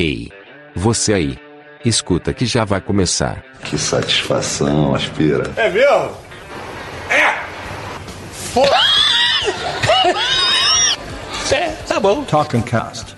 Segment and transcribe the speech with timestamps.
[0.00, 0.28] Ei,
[0.74, 1.38] você aí.
[1.84, 3.44] Escuta que já vai começar.
[3.62, 5.52] Que satisfação, aspira.
[5.56, 6.16] É mesmo?
[7.08, 7.44] É!
[11.54, 12.24] É, tá bom.
[12.24, 13.14] Talking Cast.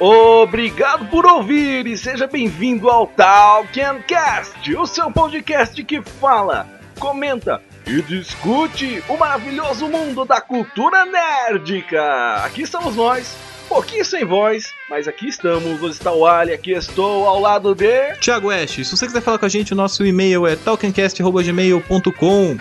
[0.00, 6.66] Obrigado por ouvir e seja bem-vindo ao Talking Cast, o seu podcast que fala,
[6.98, 12.42] comenta e discute o maravilhoso mundo da cultura nerdica.
[12.44, 13.36] Aqui estamos nós,
[13.68, 15.82] pouquinho sem voz, mas aqui estamos.
[15.82, 18.14] Hoje está o Ali, aqui estou ao lado de.
[18.20, 22.56] Thiago West, se você quiser falar com a gente, o nosso e-mail é talkencast.gmail.com.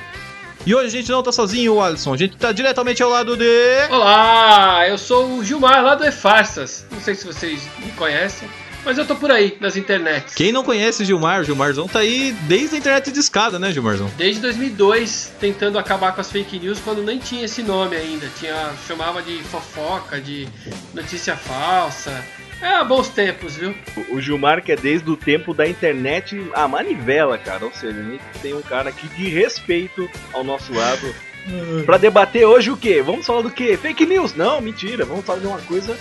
[0.66, 2.16] E hoje a gente não tá sozinho, Alisson.
[2.16, 3.46] A gente tá diretamente ao lado de.
[3.92, 6.88] Olá, eu sou o Gilmar lá do E-Farsas.
[6.92, 8.50] Não sei se vocês me conhecem,
[8.86, 10.36] mas eu tô por aí, nas internets.
[10.36, 13.72] Quem não conhece o Gilmar, o Gilmarzão tá aí desde a internet de escada, né,
[13.72, 14.10] Gilmarzão?
[14.16, 18.28] Desde 2002, tentando acabar com as fake news quando nem tinha esse nome ainda.
[18.40, 20.48] Tinha, chamava de fofoca, de
[20.94, 22.24] notícia falsa.
[22.62, 23.76] É, bons tempos, viu?
[24.10, 27.66] O Gilmar, que é desde o tempo da internet, a manivela, cara.
[27.66, 31.14] Ou seja, a gente tem um cara aqui de respeito ao nosso lado.
[31.86, 33.02] Pra debater hoje o quê?
[33.04, 33.78] Vamos falar do quê?
[33.78, 34.34] Fake news?
[34.34, 35.06] Não, mentira.
[35.06, 35.96] Vamos falar de uma coisa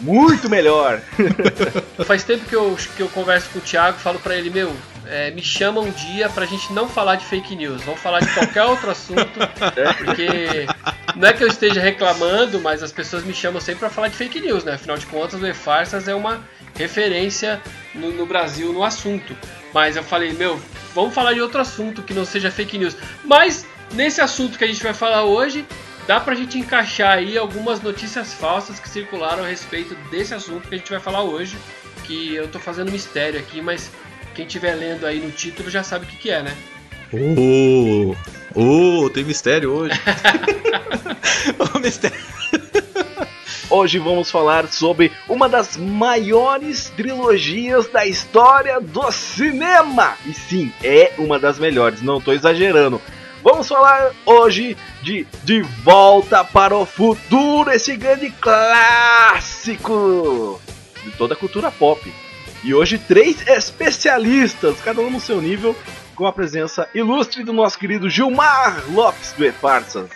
[0.00, 1.00] muito melhor.
[2.04, 4.74] Faz tempo que eu, que eu converso com o Thiago falo pra ele, meu,
[5.06, 7.82] é, me chama um dia pra gente não falar de fake news.
[7.82, 9.40] Vamos falar de qualquer outro assunto.
[10.04, 10.66] Porque
[11.16, 14.16] não é que eu esteja reclamando, mas as pessoas me chamam sempre pra falar de
[14.16, 14.74] fake news, né?
[14.74, 16.42] Afinal de contas, o E-Farsas é uma
[16.76, 17.60] referência
[17.94, 19.36] no, no Brasil no assunto.
[19.74, 20.60] Mas eu falei, meu,
[20.94, 22.96] vamos falar de outro assunto que não seja fake news.
[23.24, 25.66] Mas nesse assunto que a gente vai falar hoje,
[26.10, 30.74] dá pra gente encaixar aí algumas notícias falsas que circularam a respeito desse assunto que
[30.74, 31.56] a gente vai falar hoje.
[32.02, 33.92] Que eu tô fazendo mistério aqui, mas
[34.34, 36.56] quem estiver lendo aí no título já sabe o que, que é, né?
[37.12, 38.16] Ô,
[38.56, 39.94] ô, tem mistério hoje.
[41.76, 42.18] Ô, mistério.
[43.70, 50.16] Hoje vamos falar sobre uma das maiores trilogias da história do cinema.
[50.26, 53.00] E sim, é uma das melhores, não estou exagerando.
[53.42, 59.80] Vamos falar hoje de De Volta para o Futuro, esse grande clássico
[61.02, 62.12] de toda a cultura pop.
[62.62, 65.74] E hoje três especialistas, cada um no seu nível,
[66.14, 70.10] com a presença ilustre do nosso querido Gilmar Lopes do E-Farsas.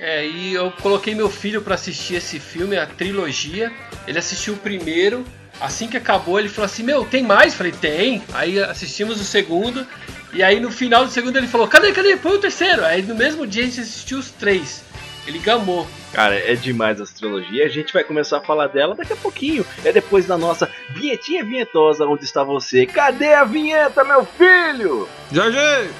[0.00, 3.72] É, e eu coloquei meu filho pra assistir esse filme, a trilogia.
[4.08, 5.24] Ele assistiu o primeiro.
[5.60, 7.54] Assim que acabou, ele falou assim: Meu, tem mais?
[7.54, 8.20] Falei: Tem.
[8.32, 9.86] Aí assistimos o segundo.
[10.34, 12.16] E aí no final do segundo ele falou: Cadê, cadê?
[12.16, 12.84] Põe o terceiro.
[12.84, 14.84] Aí no mesmo dia a gente assistiu os três.
[15.26, 15.86] Ele gamou.
[16.12, 17.64] Cara, é demais essa trilogia.
[17.64, 19.64] A gente vai começar a falar dela daqui a pouquinho.
[19.84, 22.04] É depois da nossa vinhetinha vinhetosa.
[22.04, 22.84] Onde está você?
[22.84, 25.08] Cadê a vinheta, meu filho?
[25.32, 25.90] Jorge!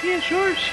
[0.00, 0.72] Quem é Jorge?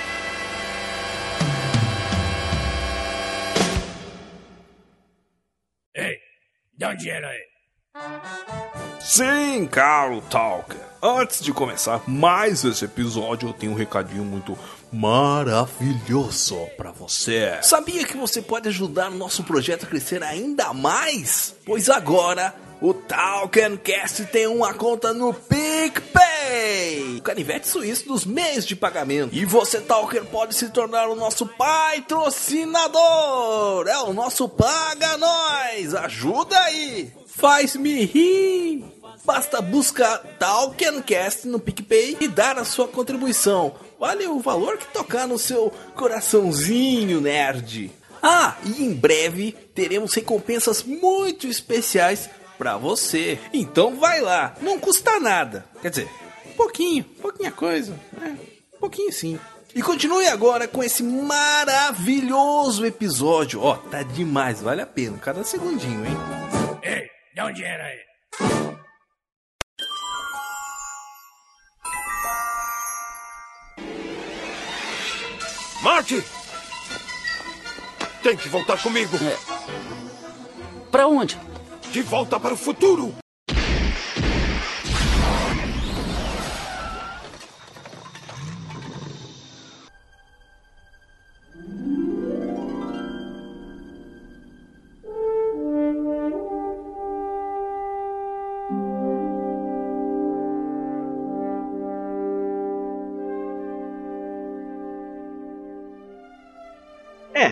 [9.00, 10.95] Sim, caro Talker.
[11.08, 14.58] Antes de começar mais esse episódio, eu tenho um recadinho muito
[14.92, 17.60] maravilhoso pra você.
[17.62, 21.54] Sabia que você pode ajudar o nosso projeto a crescer ainda mais?
[21.64, 28.76] Pois agora o Talkencast tem uma conta no PicPay, o canivete suíço dos meios de
[28.76, 29.30] pagamento.
[29.32, 33.88] E você, Talker, pode se tornar o nosso patrocinador.
[33.88, 35.94] É o nosso Paga Nós.
[35.94, 37.14] Ajuda aí.
[37.28, 38.95] Faz-me rir.
[39.26, 43.76] Basta buscar Talkencast no PicPay e dar a sua contribuição.
[44.00, 47.92] Vale o valor que tocar no seu coraçãozinho nerd.
[48.22, 53.40] Ah, e em breve teremos recompensas muito especiais pra você.
[53.52, 55.66] Então vai lá, não custa nada.
[55.82, 56.10] Quer dizer,
[56.56, 58.38] pouquinho, pouquinha coisa, né?
[58.80, 59.40] Pouquinho sim.
[59.74, 63.62] E continue agora com esse maravilhoso episódio.
[63.62, 66.18] Ó, tá demais, vale a pena, cada segundinho, hein?
[66.84, 68.75] Ei, dá um dinheiro aí.
[75.86, 76.24] Marte!
[78.24, 79.16] Tem que voltar comigo.
[80.90, 81.40] Pra onde?
[81.92, 83.14] De volta para o futuro.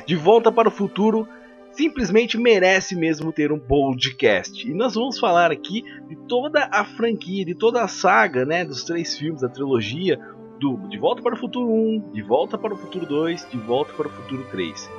[0.06, 1.28] De Volta para o Futuro
[1.72, 4.70] simplesmente merece mesmo ter um podcast.
[4.70, 8.84] E nós vamos falar aqui de toda a franquia, de toda a saga, né, dos
[8.84, 10.20] três filmes da trilogia
[10.60, 13.94] do De Volta para o Futuro 1, De Volta para o Futuro 2, De Volta
[13.94, 14.90] para o Futuro 3.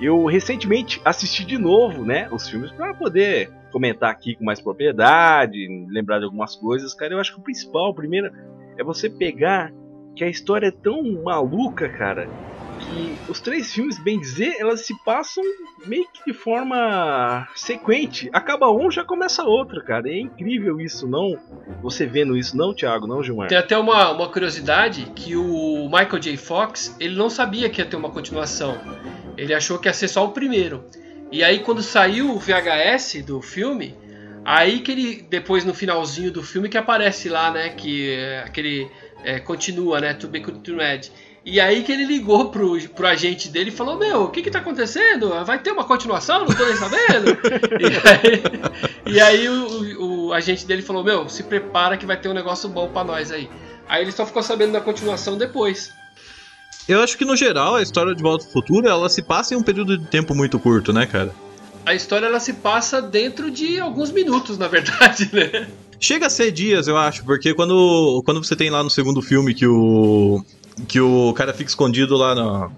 [0.00, 5.86] Eu recentemente assisti de novo, né, os filmes para poder comentar aqui com mais propriedade,
[5.90, 8.30] lembrar de algumas coisas, cara, eu acho que o principal, primeiro,
[8.76, 9.72] é você pegar
[10.14, 12.28] que a história é tão maluca, cara,
[12.86, 15.42] que os três filmes, bem dizer, elas se passam
[15.86, 18.30] meio que de forma sequente.
[18.32, 20.08] Acaba um, já começa outro, cara.
[20.08, 21.38] É incrível isso, não?
[21.82, 23.48] Você vendo isso, não, Thiago, não, Gilmar?
[23.48, 26.36] Tem até uma, uma curiosidade que o Michael J.
[26.36, 28.78] Fox, ele não sabia que ia ter uma continuação.
[29.36, 30.84] Ele achou que ia ser só o primeiro.
[31.30, 33.94] E aí quando saiu o VHS do filme,
[34.44, 38.88] aí que ele depois no finalzinho do filme que aparece lá, né, que é, aquele
[39.24, 41.10] é, continua, né, to be continued.
[41.48, 44.50] E aí que ele ligou pro, pro agente dele e falou: Meu, o que que
[44.50, 45.30] tá acontecendo?
[45.44, 46.40] Vai ter uma continuação?
[46.40, 47.38] Não tô nem sabendo.
[47.78, 52.28] e aí, e aí o, o, agente dele falou: Meu, se prepara que vai ter
[52.28, 53.48] um negócio bom para nós aí.
[53.88, 55.92] Aí ele só ficou sabendo da continuação depois.
[56.88, 59.56] Eu acho que no geral a história de Volta ao Futuro ela se passa em
[59.56, 61.32] um período de tempo muito curto, né, cara?
[61.84, 65.68] A história ela se passa dentro de alguns minutos, na verdade, né?
[66.00, 69.54] Chega a ser dias, eu acho, porque quando, quando você tem lá no segundo filme
[69.54, 70.44] que o,
[70.86, 72.70] que o cara fica escondido lá na,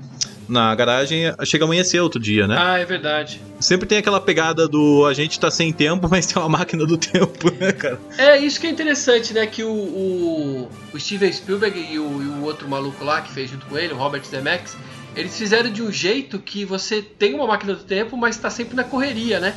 [0.49, 2.57] na garagem, chega a amanhecer outro dia, né?
[2.59, 3.41] Ah, é verdade.
[3.61, 6.97] Sempre tem aquela pegada do a gente tá sem tempo, mas tem uma máquina do
[6.97, 8.01] tempo, né, cara?
[8.17, 9.47] É, isso que é interessante, né?
[9.47, 13.51] Que o, o, o Steven Spielberg e o, e o, outro maluco lá que fez
[13.51, 14.77] junto com ele, o Robert Zemeckis,
[15.15, 18.75] eles fizeram de um jeito que você tem uma máquina do tempo, mas tá sempre
[18.75, 19.55] na correria, né?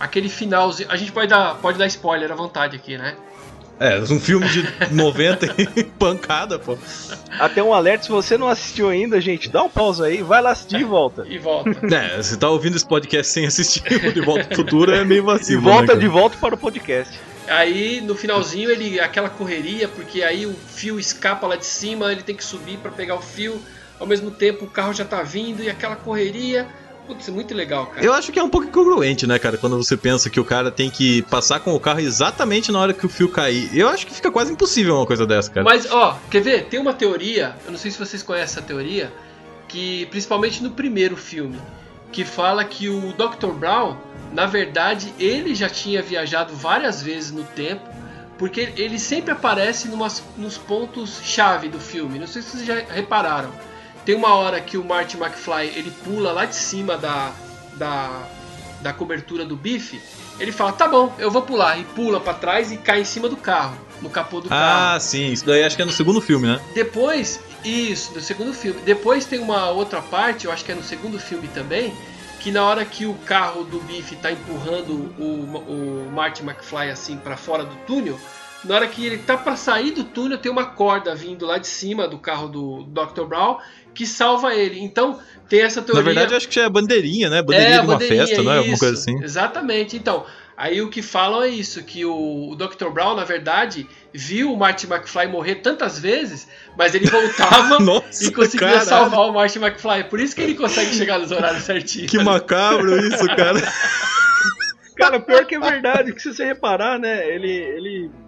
[0.00, 0.90] Aquele finalzinho.
[0.90, 3.16] A gente pode dar, pode dar spoiler à vontade aqui, né?
[3.78, 6.78] É, um filme de 90 e pancada, pô.
[7.38, 10.52] Até um alerta, se você não assistiu ainda, gente, dá um pausa aí, vai lá
[10.52, 11.26] assistir e volta.
[11.28, 11.70] E volta.
[11.94, 15.24] É, você tá ouvindo esse podcast sem assistir o De Volta pro Futuro é meio
[15.24, 15.60] vacilo.
[15.60, 17.18] E volta né, de volta para o podcast.
[17.48, 22.22] Aí no finalzinho ele aquela correria, porque aí o fio escapa lá de cima, ele
[22.22, 23.60] tem que subir para pegar o fio.
[23.98, 26.66] Ao mesmo tempo o carro já tá vindo e aquela correria.
[27.06, 28.04] Putz, muito legal, cara.
[28.04, 29.58] Eu acho que é um pouco incongruente, né, cara?
[29.58, 32.94] Quando você pensa que o cara tem que passar com o carro exatamente na hora
[32.94, 33.68] que o fio cair.
[33.76, 35.64] Eu acho que fica quase impossível uma coisa dessa, cara.
[35.64, 36.64] Mas, ó, quer ver?
[36.64, 39.12] Tem uma teoria, eu não sei se vocês conhecem essa teoria,
[39.68, 41.58] que principalmente no primeiro filme,
[42.10, 43.52] que fala que o Dr.
[43.52, 43.96] Brown,
[44.32, 47.82] na verdade, ele já tinha viajado várias vezes no tempo,
[48.38, 52.18] porque ele sempre aparece numas, nos pontos chave do filme.
[52.18, 53.52] Não sei se vocês já repararam.
[54.04, 57.32] Tem uma hora que o Marty McFly ele pula lá de cima da,
[57.76, 58.26] da,
[58.82, 60.00] da cobertura do bife.
[60.38, 61.78] Ele fala, tá bom, eu vou pular.
[61.78, 64.96] E pula para trás e cai em cima do carro, no capô do ah, carro.
[64.96, 66.60] Ah, sim, isso daí acho que é no segundo filme, né?
[66.74, 68.80] Depois, isso, no segundo filme.
[68.82, 71.94] Depois tem uma outra parte, eu acho que é no segundo filme também,
[72.40, 77.16] que na hora que o carro do bife tá empurrando o, o Marty McFly assim
[77.16, 78.20] para fora do túnel,
[78.64, 81.66] na hora que ele tá para sair do túnel, tem uma corda vindo lá de
[81.66, 83.24] cima do carro do Dr.
[83.24, 83.58] Brown
[83.94, 84.80] que salva ele.
[84.80, 85.18] Então,
[85.48, 86.02] tem essa teoria.
[86.02, 87.40] Na verdade, eu acho que é bandeirinha, né?
[87.40, 88.58] Bandeirinha é, de uma bandeirinha, festa, não é?
[88.58, 89.22] Alguma coisa assim.
[89.22, 89.96] Exatamente.
[89.96, 90.26] Então,
[90.56, 92.88] aí o que falam é isso: que o, o Dr.
[92.92, 98.32] Brown, na verdade, viu o Marty McFly morrer tantas vezes, mas ele voltava Nossa, e
[98.32, 98.86] conseguia caralho.
[98.86, 100.04] salvar o Marty McFly.
[100.10, 102.10] Por isso que ele consegue chegar nos horários certinhos.
[102.10, 103.62] Que macabro isso, cara.
[104.96, 107.26] cara, pior que é verdade, que se você reparar, né?
[107.28, 107.50] Ele.
[107.50, 108.23] ele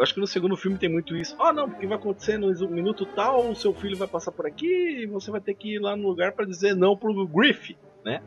[0.00, 1.36] acho que no segundo filme tem muito isso.
[1.38, 5.02] Ah, não, porque vai acontecer no minuto tal, o seu filho vai passar por aqui
[5.02, 8.22] e você vai ter que ir lá no lugar para dizer não pro Griff, né?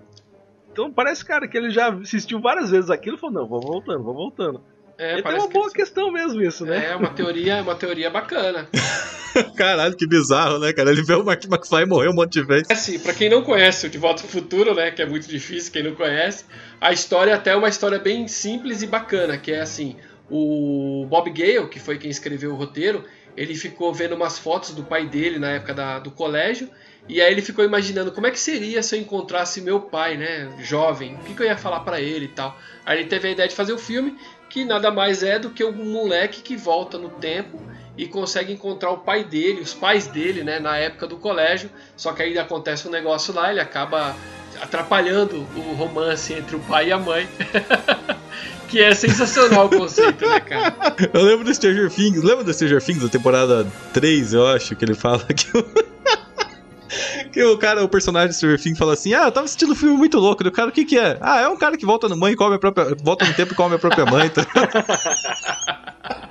[0.71, 4.03] Então parece, cara, que ele já assistiu várias vezes aquilo e falou, não, vou voltando,
[4.03, 4.63] vou voltando.
[4.97, 6.91] É, e tem uma boa que questão mesmo isso, né?
[6.91, 8.69] É, uma teoria, uma teoria bacana.
[9.57, 10.91] Caralho, que bizarro, né, cara?
[10.91, 12.69] Ele vê o Mark McFly morrer um monte de vezes.
[12.69, 15.27] É assim, pra quem não conhece o De Volta ao Futuro, né, que é muito
[15.27, 16.45] difícil, quem não conhece,
[16.79, 19.95] a história até é uma história bem simples e bacana, que é assim,
[20.31, 23.03] o Bob Gale, que foi quem escreveu o roteiro,
[23.35, 26.69] ele ficou vendo umas fotos do pai dele na época da, do colégio
[27.09, 30.49] e aí ele ficou imaginando como é que seria se eu encontrasse meu pai, né,
[30.59, 32.57] jovem, o que, que eu ia falar para ele e tal.
[32.85, 34.17] Aí ele teve a ideia de fazer o filme,
[34.49, 37.59] que nada mais é do que um moleque que volta no tempo
[37.97, 41.69] e consegue encontrar o pai dele, os pais dele, né, na época do colégio.
[41.97, 44.15] Só que aí acontece um negócio lá, ele acaba
[44.61, 47.27] atrapalhando o romance entre o pai e a mãe.
[48.69, 50.73] que é sensacional o conceito, né, cara?
[51.13, 54.85] Eu lembro do Stranger Things, lembra do Stranger Things da temporada 3, eu acho, que
[54.85, 55.51] ele fala que
[57.33, 59.75] que o cara, o personagem do Stranger Things fala assim: "Ah, eu tava assistindo um
[59.75, 60.41] filme muito louco".
[60.43, 61.17] Do cara, o que que é?
[61.19, 63.51] Ah, é um cara que volta no mãe e come a própria, volta no tempo
[63.51, 64.29] e come a própria mãe.
[64.29, 64.45] Tá?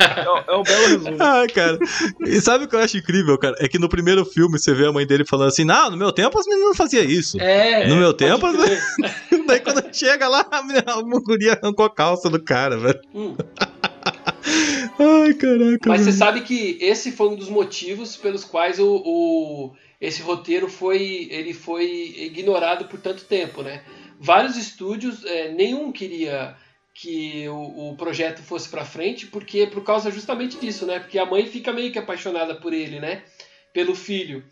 [0.00, 1.16] É, é um belo resumo.
[1.20, 1.78] Ah, cara.
[2.20, 3.54] E sabe o que eu acho incrível, cara?
[3.58, 6.12] É que no primeiro filme você vê a mãe dele falando assim: Não, no meu
[6.12, 7.40] tempo as meninas não faziam isso.
[7.40, 7.86] É.
[7.86, 8.46] No meu tempo.
[8.46, 8.56] As...
[9.46, 13.00] Daí quando chega lá, a, menina, a guria arrancou a calça do cara, velho.
[13.14, 13.36] Hum.
[14.98, 15.88] Ai, caraca.
[15.88, 20.68] Mas você sabe que esse foi um dos motivos pelos quais o, o, esse roteiro
[20.68, 23.82] foi ele foi ignorado por tanto tempo, né?
[24.20, 26.54] vários estúdios, é, nenhum queria
[27.00, 30.98] que o, o projeto fosse para frente, porque por causa justamente disso, né?
[30.98, 33.22] Porque a mãe fica meio que apaixonada por ele, né?
[33.72, 34.44] Pelo filho.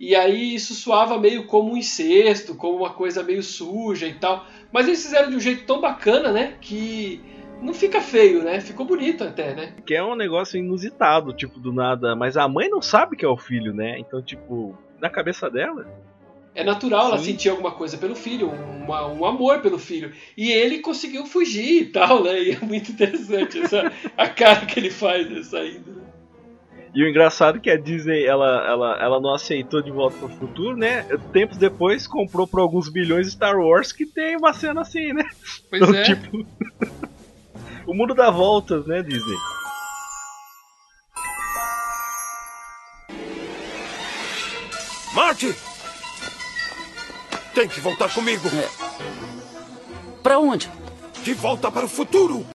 [0.00, 4.44] E aí isso soava meio como um incesto, como uma coisa meio suja e tal.
[4.72, 6.56] Mas eles fizeram de um jeito tão bacana, né?
[6.60, 7.20] Que
[7.60, 8.60] não fica feio, né?
[8.60, 9.76] Ficou bonito até, né?
[9.86, 12.16] Que é um negócio inusitado, tipo, do nada.
[12.16, 13.96] Mas a mãe não sabe que é o filho, né?
[14.00, 15.86] Então, tipo, na cabeça dela.
[16.54, 17.24] É natural ela Sim.
[17.32, 20.12] sentir alguma coisa pelo filho, uma- um amor pelo filho.
[20.36, 22.42] E ele conseguiu fugir e tal, né?
[22.42, 25.92] E é muito interessante essa, a cara que ele faz saindo.
[25.92, 26.02] né?
[26.94, 30.28] E o engraçado é que a Disney, ela, ela, ela não aceitou de volta pro
[30.28, 31.04] futuro, né?
[31.32, 35.24] Tempos depois comprou por alguns bilhões Star Wars que tem uma cena assim, né?
[35.70, 36.02] Pois Então, é.
[36.02, 36.46] tipo.
[37.88, 39.36] o mundo dá voltas, né, Disney?
[45.14, 45.54] Marty!
[47.54, 48.48] Tem que voltar comigo.
[50.22, 50.70] Pra onde?
[51.22, 52.46] De volta para o futuro.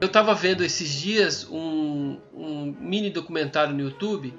[0.00, 4.32] Eu tava vendo esses dias um, um mini documentário no YouTube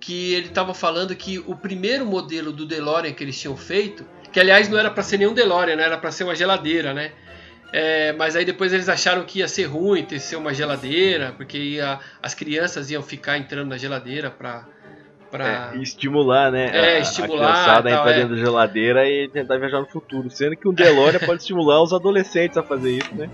[0.00, 4.40] que ele tava falando que o primeiro modelo do DeLorean que eles tinham feito, que
[4.40, 5.82] aliás não era para ser nenhum DeLorean, né?
[5.82, 7.12] era para ser uma geladeira, né?
[7.72, 11.56] É, mas aí depois eles acharam que ia ser ruim ter ser uma geladeira, porque
[11.56, 14.64] ia, as crianças iam ficar entrando na geladeira pra.
[15.30, 15.72] pra...
[15.74, 16.70] É, estimular, né?
[16.72, 18.14] É, a, estimular, A criançada a entrar é.
[18.14, 20.28] dentro da geladeira e tentar viajar no futuro.
[20.30, 23.30] Sendo que um DeLorean pode estimular os adolescentes a fazer isso, né?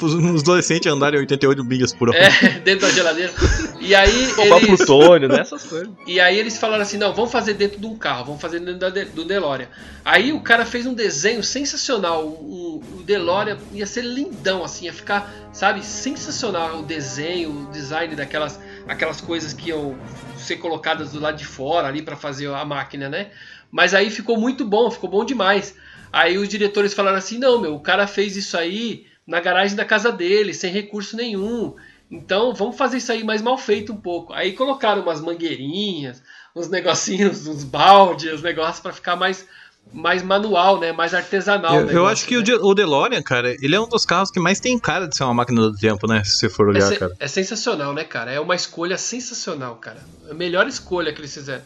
[0.00, 2.18] Os adolescentes andarem 88 milhas por hora.
[2.18, 3.32] É, dentro da geladeira.
[3.80, 4.76] E aí Roubar eles.
[4.76, 5.40] plutônio, né?
[5.40, 5.88] Essas coisas.
[6.06, 8.90] E aí eles falaram assim, não, vamos fazer dentro de um carro, vamos fazer dentro
[8.90, 9.68] De- do DeLorean.
[10.04, 14.92] Aí o cara fez um desenho sensacional, o, o DeLorean ia ser lindão, assim, ia
[14.92, 19.96] ficar, sabe, sensacional o desenho, o design daquelas aquelas coisas que iam
[20.36, 23.28] ser colocadas do lado de fora ali para fazer a máquina, né?
[23.70, 25.74] Mas aí ficou muito bom, ficou bom demais.
[26.12, 29.84] Aí os diretores falaram assim, não, meu, o cara fez isso aí na garagem da
[29.84, 31.74] casa dele, sem recurso nenhum.
[32.10, 34.32] Então vamos fazer isso aí mais mal feito um pouco.
[34.32, 36.22] Aí colocaram umas mangueirinhas,
[36.54, 39.46] uns negocinhos, uns baldes, uns negócios para ficar mais,
[39.92, 40.92] mais manual, né?
[40.92, 41.74] Mais artesanal.
[41.74, 42.44] Eu, eu negócio, acho que o, né?
[42.44, 45.24] De- o DeLorean, cara, ele é um dos carros que mais tem cara de ser
[45.24, 46.22] uma máquina do tempo, né?
[46.24, 47.14] Se você for é, olhar, se- cara.
[47.18, 48.30] é sensacional, né, cara?
[48.30, 49.98] É uma escolha sensacional, cara.
[50.30, 51.62] A melhor escolha que eles fizeram.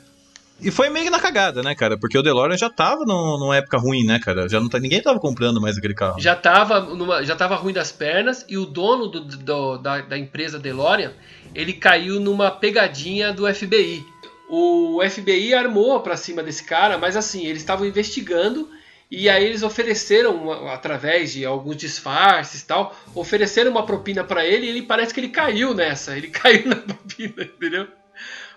[0.61, 1.99] E foi meio na cagada, né, cara?
[1.99, 4.49] Porque o DeLorean já tava num- numa época ruim, né, cara?
[4.49, 6.19] Já não tá, ninguém tava comprando mais aquele carro.
[6.21, 10.17] Já tava, numa, já tava ruim das pernas e o dono do, do- da, da
[10.19, 11.13] empresa DeLorean,
[11.55, 14.03] ele caiu numa pegadinha do FBI.
[14.49, 18.69] O FBI armou pra cima desse cara, mas assim, eles estavam investigando
[19.11, 24.67] e aí eles ofereceram, através de alguns disfarces e tal, ofereceram uma propina pra ele
[24.67, 27.89] e ele parece que ele caiu nessa, ele caiu na propina, entendeu?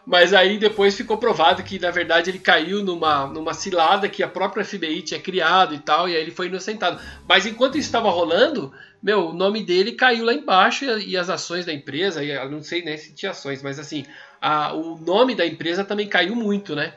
[0.05, 4.27] Mas aí depois ficou provado que na verdade ele caiu numa, numa cilada que a
[4.27, 6.99] própria FBI tinha criado e tal, e aí ele foi inocentado.
[7.27, 8.71] Mas enquanto isso estava rolando,
[9.03, 12.49] meu, o nome dele caiu lá embaixo e, e as ações da empresa, e eu
[12.49, 14.03] não sei nem se tinha ações, mas assim,
[14.41, 16.93] a- o nome da empresa também caiu muito, né?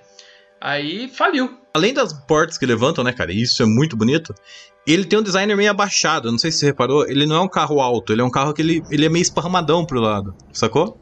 [0.61, 1.59] Aí faliu.
[1.75, 3.32] Além das portas que levantam, né, cara?
[3.32, 4.32] Isso é muito bonito.
[4.87, 7.04] Ele tem um designer meio abaixado, não sei se você reparou.
[7.09, 9.23] Ele não é um carro alto, ele é um carro que ele, ele é meio
[9.23, 11.01] esparramadão pro lado, sacou?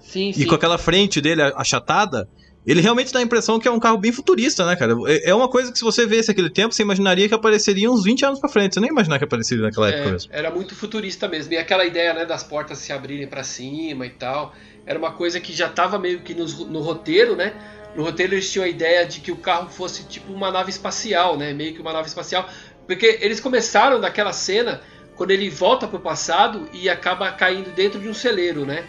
[0.00, 0.46] Sim, E sim.
[0.46, 2.28] com aquela frente dele achatada,
[2.66, 4.94] ele realmente dá a impressão que é um carro bem futurista, né, cara?
[5.06, 8.02] É é uma coisa que se você visse aquele tempo, você imaginaria que apareceria uns
[8.04, 8.74] 20 anos pra frente.
[8.74, 10.30] Você nem imaginar que apareceria naquela época É, mesmo.
[10.32, 11.52] era muito futurista mesmo.
[11.52, 14.52] E aquela ideia né, das portas se abrirem para cima e tal.
[14.84, 17.52] Era uma coisa que já estava meio que nos- no, roteiro, né?
[17.94, 21.36] No roteiro eles tinham a ideia de que o carro fosse tipo uma nave espacial,
[21.36, 21.52] né?
[21.52, 22.48] Meio que uma nave espacial.
[22.86, 24.80] Porque eles começaram daquela cena
[25.16, 28.84] quando ele volta pro passado e acaba caindo dentro de um celeiro, né?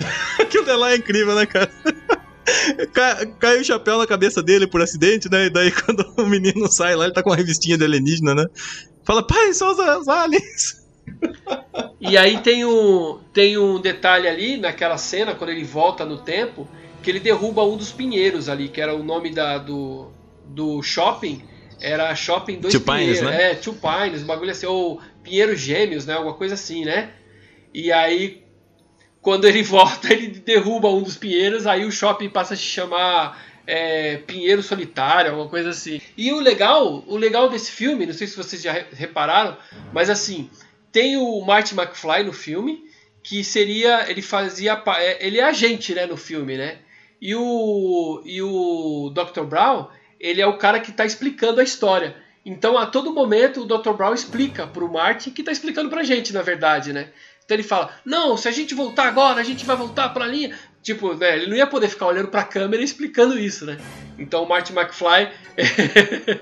[0.40, 1.70] Aquilo de lá é incrível, né, cara?
[2.92, 5.46] Cai, cai o chapéu na cabeça dele por acidente, né?
[5.46, 8.44] E daí quando o menino sai lá, ele tá com uma revistinha de alienígena, né?
[9.04, 10.82] Fala, pai, são os, aliens.
[12.00, 16.68] E aí tem um, tem um detalhe ali naquela cena, quando ele volta no tempo,
[17.02, 20.10] que ele derruba um dos pinheiros ali, que era o nome da, do,
[20.46, 21.42] do shopping.
[21.80, 23.22] Era Shopping Dois Two Pines, Pinheiros.
[23.22, 23.52] né?
[23.52, 26.14] É, Two Pines, um bagulho assim, ou Pinheiros Gêmeos, né?
[26.14, 27.10] Alguma coisa assim, né?
[27.72, 28.42] E aí,
[29.22, 33.42] quando ele volta, ele derruba um dos pinheiros, aí o shopping passa a se chamar
[33.66, 36.00] é, Pinheiro Solitário, alguma coisa assim.
[36.16, 39.56] E o legal, o legal desse filme, não sei se vocês já re- repararam,
[39.92, 40.50] mas assim,
[40.90, 42.82] tem o Marty McFly no filme,
[43.22, 46.78] que seria, ele fazia, é, ele é agente, né, no filme, né?
[47.20, 49.42] E o, e o Dr.
[49.44, 52.16] Brown, ele é o cara que está explicando a história.
[52.46, 53.92] Então, a todo momento, o Dr.
[53.92, 57.10] Brown explica pro Martin, que tá explicando pra gente, na verdade, né?
[57.50, 60.56] Então ele fala: Não, se a gente voltar agora, a gente vai voltar pra linha.
[60.80, 63.76] Tipo, né, ele não ia poder ficar olhando pra câmera e explicando isso, né?
[64.16, 65.30] Então o Martin McFly.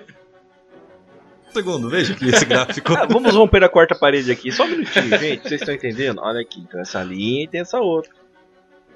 [1.51, 2.93] Segundo, veja aqui esse gráfico.
[2.93, 5.49] Ah, vamos romper a quarta parede aqui, só um minutinho, gente.
[5.49, 6.21] Vocês estão entendendo?
[6.21, 8.13] Olha aqui, então essa linha e tem essa outra.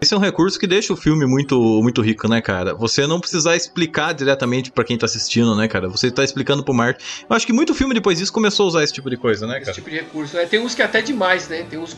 [0.03, 2.75] Esse é um recurso que deixa o filme muito, muito rico, né, cara?
[2.75, 5.89] Você não precisar explicar diretamente pra quem tá assistindo, né, cara?
[5.89, 6.99] Você tá explicando pro Mark.
[7.31, 9.59] Eu acho que muito filme depois disso começou a usar esse tipo de coisa, né,
[9.59, 9.75] Esse cara?
[9.77, 10.37] tipo de recurso.
[10.37, 10.45] né?
[10.47, 11.65] Tem uns que até demais, né?
[11.71, 11.97] Tem uns,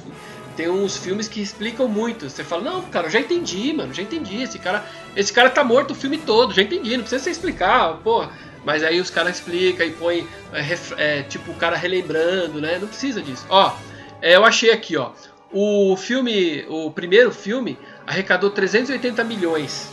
[0.54, 2.28] tem uns filmes que explicam muito.
[2.28, 4.42] Você fala, não, cara, eu já entendi, mano, já entendi.
[4.42, 4.84] Esse cara,
[5.16, 8.30] esse cara tá morto o filme todo, já entendi, não precisa você explicar, porra.
[8.66, 12.78] Mas aí os caras explicam e põem, é, é, tipo, o cara relembrando, né?
[12.78, 13.46] Não precisa disso.
[13.48, 13.74] Ó,
[14.20, 15.12] é, eu achei aqui, ó.
[15.56, 19.90] O filme, o primeiro filme, arrecadou 380 milhões.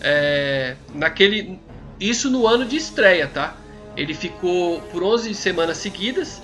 [0.00, 1.58] É, naquele,
[1.98, 3.56] isso no ano de estreia, tá?
[3.96, 6.42] Ele ficou por 11 semanas seguidas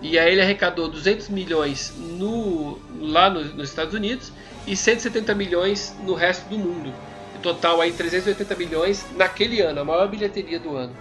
[0.00, 4.32] e aí ele arrecadou 200 milhões no, lá no- nos Estados Unidos
[4.66, 6.92] e 170 milhões no resto do mundo.
[7.36, 10.96] Em total aí 380 milhões naquele ano, a maior bilheteria do ano.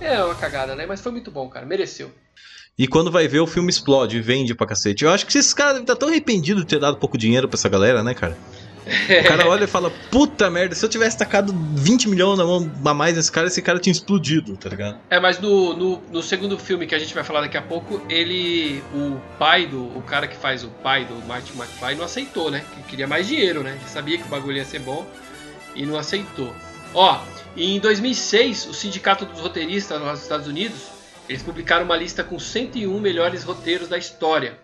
[0.00, 0.86] É uma cagada, né?
[0.86, 1.64] Mas foi muito bom, cara.
[1.64, 2.10] Mereceu.
[2.76, 5.04] E quando vai ver, o filme explode vende pra cacete.
[5.04, 7.68] Eu acho que esses caras estar tão arrependidos de ter dado pouco dinheiro pra essa
[7.68, 8.36] galera, né, cara?
[9.24, 12.70] O cara olha e fala, puta merda, se eu tivesse tacado 20 milhões na mão
[12.84, 14.98] a mais nesse cara, esse cara tinha explodido, tá ligado?
[15.10, 18.02] É, mas no, no, no segundo filme que a gente vai falar daqui a pouco,
[18.08, 18.82] ele.
[18.94, 19.84] O pai do.
[19.96, 22.64] O cara que faz o pai do Martin McFly não aceitou, né?
[22.74, 23.76] Que queria mais dinheiro, né?
[23.80, 25.06] Ele sabia que o bagulho ia ser bom
[25.74, 26.54] e não aceitou.
[26.92, 27.20] Ó,
[27.56, 30.88] em 2006, o Sindicato dos Roteiristas nos Estados Unidos,
[31.28, 34.58] eles publicaram uma lista com 101 melhores roteiros da história.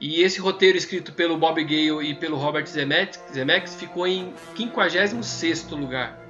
[0.00, 6.20] E esse roteiro escrito pelo Bob Gale e pelo Robert Zemeckis, ficou em 56º lugar.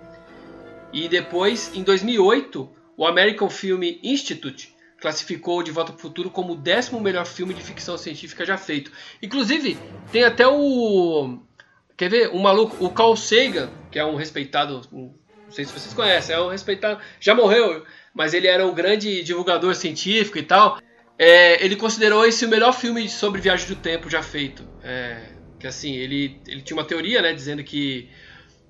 [0.93, 6.53] E depois, em 2008, o American Film Institute classificou De Volta para o Futuro como
[6.53, 8.93] o décimo melhor filme de ficção científica já feito.
[9.23, 9.77] Inclusive,
[10.13, 11.39] tem até o...
[11.97, 12.31] Quer ver?
[12.31, 14.83] Um maluco, o Carl Sagan, que é um respeitado...
[14.93, 15.13] Não
[15.51, 17.01] sei se vocês conhecem, é um respeitado...
[17.21, 20.79] Já morreu, mas ele era um grande divulgador científico e tal.
[21.19, 24.67] É, ele considerou esse o melhor filme sobre viagem do tempo já feito.
[24.83, 28.11] É, que assim, ele, ele tinha uma teoria, né, dizendo que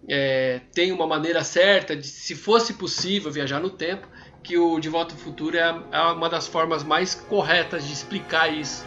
[0.08, 4.06] é, tem uma maneira certa de, se fosse possível viajar no tempo,
[4.42, 8.52] que o De Volta ao Futuro é, é uma das formas mais corretas de explicar
[8.52, 8.84] isso.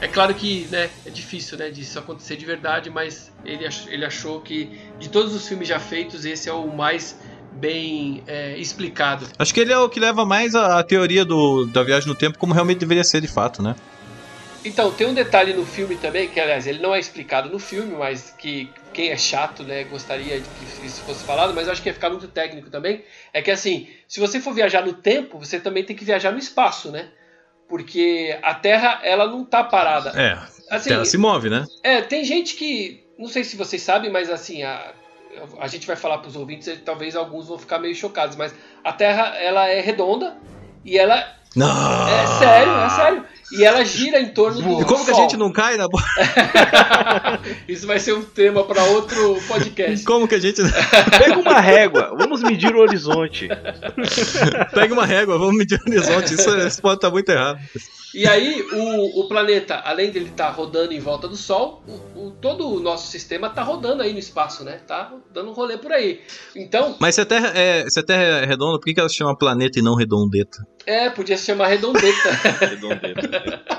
[0.00, 4.40] É claro que né, é difícil né, disso acontecer de verdade, mas ele, ele achou
[4.40, 7.18] que de todos os filmes já feitos, esse é o mais
[7.58, 9.26] bem é, explicado.
[9.38, 12.14] Acho que ele é o que leva mais a, a teoria do, da viagem no
[12.14, 13.74] tempo como realmente deveria ser de fato, né?
[14.64, 17.94] Então, tem um detalhe no filme também, que aliás ele não é explicado no filme,
[17.94, 21.82] mas que quem é chato, né, gostaria de que isso fosse falado, mas eu acho
[21.82, 23.04] que ia ficar muito técnico também.
[23.32, 26.38] É que assim, se você for viajar no tempo, você também tem que viajar no
[26.38, 27.08] espaço, né?
[27.68, 30.10] Porque a Terra, ela não tá parada.
[30.20, 30.32] É,
[30.70, 31.64] a Assim, Terra se move, né?
[31.82, 33.04] é, tem gente que.
[33.18, 34.92] Não sei se vocês sabem, mas assim, a,
[35.58, 38.54] a gente vai falar para os ouvintes, e talvez alguns vão ficar meio chocados, mas
[38.82, 40.36] a Terra ela é redonda
[40.84, 41.34] e ela.
[41.56, 42.08] Não!
[42.08, 43.24] É sério, é sério.
[43.50, 44.82] E ela gira em torno do.
[44.82, 45.22] E como que a Sol.
[45.22, 46.04] gente não cai na bola?
[47.66, 50.04] Isso vai ser um tema para outro podcast.
[50.04, 50.60] Como que a gente.
[51.18, 53.48] Pega uma régua, vamos medir o horizonte.
[54.74, 56.34] Pega uma régua, vamos medir o horizonte.
[56.34, 57.58] Isso, isso pode estar muito errado.
[58.14, 62.30] E aí, o, o planeta, além dele estar rodando em volta do Sol, o, o-
[62.30, 64.80] todo o nosso sistema está rodando aí no espaço, né?
[64.86, 66.20] Tá dando um rolê por aí.
[66.56, 69.08] Então, Mas se a Terra é, se a terra é redonda, por que, que ela
[69.10, 70.66] se chama planeta e não redondeta?
[70.88, 72.30] É, podia se chamar redondeta.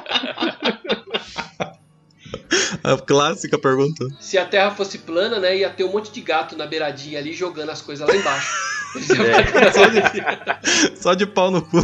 [2.83, 4.07] A clássica pergunta.
[4.19, 7.33] se a Terra fosse plana, né, ia ter um monte de gato na beiradinha ali
[7.33, 8.53] jogando as coisas lá embaixo.
[10.95, 11.77] Só de pau no cu.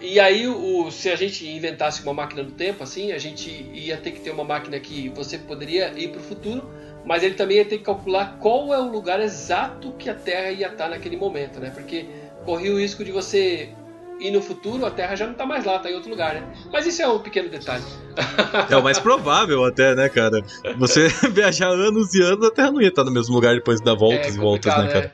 [0.00, 3.96] E aí, o, se a gente inventasse uma máquina do tempo, assim, a gente ia
[3.96, 6.68] ter que ter uma máquina que você poderia ir para o futuro,
[7.04, 10.50] mas ele também ia ter que calcular qual é o lugar exato que a Terra
[10.50, 11.70] ia estar naquele momento, né?
[11.70, 12.06] Porque
[12.44, 13.70] corria o risco de você
[14.20, 16.52] ir no futuro, a Terra já não está mais lá, está em outro lugar, né?
[16.72, 17.82] Mas isso é um pequeno detalhe.
[18.70, 20.40] É o mais provável até, né, cara?
[20.78, 23.94] Você viajar anos e anos, a Terra não ia estar no mesmo lugar depois da
[23.94, 25.12] voltas é e voltas, né, cara?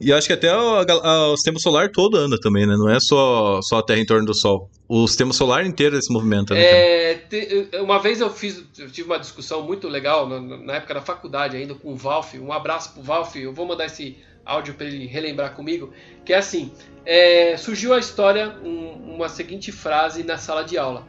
[0.00, 2.74] E acho que até o, a- o sistema solar todo anda também, né?
[2.76, 4.70] Não é só, só a Terra em torno do Sol.
[4.88, 6.62] O sistema solar inteiro se movimenta, né?
[6.62, 10.94] É, te- uma vez eu fiz, eu tive uma discussão muito legal na, na época
[10.94, 12.34] da faculdade ainda com o Valf.
[12.34, 13.34] Um abraço pro Valf.
[13.36, 14.16] Eu vou mandar esse
[14.48, 15.92] áudio para ele relembrar comigo.
[16.24, 16.72] Que é assim:
[17.04, 21.06] é, surgiu a história, um- uma seguinte frase na sala de aula: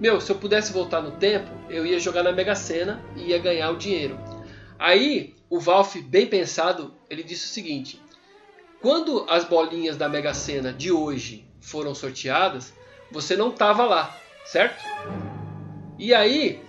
[0.00, 3.38] Meu, se eu pudesse voltar no tempo, eu ia jogar na Mega Sena e ia
[3.38, 4.18] ganhar o dinheiro.
[4.78, 8.00] Aí o Valf, bem pensado, ele disse o seguinte:
[8.80, 12.72] quando as bolinhas da Mega Sena de hoje foram sorteadas,
[13.10, 14.82] você não estava lá, certo?
[15.98, 16.60] E aí,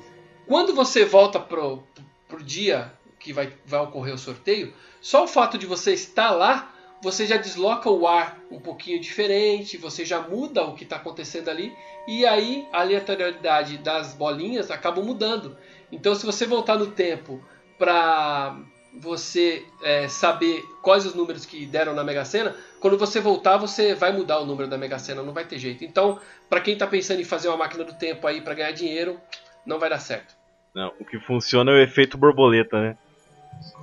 [0.45, 1.83] quando você volta pro,
[2.27, 6.73] pro dia que vai, vai ocorrer o sorteio, só o fato de você estar lá,
[7.01, 11.49] você já desloca o ar um pouquinho diferente, você já muda o que está acontecendo
[11.49, 11.75] ali,
[12.07, 15.57] e aí a aleatoriedade das bolinhas acaba mudando.
[15.91, 17.43] Então, se você voltar no tempo
[17.77, 18.57] para
[18.97, 23.93] você é, saber quais os números que deram na Mega Sena, quando você voltar, você
[23.93, 25.83] vai mudar o número da Mega Sena, não vai ter jeito.
[25.83, 26.17] Então,
[26.49, 29.19] para quem está pensando em fazer uma máquina do tempo aí para ganhar dinheiro,
[29.65, 30.33] não vai dar certo.
[30.73, 32.97] Não, o que funciona é o efeito borboleta, né?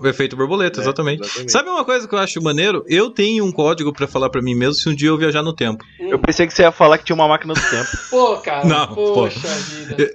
[0.00, 1.20] O efeito borboleta, É, exatamente.
[1.22, 1.52] exatamente.
[1.52, 2.82] Sabe uma coisa que eu acho maneiro?
[2.88, 5.52] Eu tenho um código pra falar pra mim mesmo se um dia eu viajar no
[5.54, 5.84] tempo.
[5.98, 7.88] Eu pensei que você ia falar que tinha uma máquina do tempo.
[8.08, 9.48] Pô, cara, Não, poxa pô.
[9.48, 10.10] vida.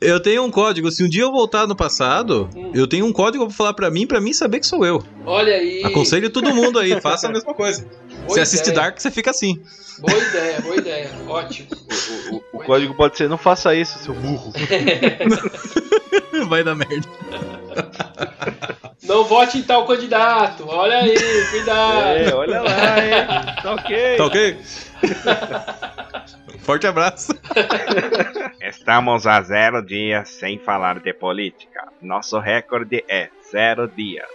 [0.00, 2.72] Eu tenho um código, se um dia eu voltar no passado, Hum.
[2.74, 5.02] eu tenho um código pra falar pra mim, pra mim saber que sou eu.
[5.24, 5.82] Olha aí.
[5.84, 7.82] Aconselho todo mundo aí, faça a mesma coisa.
[7.84, 8.82] Boa Você assiste ideia.
[8.82, 9.62] Dark, você fica assim.
[9.98, 11.10] Boa ideia, boa ideia.
[11.28, 11.68] Ótimo.
[12.30, 14.52] O, o- o código pode ser: não faça isso, seu burro.
[16.48, 17.08] Vai dar merda.
[19.02, 20.64] Não vote em tal candidato.
[20.68, 21.14] Olha aí,
[21.50, 22.06] cuidado.
[22.06, 23.12] É, olha lá, hein?
[23.62, 24.16] Tá ok.
[24.16, 24.58] Tá ok?
[26.60, 27.32] Forte abraço.
[28.60, 31.88] Estamos a zero dias sem falar de política.
[32.00, 34.28] Nosso recorde é zero dias.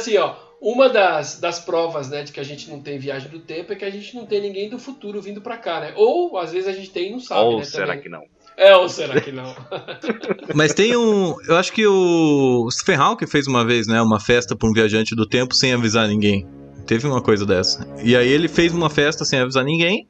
[0.00, 3.38] Assim, ó, uma das, das provas, né, de que a gente não tem viagem do
[3.38, 5.92] tempo é que a gente não tem ninguém do futuro vindo pra cá, né?
[5.96, 7.64] Ou às vezes a gente tem e não sabe, Ou né?
[7.64, 8.02] será também.
[8.02, 8.24] que não?
[8.58, 9.54] É, ou será que não?
[10.52, 11.36] Mas tem um.
[11.46, 14.02] Eu acho que o Stephen Hawking fez uma vez, né?
[14.02, 16.44] Uma festa pra um viajante do tempo sem avisar ninguém.
[16.84, 17.86] Teve uma coisa dessa.
[18.02, 20.08] E aí ele fez uma festa sem avisar ninguém.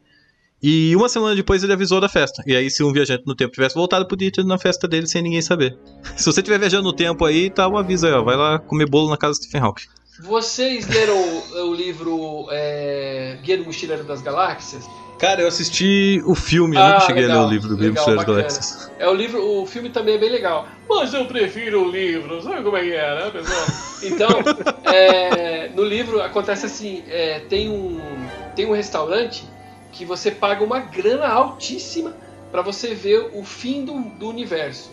[0.62, 2.42] E uma semana depois ele avisou da festa.
[2.46, 5.06] E aí, se um viajante no tempo tivesse voltado, podia ter ido na festa dele
[5.06, 5.78] sem ninguém saber.
[6.16, 8.24] Se você estiver viajando no tempo aí, tá um aviso aí, ó.
[8.24, 9.86] Vai lá comer bolo na casa do Stephen Hawking.
[10.20, 14.84] Vocês leram o, o livro é, Guia do Mochileiro das Galáxias?
[15.18, 17.76] Cara, eu assisti o filme, eu Ah, nunca cheguei a legal, ler o livro do
[17.76, 18.24] das bacana.
[18.38, 18.90] Galáxias.
[18.98, 20.68] É o livro, o filme também é bem legal.
[20.88, 23.66] Mas eu prefiro o livro, sabe como é que é, né, pessoal?
[24.02, 24.28] Então,
[24.92, 28.00] é, no livro acontece assim, é, tem um
[28.54, 29.44] tem um restaurante
[29.92, 32.14] que você paga uma grana altíssima
[32.50, 34.90] para você ver o fim do, do universo.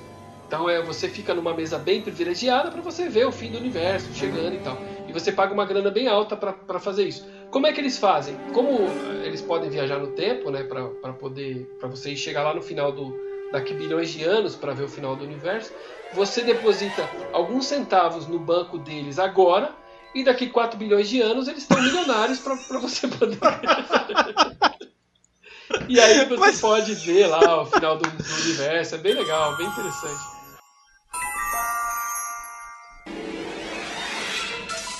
[0.47, 4.07] Então é, você fica numa mesa bem privilegiada para você ver o fim do universo
[4.13, 4.77] chegando e tal.
[5.07, 7.25] E você paga uma grana bem alta para fazer isso.
[7.55, 8.35] Como é que eles fazem?
[8.53, 12.53] Como eh, eles podem viajar no tempo, né, para poder para você ir chegar lá
[12.53, 13.17] no final do
[13.49, 15.71] daqui bilhões de anos para ver o final do universo,
[16.11, 19.73] você deposita alguns centavos no banco deles agora
[20.13, 23.37] e daqui 4 bilhões de anos eles estão milionários para você poder
[25.87, 29.55] E aí você Mas- pode ver lá o final do, do universo, é bem legal,
[29.55, 30.19] bem interessante.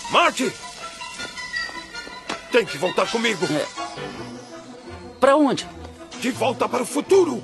[0.10, 0.54] Marty!
[2.56, 3.42] Tem que voltar comigo.
[5.20, 5.68] Pra onde?
[6.22, 7.44] De volta para o futuro.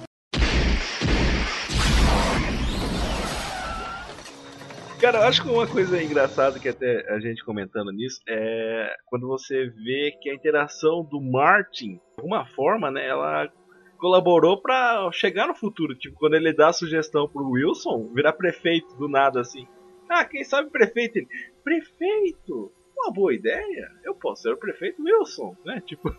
[5.02, 9.28] Cara, eu acho que uma coisa engraçada que até a gente comentando nisso é quando
[9.28, 13.52] você vê que a interação do Martin, de alguma forma, né, ela
[13.98, 15.94] colaborou pra chegar no futuro.
[15.94, 19.68] Tipo, quando ele dá a sugestão pro Wilson virar prefeito do nada assim.
[20.10, 21.18] Ah, quem sabe prefeito?
[21.18, 21.28] Ele,
[21.66, 22.72] prefeito?
[23.04, 23.88] Uma boa ideia?
[24.06, 25.82] Eu posso ser o prefeito Wilson, né?
[25.86, 26.16] Tipo,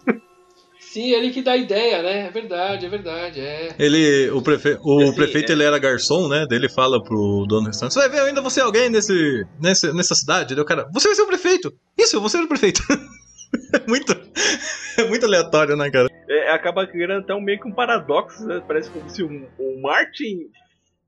[0.81, 2.27] Sim, ele que dá a ideia, né?
[2.27, 3.69] É verdade, é verdade, é.
[3.79, 4.77] Ele, o, prefe...
[4.83, 6.45] o Assim, prefeito é- ele era garçom, né?
[6.49, 8.91] Daí ele fala pro dono do restaurante: Você vai ver, eu ainda vou ser alguém
[8.91, 10.55] nesse, nesse, nessa cidade.
[10.55, 11.73] Daí o cara: Você vai ser o prefeito.
[11.97, 12.81] Isso, eu vou ser o prefeito.
[13.75, 14.13] é, muito,
[14.99, 16.09] é muito aleatório, né, cara?
[16.29, 18.61] é, acaba criando até um, meio que um paradoxo, né?
[18.67, 20.49] Parece como se o, o Martin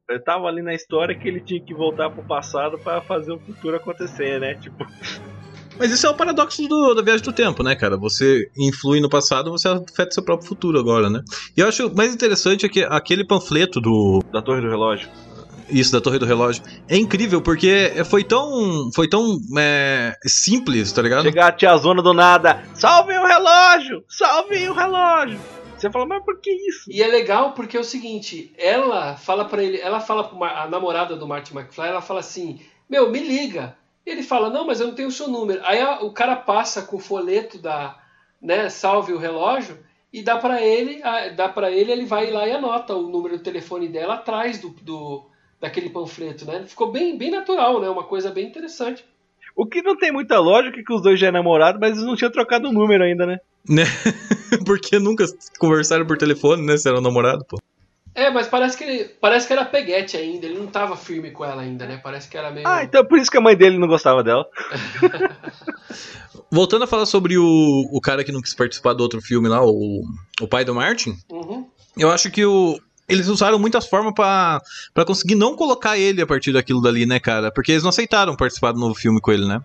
[0.08, 3.40] eh, tava ali na história que ele tinha que voltar pro passado pra fazer o
[3.40, 4.54] futuro acontecer, né?
[4.54, 4.86] Tipo,
[5.78, 7.96] Mas isso é o paradoxo do- da viagem do tempo, né, cara?
[7.96, 11.20] Você influi no passado, você afeta seu próprio futuro agora, né?
[11.56, 14.22] E eu acho mais interessante é que aquele panfleto do.
[14.32, 15.08] da Torre do Relógio.
[15.68, 16.62] Isso, da Torre do Relógio.
[16.88, 18.90] É incrível, porque foi tão.
[18.94, 21.22] Foi tão é, simples, tá ligado?
[21.24, 24.04] Chegar a tiazona do nada, salvem o relógio!
[24.08, 25.40] Salvem o relógio!
[25.78, 26.84] Você fala, mas por que isso?
[26.90, 30.62] E é legal porque é o seguinte, ela fala para ele, ela fala pra uma-
[30.62, 33.74] a namorada do Martin McFly, ela fala assim: "Meu, me liga".
[34.06, 35.60] E ele fala: "Não, mas eu não tenho o seu número".
[35.64, 37.96] Aí a- o cara passa com o folheto da,
[38.40, 39.78] né, salve o relógio
[40.12, 43.36] e dá para ele, a- dá para ele, ele vai lá e anota o número
[43.38, 45.24] do telefone dela atrás do, do
[45.60, 46.64] daquele panfleto, né?
[46.66, 47.88] Ficou bem bem natural, né?
[47.88, 49.04] Uma coisa bem interessante.
[49.56, 52.04] O que não tem muita lógica é que os dois já é namorado, mas eles
[52.04, 53.38] não tinham trocado o número ainda, né?
[53.68, 53.84] Né?
[54.66, 55.24] porque nunca
[55.58, 56.76] conversaram por telefone, né?
[56.76, 57.56] Se era um namorado, pô.
[58.14, 61.44] É, mas parece que ele, parece que era peguete ainda, ele não tava firme com
[61.44, 62.00] ela ainda, né?
[62.02, 62.66] Parece que era meio.
[62.66, 64.46] Ah, então por isso que a mãe dele não gostava dela.
[66.50, 67.44] Voltando a falar sobre o,
[67.92, 70.02] o cara que não quis participar do outro filme lá, o,
[70.40, 71.68] o pai do Martin, Uhum.
[71.96, 76.52] eu acho que o, eles usaram muitas formas pra conseguir não colocar ele a partir
[76.52, 77.50] daquilo dali, né, cara?
[77.52, 79.60] Porque eles não aceitaram participar do novo filme com ele, né?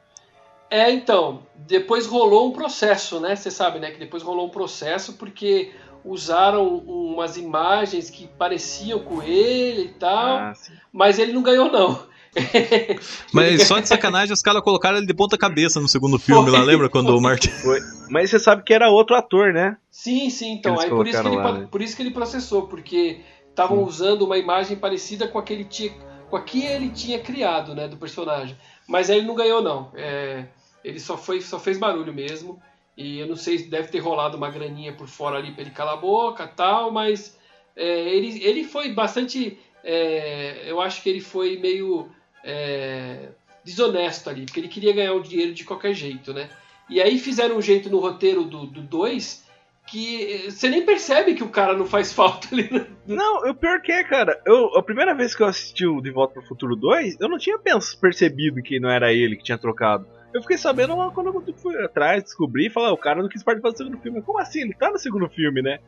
[0.71, 3.35] É, então, depois rolou um processo, né?
[3.35, 3.91] Você sabe, né?
[3.91, 5.71] Que depois rolou um processo porque
[6.03, 10.53] usaram umas imagens que pareciam com ele e tal, Ah,
[10.91, 12.07] mas ele não ganhou, não.
[13.33, 16.61] Mas só de sacanagem os caras colocaram ele de ponta cabeça no segundo filme lá,
[16.61, 17.49] lembra quando o Martin.
[17.49, 17.79] Foi.
[18.07, 19.77] Mas você sabe que era outro ator, né?
[19.89, 20.79] Sim, sim, então.
[20.79, 21.67] Aí por isso, que ele, lá, né?
[21.71, 25.91] por isso que ele processou, porque estavam usando uma imagem parecida com aquele tinha,
[26.29, 28.55] com a que ele tinha criado, né, do personagem.
[28.87, 29.91] Mas aí ele não ganhou, não.
[29.95, 30.45] É,
[30.83, 32.61] ele só, foi, só fez barulho mesmo.
[32.99, 35.71] E eu não sei se deve ter rolado uma graninha por fora ali pra ele
[35.71, 37.39] calar a boca tal, mas
[37.73, 39.57] é, ele, ele foi bastante.
[39.81, 42.09] é, eu acho que ele foi meio
[42.43, 43.29] é,
[43.63, 46.49] desonesto ali, porque ele queria ganhar o dinheiro de qualquer jeito, né?
[46.89, 49.47] E aí fizeram um jeito no roteiro do 2
[49.87, 52.67] que eh, você nem percebe que o cara não faz falta ali.
[52.69, 52.85] né?
[53.07, 54.41] Não, o pior que é, cara.
[54.45, 57.37] Eu, a primeira vez que eu assisti o De Volta pro Futuro 2, eu não
[57.37, 57.57] tinha
[58.01, 60.05] percebido que não era ele que tinha trocado.
[60.33, 63.43] Eu fiquei sabendo quando eu fui atrás, descobri e falei, ah, o cara não quis
[63.43, 64.21] participar do segundo filme.
[64.21, 64.61] Como assim?
[64.61, 65.79] Ele tá no segundo filme, né?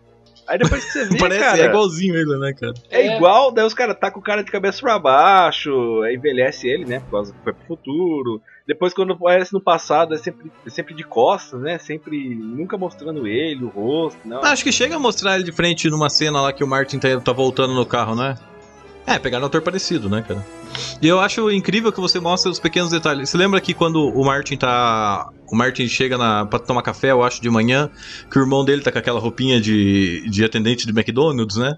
[0.48, 2.74] Aí depois que você vê, Parece, cara, é igualzinho ele, né, cara?
[2.90, 3.16] é É.
[3.16, 6.86] igual, daí os caras tá com o cara de cabeça pra baixo, aí envelhece ele,
[6.86, 7.00] né?
[7.00, 8.42] Por causa que foi pro futuro.
[8.66, 11.78] Depois, quando aparece no passado, é sempre, é sempre de costas, né?
[11.78, 14.44] Sempre, nunca mostrando ele, o rosto, não.
[14.44, 17.20] Acho que chega a mostrar ele de frente numa cena lá que o Martin tá,
[17.20, 18.36] tá voltando no carro, né?
[19.12, 20.46] É, pegaram um ator parecido, né, cara?
[21.02, 23.30] E eu acho incrível que você mostra os pequenos detalhes.
[23.30, 25.30] Você lembra que quando o Martin tá.
[25.52, 27.90] O Martin chega na, pra tomar café, eu acho, de manhã,
[28.32, 31.74] que o irmão dele tá com aquela roupinha de, de atendente de McDonald's, né?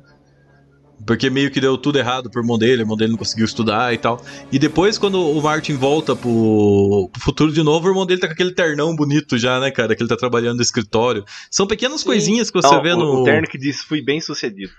[1.07, 3.91] Porque meio que deu tudo errado pro irmão dele, o irmão dele não conseguiu estudar
[3.93, 4.23] e tal.
[4.51, 8.27] E depois, quando o Martin volta pro, pro futuro de novo, o irmão dele tá
[8.27, 9.95] com aquele ternão bonito já, né, cara?
[9.95, 11.25] Que ele tá trabalhando no escritório.
[11.49, 12.05] São pequenas Sim.
[12.05, 13.21] coisinhas que você Não, vê o, no.
[13.21, 14.71] o terno que disse fui bem sucedido.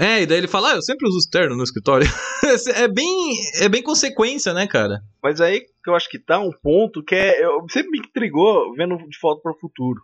[0.00, 2.06] É, e daí ele fala, ah, eu sempre uso terno no escritório.
[2.74, 3.34] é bem.
[3.60, 5.02] É bem consequência, né, cara?
[5.22, 7.44] Mas aí que eu acho que tá um ponto que é.
[7.44, 10.00] Eu, sempre me intrigou vendo de volta para o futuro.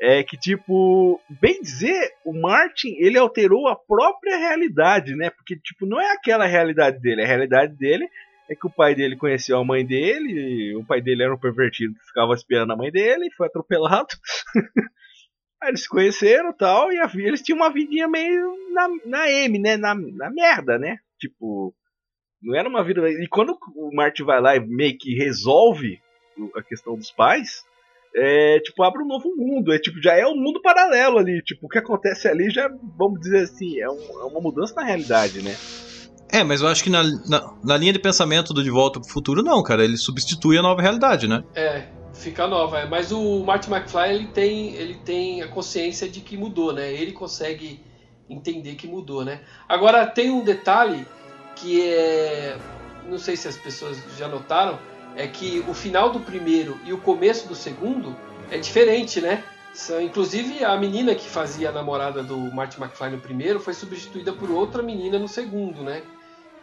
[0.00, 5.30] É que, tipo, bem dizer, o Martin ele alterou a própria realidade, né?
[5.30, 7.22] Porque, tipo, não é aquela realidade dele.
[7.22, 8.06] A realidade dele
[8.50, 11.94] é que o pai dele conheceu a mãe dele, o pai dele era um pervertido
[11.94, 14.08] que ficava espiando a mãe dele, foi atropelado.
[15.62, 19.30] Aí eles se conheceram e tal, e a eles tinham uma vidinha meio na, na
[19.30, 19.76] M, né?
[19.76, 20.98] Na, na merda, né?
[21.18, 21.74] Tipo,
[22.42, 23.08] não era uma vida.
[23.08, 25.98] E quando o Martin vai lá e meio que resolve
[26.54, 27.64] a questão dos pais,
[28.14, 29.72] é tipo, abre um novo mundo.
[29.72, 31.42] É tipo, já é um mundo paralelo ali.
[31.42, 34.84] Tipo, o que acontece ali já, vamos dizer assim, é, um- é uma mudança na
[34.84, 35.54] realidade, né?
[36.30, 39.08] É, mas eu acho que na, na, na linha de pensamento do De Volta pro
[39.08, 39.84] Futuro, não, cara.
[39.84, 41.42] Ele substitui a nova realidade, né?
[41.54, 41.84] É,
[42.16, 42.80] fica nova.
[42.80, 42.86] é.
[42.86, 46.92] Mas o Marty McFly ele tem, ele tem a consciência de que mudou, né?
[46.92, 47.80] Ele consegue
[48.28, 49.40] entender que mudou, né?
[49.68, 51.06] Agora tem um detalhe
[51.54, 52.56] que é,
[53.08, 54.78] não sei se as pessoas já notaram,
[55.14, 58.14] é que o final do primeiro e o começo do segundo
[58.50, 59.42] é diferente, né?
[60.02, 64.50] Inclusive a menina que fazia a namorada do Marty McFly no primeiro foi substituída por
[64.50, 66.02] outra menina no segundo, né?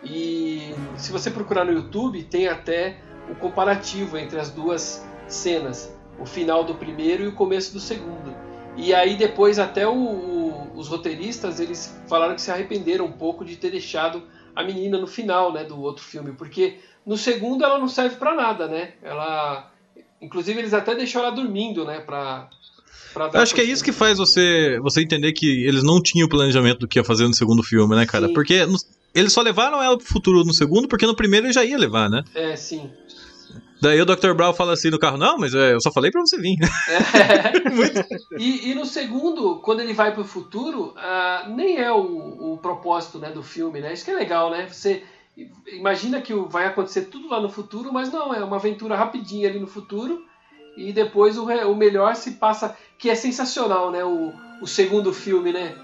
[0.03, 2.97] E se você procurar no YouTube, tem até
[3.29, 8.33] o comparativo entre as duas cenas, o final do primeiro e o começo do segundo.
[8.75, 13.45] E aí depois até o- o- os roteiristas eles falaram que se arrependeram um pouco
[13.45, 14.23] de ter deixado
[14.55, 18.33] a menina no final, né, do outro filme, porque no segundo ela não serve pra
[18.35, 18.93] nada, né?
[19.01, 19.71] Ela,
[20.21, 22.49] inclusive eles até deixam ela dormindo, né, para
[23.35, 26.87] acho que é isso que faz você, você entender que eles não tinham planejamento do
[26.87, 28.27] que ia fazer no segundo filme, né, cara?
[28.27, 28.33] Sim.
[28.33, 28.77] Porque no-
[29.13, 32.09] eles só levaram ela pro futuro no segundo, porque no primeiro ele já ia levar,
[32.09, 32.23] né?
[32.33, 32.89] É, sim.
[33.83, 34.33] Daí o Dr.
[34.33, 36.55] Brown fala assim no carro, não, mas é, eu só falei pra você vir.
[37.75, 37.99] Muito-
[38.39, 43.19] E, e no segundo, quando ele vai pro futuro, ah, nem é o, o propósito
[43.19, 43.91] né, do filme, né?
[43.91, 44.67] Isso que é legal, né?
[44.69, 45.03] Você
[45.67, 49.59] imagina que vai acontecer tudo lá no futuro, mas não, é uma aventura rapidinha ali
[49.59, 50.23] no futuro.
[50.77, 54.05] E depois o, o melhor se passa, que é sensacional, né?
[54.05, 55.75] O, o segundo filme, né?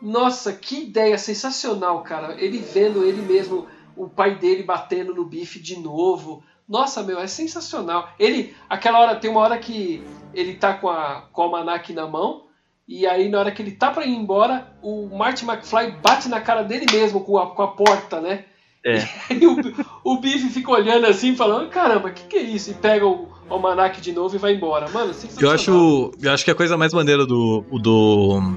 [0.00, 2.34] Nossa, que ideia sensacional, cara.
[2.42, 6.42] Ele vendo ele mesmo, o pai dele batendo no bife de novo.
[6.70, 8.10] Nossa, meu, é sensacional.
[8.16, 12.06] Ele, aquela hora, tem uma hora que ele tá com, a, com o almanac na
[12.06, 12.44] mão,
[12.86, 16.40] e aí na hora que ele tá pra ir embora, o Marty McFly bate na
[16.40, 18.44] cara dele mesmo com a, com a porta, né?
[18.86, 19.00] É.
[19.34, 19.56] E o,
[20.04, 22.70] o Biff fica olhando assim, falando, caramba, o que, que é isso?
[22.70, 24.88] E pega o almanac de novo e vai embora.
[24.90, 25.12] Mano.
[25.40, 28.56] Eu acho, eu acho que a coisa mais maneira do, o do,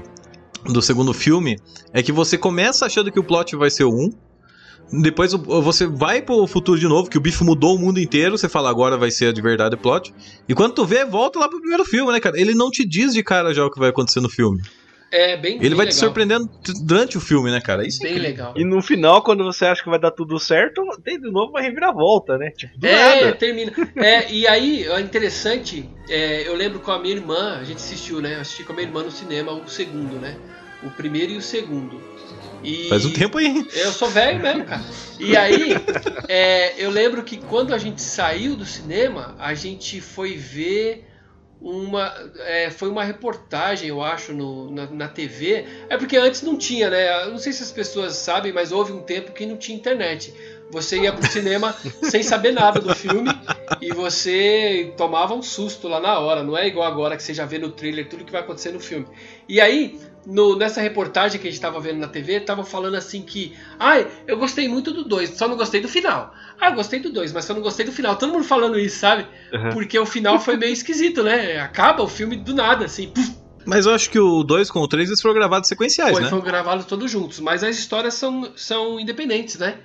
[0.66, 1.58] do segundo filme
[1.92, 4.10] é que você começa achando que o plot vai ser um.
[4.92, 8.48] Depois você vai pro futuro de novo, que o bicho mudou o mundo inteiro, você
[8.48, 10.14] fala agora vai ser de verdade o plot.
[10.48, 12.38] E quando tu vê, volta lá pro primeiro filme, né, cara?
[12.40, 14.60] Ele não te diz de cara já o que vai acontecer no filme.
[15.10, 16.04] É bem Ele bem vai te legal.
[16.08, 17.86] surpreendendo t- durante o filme, né, cara?
[17.86, 18.30] Isso é Bem incrível.
[18.30, 18.54] legal.
[18.56, 21.60] E no final, quando você acha que vai dar tudo certo, tem de novo uma
[21.60, 22.50] reviravolta, né?
[22.50, 23.36] Tipo, do É, nada.
[23.36, 23.72] termina.
[23.94, 28.20] É, e aí, é interessante, é, eu lembro com a minha irmã, a gente assistiu,
[28.20, 28.34] né?
[28.36, 30.36] Eu assisti com a minha irmã no cinema o segundo, né?
[30.82, 32.00] O primeiro e o segundo.
[32.64, 33.66] E Faz um tempo aí.
[33.74, 34.82] Eu sou velho mesmo, cara.
[35.20, 35.74] E aí,
[36.28, 41.06] é, eu lembro que quando a gente saiu do cinema, a gente foi ver
[41.60, 42.12] uma.
[42.40, 45.64] é, foi uma reportagem, eu acho, no, na, na TV.
[45.88, 47.24] É porque antes não tinha, né?
[47.24, 50.32] Eu não sei se as pessoas sabem, mas houve um tempo que não tinha internet.
[50.70, 53.30] Você ia pro cinema sem saber nada do filme
[53.80, 56.42] e você tomava um susto lá na hora.
[56.42, 58.80] Não é igual agora que você já vê no trailer tudo que vai acontecer no
[58.80, 59.06] filme.
[59.48, 63.22] E aí, no- nessa reportagem que a gente tava vendo na TV, tava falando assim
[63.22, 63.56] que.
[63.78, 66.34] Ai, eu gostei muito do 2, só não gostei do final.
[66.60, 68.16] Ah, eu gostei do 2, mas só não gostei do final.
[68.16, 69.26] Todo mundo falando isso, sabe?
[69.52, 69.70] Uhum.
[69.72, 71.58] Porque o final foi meio esquisito, né?
[71.58, 73.08] Acaba o filme do nada, assim.
[73.08, 73.34] Puf,
[73.66, 76.28] Mas eu acho que o 2 com o 3 eles foram gravados sequenciais, foi, né?
[76.28, 77.40] foram gravados todos juntos.
[77.40, 79.78] Mas as histórias são, são independentes, né?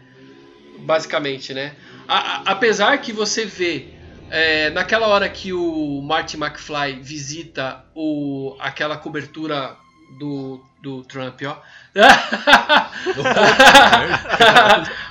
[0.80, 1.75] Basicamente, né?
[2.08, 3.93] A- a- apesar que você vê
[4.32, 9.75] é, naquela hora que o Marty McFly visita o, aquela cobertura
[10.17, 11.58] do, do Trump, ó.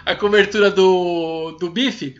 [0.05, 2.17] a cobertura do, do Bife.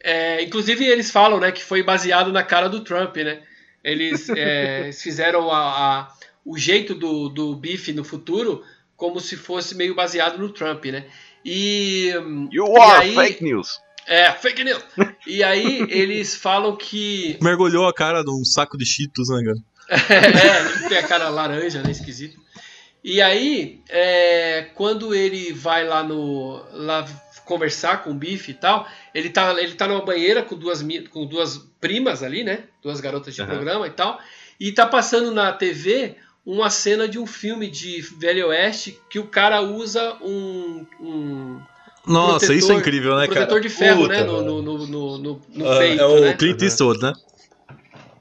[0.00, 3.42] É, inclusive eles falam, né, que foi baseado na cara do Trump, né?
[3.82, 5.58] Eles, é, fizeram a,
[6.00, 6.12] a-
[6.44, 8.62] o jeito do, do Bife no futuro
[8.96, 11.04] como se fosse meio baseado no Trump, né?
[11.44, 12.12] E,
[12.50, 13.78] You e are aí- fake news.
[14.06, 14.82] é, fake news.
[15.26, 19.58] E aí eles falam que Mergulhou a cara num saco de cheetos, né, cara?
[19.88, 21.90] É, ele tem a cara laranja, né?
[21.90, 22.38] Esquisito.
[23.02, 26.62] E aí, é, quando ele vai lá no.
[26.72, 27.06] lá
[27.44, 31.24] conversar com o Biff e tal, ele tá, ele tá numa banheira com duas, com
[31.24, 32.64] duas primas ali, né?
[32.82, 33.50] Duas garotas de Aham.
[33.50, 34.20] programa e tal.
[34.60, 39.26] E tá passando na TV uma cena de um filme de Velho Oeste que o
[39.28, 40.84] cara usa um.
[41.00, 41.60] um
[42.06, 43.46] Nossa, protetor- isso é incrível, né, um cara?
[43.46, 44.24] protetor de ferro, Puta, né?
[44.24, 46.32] No, no, no, no, no- no Ah, peito, é o né?
[46.34, 47.12] Clint Eastwood, né?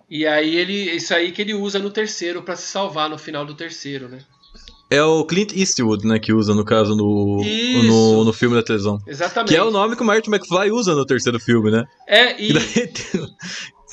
[0.10, 0.74] E aí ele.
[0.96, 4.20] Isso aí que ele usa no terceiro pra se salvar no final do terceiro, né?
[4.90, 7.88] É o Clint Eastwood, né, que usa, no caso, no, Isso.
[7.88, 8.98] no, no filme da televisão.
[9.06, 9.50] Exatamente.
[9.50, 11.84] Que é o nome que o Martin McFly usa no terceiro filme, né?
[12.08, 12.34] É,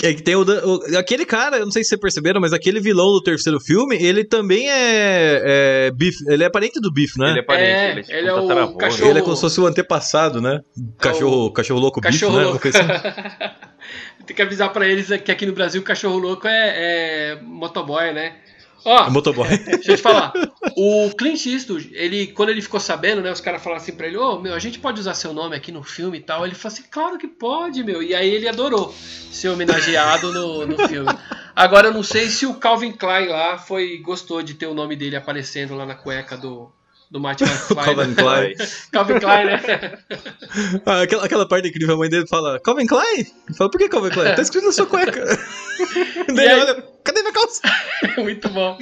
[0.03, 2.53] E é que tem o, o- Aquele cara, eu não sei se vocês perceberam, mas
[2.53, 5.87] aquele vilão do terceiro filme, ele também é.
[5.87, 7.31] é Biff, ele é parente do Biff, né?
[7.31, 8.79] Ele é parente, É, ele é, tipo ele é o tataravô, né?
[8.79, 10.61] cachorro- Ele é como se fosse o antepassado, né?
[10.99, 12.45] Cachorro, cachorro louco Biff, Cachorro né?
[12.45, 12.61] louco.
[14.27, 18.13] Tem que avisar pra eles que aqui no Brasil o cachorro louco é, é motoboy,
[18.13, 18.37] né?
[18.85, 19.49] Ó, É motoboy.
[19.65, 20.33] deixa eu te falar.
[20.77, 23.33] O Clint Eastwood, ele, quando ele ficou sabendo, né?
[23.33, 25.73] Os caras falaram assim pra ele: Ô, meu, a gente pode usar seu nome aqui
[25.73, 26.45] no filme e tal.
[26.45, 28.03] Ele falou assim: Claro que pode, meu.
[28.03, 28.95] E aí ele adorou
[29.31, 31.11] ser homenageado no, no filme.
[31.57, 34.97] Agora eu não sei se o Calvin Klein lá foi gostou de ter o nome
[34.97, 36.71] dele aparecendo lá na cueca do,
[37.15, 37.75] do Martin McFly.
[37.87, 38.15] Calvin né?
[38.17, 38.55] Klein.
[38.91, 39.63] Calvin Klein, né?
[40.85, 43.19] Ah, aquela, aquela parte incrível, a mãe dele fala, Calvin Klein?
[43.21, 44.35] Ele fala, por que Calvin Klein?
[44.35, 45.25] Tá escrito na sua cueca.
[46.35, 47.61] Daí ele aí- olha, cadê minha calça?
[48.19, 48.77] Muito bom.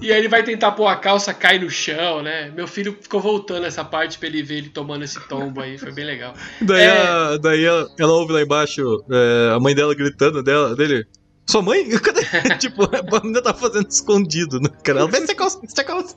[0.00, 2.50] E aí ele vai tentar pôr a calça, cai no chão, né?
[2.54, 5.92] Meu filho ficou voltando essa parte pra ele ver ele tomando esse tombo aí, foi
[5.92, 6.34] bem legal.
[6.60, 6.90] Daí, É.
[7.02, 11.04] a- daí ela, ela ouve lá embaixo é, a mãe dela gritando dela, dele.
[11.48, 11.88] Sua mãe?
[11.98, 12.22] Cadê?
[12.58, 14.68] tipo, a menina tá fazendo escondido, né?
[14.84, 16.16] Cara, ela vê se a calça, a calça.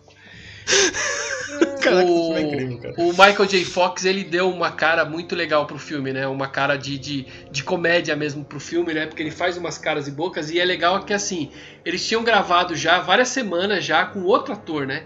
[1.82, 2.96] Caraca, isso é incrível, cara.
[2.98, 3.66] o Michael J.
[3.66, 6.28] Fox ele deu uma cara muito legal pro filme, né?
[6.28, 9.06] Uma cara de, de, de comédia mesmo pro filme, né?
[9.06, 11.52] Porque ele faz umas caras e bocas e é legal que assim,
[11.86, 15.04] eles tinham gravado já várias semanas já com outro ator, né?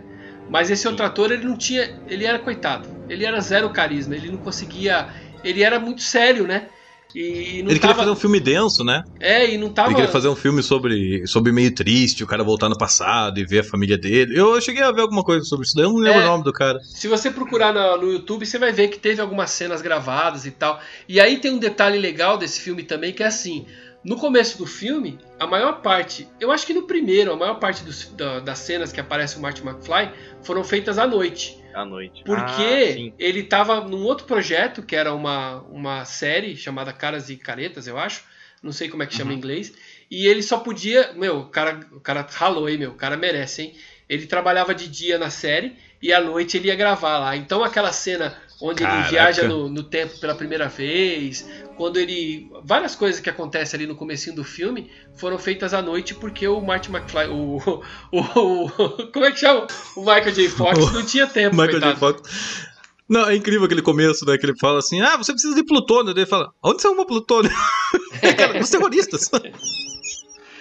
[0.49, 4.31] Mas esse outro ator ele não tinha, ele era coitado, ele era zero carisma, ele
[4.31, 5.09] não conseguia,
[5.43, 6.69] ele era muito sério, né?
[7.15, 9.01] E não Ele queria tava, fazer um filme denso, né?
[9.19, 12.43] é, e não tava Ele queria fazer um filme sobre, sobre meio triste, o cara
[12.43, 14.39] voltar no passado e ver a família dele.
[14.39, 16.23] Eu cheguei a ver alguma coisa sobre isso daí, eu não lembro É.
[16.23, 16.79] o nome do cara.
[16.83, 20.51] Se você procurar no, no YouTube, você vai ver que teve algumas cenas gravadas e
[20.51, 20.79] tal.
[21.07, 23.65] E aí tem um detalhe legal desse filme também, que é assim:
[24.03, 27.83] no começo do filme, a maior parte, eu acho que no primeiro, a maior parte
[27.83, 30.11] dos- da- das cenas que aparece o Martin McFly
[30.43, 31.57] foram feitas à noite.
[31.73, 32.23] À noite.
[32.23, 37.37] Porque Ah, ele tava num outro projeto, que era uma, uma série chamada Caras e
[37.37, 38.23] Caretas, eu acho.
[38.61, 39.73] Não sei como é que chama em inglês.
[40.11, 41.13] E ele só podia.
[41.13, 42.91] Meu, o cara, o cara ralou, hein, meu?
[42.91, 43.77] O cara merece, hein?
[44.09, 47.37] Ele trabalhava de dia na série e à noite ele ia gravar lá.
[47.37, 49.09] Então aquela cena onde ele Caraca.
[49.09, 51.47] viaja no, no tempo pela primeira vez,
[51.77, 52.49] quando ele.
[52.63, 56.59] Várias coisas que acontecem ali no comecinho do filme foram feitas à noite porque o
[56.61, 57.27] Martin McFly.
[57.29, 57.57] O,
[58.11, 59.67] o, o- como é que chama?
[59.95, 60.49] O Michael J.
[60.49, 61.95] Fox não tinha tempo, Michael J.
[61.95, 61.99] coitado.
[61.99, 62.69] Fox.
[63.07, 64.37] Não, é incrível aquele começo, né?
[64.37, 66.13] Que ele fala assim: ah, você precisa de plutônio.
[66.13, 67.49] Daí ele fala: onde você arruma plutônio?
[68.37, 69.29] Cara, os terroristas.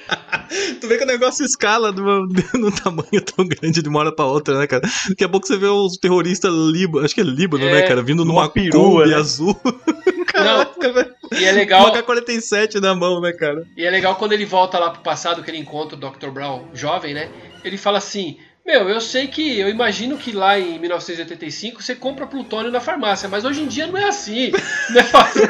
[0.80, 4.24] tu vê que o negócio escala numa- num tamanho tão grande de uma hora pra
[4.24, 4.82] outra, né, cara?
[5.08, 8.02] Daqui a pouco você vê os terroristas Líbano, acho que é Líbano, É, né, cara?
[8.02, 9.14] Vindo numa, perua, né?
[9.16, 9.58] azul.
[9.64, 10.24] Não,
[10.64, 11.14] Caraca, velho.
[11.32, 11.80] e é legal.
[11.86, 13.66] Uma K-47 na mão, né, cara?
[13.76, 16.28] E é legal quando ele volta lá pro passado, que ele encontra o Dr.
[16.30, 17.28] Brown jovem, né?
[17.64, 22.26] Ele fala assim: Meu, eu sei que, eu imagino que lá em 1985 você compra
[22.26, 24.52] plutônio na farmácia, mas hoje em dia não é assim.
[24.90, 25.42] Não é fácil.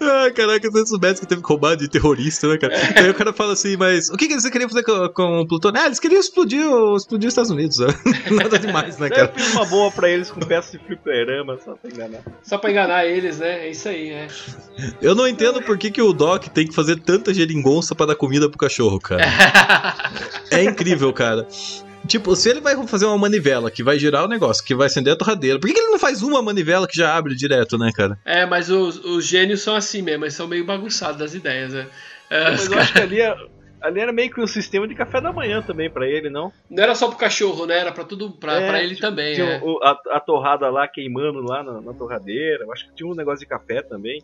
[0.00, 2.74] Ah, caraca, se você soubesse que teve que roubar de terrorista, né, cara?
[2.96, 5.46] Aí o cara fala assim, mas o que, que eles queriam fazer com, com o
[5.46, 5.80] plutônio?
[5.80, 6.60] Ah, eles queriam explodir,
[6.96, 7.78] explodir os Estados Unidos.
[7.78, 7.86] né?
[8.30, 9.32] Nada demais, né, Eu cara?
[9.34, 12.20] fiz uma boa pra eles com peças de fliperama, só pra enganar.
[12.42, 13.66] Só pra enganar eles, né?
[13.66, 14.28] É isso aí, é.
[15.00, 18.14] Eu não entendo por que, que o Doc tem que fazer tanta geringonça pra dar
[18.16, 19.24] comida pro cachorro, cara.
[20.50, 21.46] É incrível, cara.
[22.06, 25.12] Tipo, se ele vai fazer uma manivela que vai girar o negócio, que vai acender
[25.12, 27.90] a torradeira, por que, que ele não faz uma manivela que já abre direto, né,
[27.94, 28.18] cara?
[28.24, 31.86] É, mas os, os gênios são assim mesmo, eles são meio bagunçados das ideias, né?
[32.30, 33.36] É, Mas eu acho que ali, é-
[33.82, 36.50] ali era meio que um sistema de café da manhã também pra ele, não?
[36.70, 37.78] Não era só pro cachorro, né?
[37.78, 39.60] Era pra tudo, pra, É, pra ele tipo, também, Tinha é.
[39.62, 42.64] o- a, a torrada lá queimando lá na, na torradeira.
[42.64, 44.20] Eu acho que tinha um negócio de café também.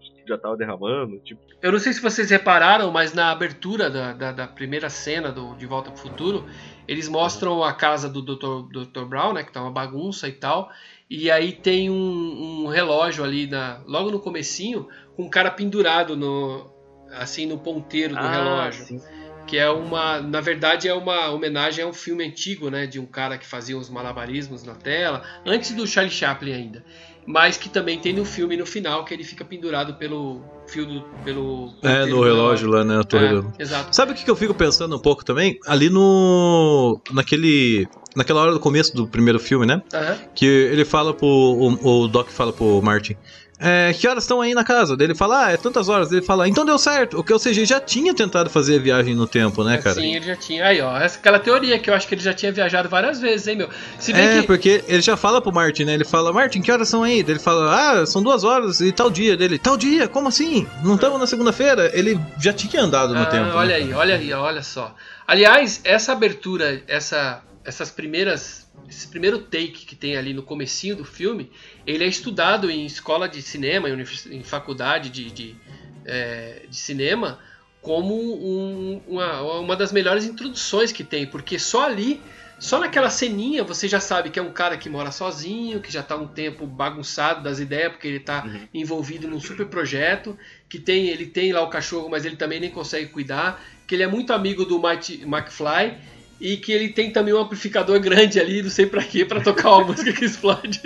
[0.00, 1.18] que Já tava derramando.
[1.20, 5.30] Tipo, Eu não sei se vocês repararam, mas na abertura da, da, da primeira cena
[5.30, 6.44] do De Volta pro Futuro,
[6.88, 8.84] eles mostram a casa do Dr.
[8.84, 9.04] Dr.
[9.04, 9.42] Brown, né?
[9.42, 10.70] Que tá uma bagunça e tal.
[11.08, 16.16] E aí tem um, um relógio ali na, logo no comecinho, com um cara pendurado
[16.16, 16.74] no
[17.12, 18.84] assim no ponteiro do ah, relógio.
[18.84, 19.00] sim.
[19.46, 20.20] Que é uma.
[20.20, 22.86] Na verdade, é uma homenagem a um filme antigo, né?
[22.86, 26.84] De um cara que fazia os malabarismos na tela, antes do Charlie Chaplin ainda.
[27.26, 31.00] Mas que também tem no filme no final, que ele fica pendurado pelo fio do.
[31.24, 33.00] Pelo É, no do relógio lá, né?
[33.00, 33.52] A torre do...
[33.58, 33.94] É, exato.
[33.94, 35.58] Sabe o que, eu fico pensando um pouco também?
[35.66, 37.00] Ali no.
[37.10, 37.88] naquele.
[38.14, 39.82] Naquela hora do começo do primeiro filme, né?
[39.92, 40.16] Aham.
[40.34, 41.26] Que ele fala pro.
[41.26, 43.16] O, o Doc fala pro Martin.
[43.58, 44.94] É, que horas estão aí na casa?
[45.00, 46.12] Ele fala, ah, é tantas horas.
[46.12, 47.18] Ele fala, então deu certo.
[47.18, 49.94] O que, ou seja, ele já tinha tentado fazer a viagem no tempo, né, cara?
[49.94, 50.66] Sim, ele já tinha.
[50.66, 53.46] Aí, ó, essa, aquela teoria que eu acho que ele já tinha viajado várias vezes,
[53.46, 53.70] hein, meu?
[54.12, 54.46] É, que.
[54.46, 55.94] porque ele já fala pro Martin, né?
[55.94, 57.20] Ele fala, Martin, que horas são aí?
[57.20, 59.58] Ele fala, ah, são duas horas e tal dia dele.
[59.58, 60.06] Tal dia?
[60.06, 60.66] Como assim?
[60.84, 61.90] Não estamos na segunda-feira?
[61.94, 63.46] Ele já tinha andado no Ah, tempo.
[63.46, 63.54] né?
[63.54, 64.94] Olha aí, olha aí, olha só.
[65.26, 71.04] Aliás, essa abertura, essa, essas primeiras, esse primeiro take que tem ali no comecinho do
[71.04, 71.50] filme,
[71.86, 75.56] ele é estudado em escola de cinema, em, em faculdade de, de,
[76.04, 77.38] é, de cinema,
[77.82, 82.20] como um- uma, uma das melhores introduções que tem, porque só ali,
[82.58, 86.00] só naquela ceninha, você já sabe que é um cara que mora sozinho, que já
[86.00, 90.36] está um tempo bagunçado das ideias, porque ele está envolvido num super projeto,
[90.68, 94.02] que tem ele tem lá o cachorro, mas ele também nem consegue cuidar, que ele
[94.02, 95.94] é muito amigo do Mike McFly
[96.40, 99.70] e que ele tem também um amplificador grande ali, não sei pra quê, pra tocar
[99.70, 100.80] uma música que explode.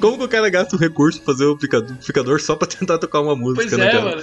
[0.00, 3.20] Como que o cara gasta o recurso pra fazer o amplificador- só pra tentar tocar
[3.20, 4.04] uma música, Pois né, é, cara?
[4.16, 4.22] mano.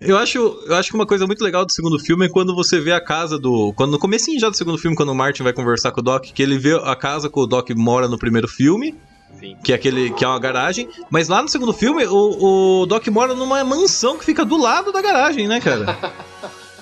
[0.00, 2.78] Eu acho, eu acho que uma coisa muito legal do segundo filme é quando você
[2.78, 3.72] vê a casa do.
[3.74, 6.26] Quando no comecinho já do segundo filme, quando o Martin vai conversar com o Doc,
[6.26, 8.94] que ele vê a casa que o Doc mora no primeiro filme.
[9.40, 9.56] Sim.
[9.64, 10.10] Que é aquele.
[10.12, 10.88] que é uma garagem.
[11.10, 14.92] Mas lá no segundo filme, o, o Doc mora numa mansão que fica do lado
[14.92, 15.98] da garagem, né, cara?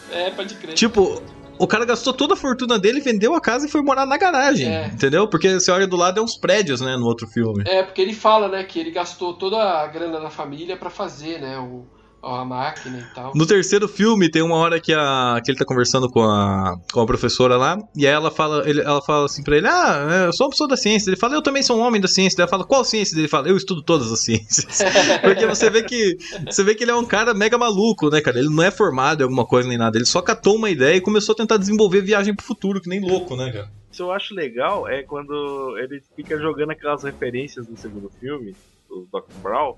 [0.08, 0.74] É, pode crer.
[0.74, 1.20] tipo.
[1.58, 4.68] O cara gastou toda a fortuna dele, vendeu a casa e foi morar na garagem,
[4.68, 4.86] É.
[4.86, 5.28] entendeu?
[5.28, 7.64] Porque você olha do lado é uns prédios, né, no outro filme.
[7.66, 11.40] É, porque ele fala, né, que ele gastou toda a grana da família pra fazer,
[11.40, 11.84] né, o,
[12.22, 13.32] a máquina e tal.
[13.34, 17.00] No terceiro filme, tem uma hora que, a, que ele tá conversando com a, com
[17.00, 20.32] a professora lá, e aí ela fala, ele, ela fala assim pra ele: Ah, eu
[20.32, 21.10] sou uma pessoa da ciência.
[21.10, 22.40] Ele fala, eu também sou um homem da ciência.
[22.40, 23.18] Ela fala, qual ciência?
[23.18, 24.82] Ele fala, eu estudo todas as ciências.
[25.22, 28.38] Porque você vê que você vê que ele é um cara mega maluco, né, cara?
[28.38, 29.96] Ele não é formado em alguma coisa nem nada.
[29.96, 33.00] Ele só catou uma ideia e começou a tentar desenvolver viagem pro futuro, que nem
[33.00, 33.70] louco, né, cara?
[33.90, 38.54] Isso eu acho legal é quando ele fica jogando aquelas referências do segundo filme,
[38.88, 39.40] do Dr.
[39.42, 39.76] Brown,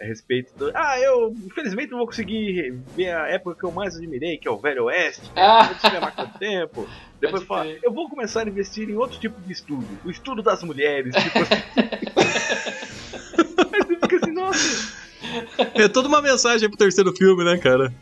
[0.00, 0.70] a respeito do.
[0.74, 4.50] Ah, eu infelizmente não vou conseguir ver a época que eu mais admirei, que é
[4.50, 5.30] o Velho Oeste.
[5.34, 5.68] Ah.
[6.00, 6.88] Mais tanto tempo.
[7.20, 10.62] Depois fala, eu vou começar a investir em outro tipo de estudo, o estudo das
[10.62, 11.14] mulheres.
[11.14, 11.54] Tipo assim.
[13.72, 14.98] Aí você fica assim, nossa.
[15.74, 17.92] É toda uma mensagem pro terceiro filme, né, cara?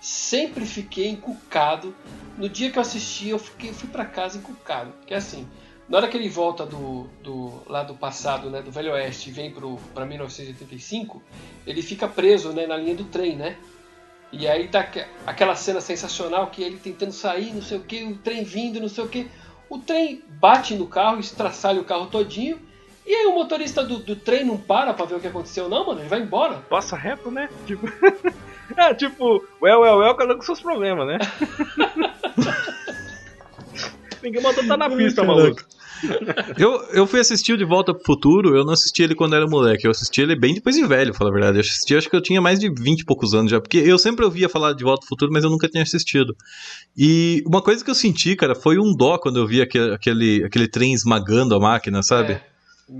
[0.00, 1.94] Sempre fiquei encucado.
[2.38, 4.92] No dia que eu assisti, eu, fiquei, eu fui pra casa encucado.
[4.92, 5.48] Porque assim,
[5.92, 9.32] na hora que ele volta do, do lá do passado, né, do Velho Oeste, e
[9.32, 11.22] vem pro, pra 1985,
[11.66, 13.58] ele fica preso né, na linha do trem, né?
[14.32, 18.04] E aí tá aque- aquela cena sensacional que ele tentando sair, não sei o que,
[18.04, 19.30] o trem vindo, não sei o que.
[19.68, 22.58] o trem bate no carro, estraçalha o carro todinho.
[23.06, 25.84] E aí o motorista do, do trem não para pra ver o que aconteceu, não,
[25.84, 26.00] mano.
[26.00, 26.54] Ele vai embora.
[26.70, 27.50] Passa reto, né?
[27.66, 27.86] Tipo.
[28.78, 31.18] é, tipo, well, well, well, cada um com seus problemas, né?
[34.22, 35.62] Ninguém mandou tá na pista, maluco.
[36.58, 39.46] Eu, eu fui assistir o De Volta pro Futuro, eu não assisti ele quando era
[39.46, 41.58] moleque, eu assisti ele bem depois de velho, falar a verdade.
[41.58, 43.98] Eu assisti, acho que eu tinha mais de 20 e poucos anos já, porque eu
[43.98, 46.36] sempre ouvia falar de De Volta pro Futuro, mas eu nunca tinha assistido.
[46.96, 50.44] E uma coisa que eu senti, cara, foi um dó quando eu vi aquele, aquele,
[50.44, 52.40] aquele trem esmagando a máquina, sabe?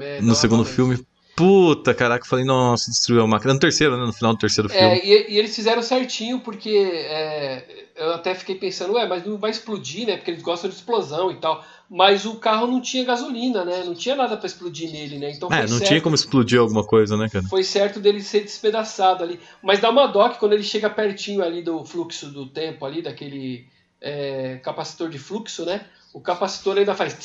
[0.01, 0.99] É, no segundo filme.
[1.35, 3.55] Puta, caraca, eu falei, nossa, destruiu a máquina.
[3.55, 4.05] No terceiro, né?
[4.05, 4.85] No final do terceiro filme.
[4.85, 9.39] É, e, e eles fizeram certinho, porque é, eu até fiquei pensando, ué, mas não
[9.39, 10.17] vai explodir, né?
[10.17, 11.65] Porque eles gostam de explosão e tal.
[11.89, 13.83] Mas o carro não tinha gasolina, né?
[13.85, 15.31] Não tinha nada pra explodir nele, né?
[15.31, 17.45] Então É, foi não certo, tinha como explodir alguma coisa, né, cara?
[17.49, 19.41] Foi certo dele ser despedaçado ali.
[19.63, 23.03] Mas dá uma dó que quando ele chega pertinho ali do fluxo do tempo, ali,
[23.03, 23.67] daquele
[24.01, 25.87] é, capacitor de fluxo, né?
[26.15, 27.17] O capacitor ainda faz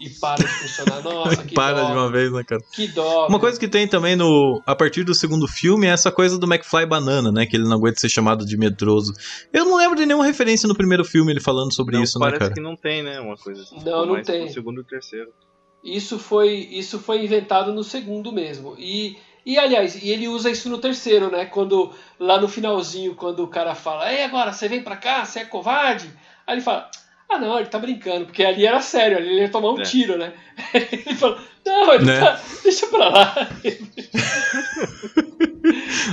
[0.00, 1.02] e para de funcionar.
[1.04, 1.86] Nossa, que Para dó.
[1.86, 2.60] de uma vez, né, cara?
[2.72, 3.28] Que dó.
[3.28, 6.52] Uma coisa que tem também no a partir do segundo filme é essa coisa do
[6.52, 7.46] McFly banana, né?
[7.46, 9.12] Que ele não aguenta ser chamado de medroso.
[9.52, 12.24] Eu não lembro de nenhuma referência no primeiro filme ele falando sobre Não, isso, né,
[12.26, 12.54] parece cara?
[12.54, 13.20] que não tem, né?
[13.20, 13.76] Uma coisa assim.
[13.84, 14.44] Não, não mais tem.
[14.46, 15.30] pro segundo e terceiro.
[15.84, 18.74] Isso foi, isso foi inventado no segundo mesmo.
[18.78, 19.16] E,
[19.46, 21.44] e aliás, e ele usa isso no terceiro, né?
[21.46, 25.40] Quando lá no finalzinho, quando o cara fala, Ei, agora você vem pra cá, você
[25.40, 26.10] é covarde?
[26.46, 26.90] Aí ele fala,
[27.30, 29.84] ah não, ele tá brincando, porque ali era sério, ali ele ia tomar um É.
[29.84, 30.32] tiro, né?
[30.74, 32.20] ele fala, não, ele Né?
[32.20, 33.48] tá, deixa pra lá.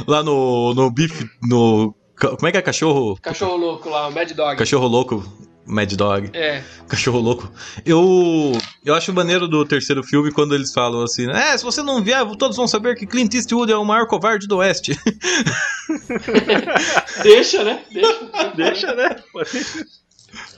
[0.07, 3.17] Lá no no bife no como é que é cachorro?
[3.21, 4.57] Cachorro louco lá, o Mad Dog.
[4.57, 5.23] Cachorro louco,
[5.65, 6.29] Mad Dog.
[6.33, 7.51] É, Cachorro louco.
[7.85, 8.51] Eu
[8.83, 12.25] eu acho maneiro do terceiro filme quando eles falam assim, é, se você não vier,
[12.37, 14.97] todos vão saber que Clint Eastwood é o maior covarde do Oeste.
[17.23, 17.81] deixa, né?
[17.91, 19.15] Deixa, Deixa, né?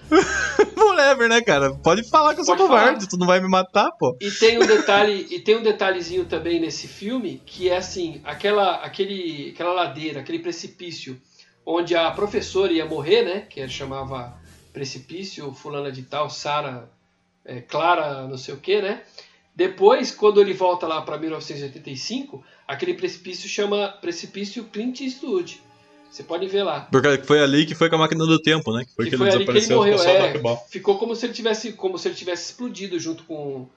[0.76, 1.74] Whatever, né, cara?
[1.76, 3.10] Pode falar que eu sou Pode covarde, falar.
[3.10, 4.18] tu não vai me matar, pô.
[4.22, 8.76] E tem um detalhe, e tem um detalhezinho também nesse filme, que é assim, aquela,
[8.78, 11.20] aquele, aquela ladeira, aquele precipício,
[11.66, 13.42] onde a professora ia morrer, né?
[13.42, 14.36] Que ele chamava
[14.74, 16.90] precipício, fulana de tal, Sara,
[17.46, 19.02] é, Clara, não sei o que, né?
[19.56, 25.62] Depois, quando ele volta lá para 1985, aquele precipício chama precipício Clint Eastwood.
[26.12, 26.82] Você pode ver lá.
[26.92, 28.84] Porque foi ali que foi com a máquina do tempo, né?
[28.86, 29.98] Que foi Que que, ele ali que ele desapareceu morreu.
[29.98, 33.24] ficou só o É, ficou como se ele tivesse, como se ele tivesse explodido junto
[33.24, 33.68] com,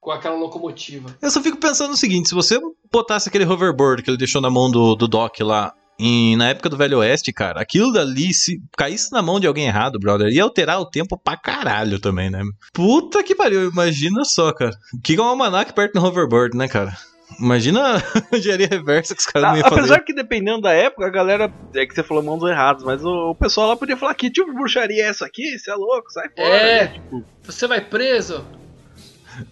[0.00, 1.16] com aquela locomotiva.
[1.22, 2.58] Eu só fico pensando no seguinte: se você
[2.92, 5.72] botasse aquele hoverboard que ele deixou na mão do, do Doc lá.
[6.00, 9.66] em- na época do Velho Oeste, cara, aquilo dali, se caísse na mão de alguém
[9.66, 12.40] errado, brother, ia alterar o tempo pra caralho também, né?
[12.72, 14.70] Puta que pariu, imagina só, cara.
[14.94, 16.96] O que é um almanac perto do hoverboard, né, cara?
[17.38, 18.02] Imagina a
[18.36, 20.00] engenharia reversa que os caras não iam Apesar fazer.
[20.00, 21.52] que dependendo da época, a galera.
[21.74, 24.50] É que você falou mãos erradas, mas o, o pessoal lá podia falar que tipo
[24.50, 25.58] de bruxaria é essa aqui?
[25.58, 26.48] Você é louco, sai fora.
[26.48, 26.84] É.
[26.84, 26.88] né?
[26.88, 28.44] Tipo, Você vai preso?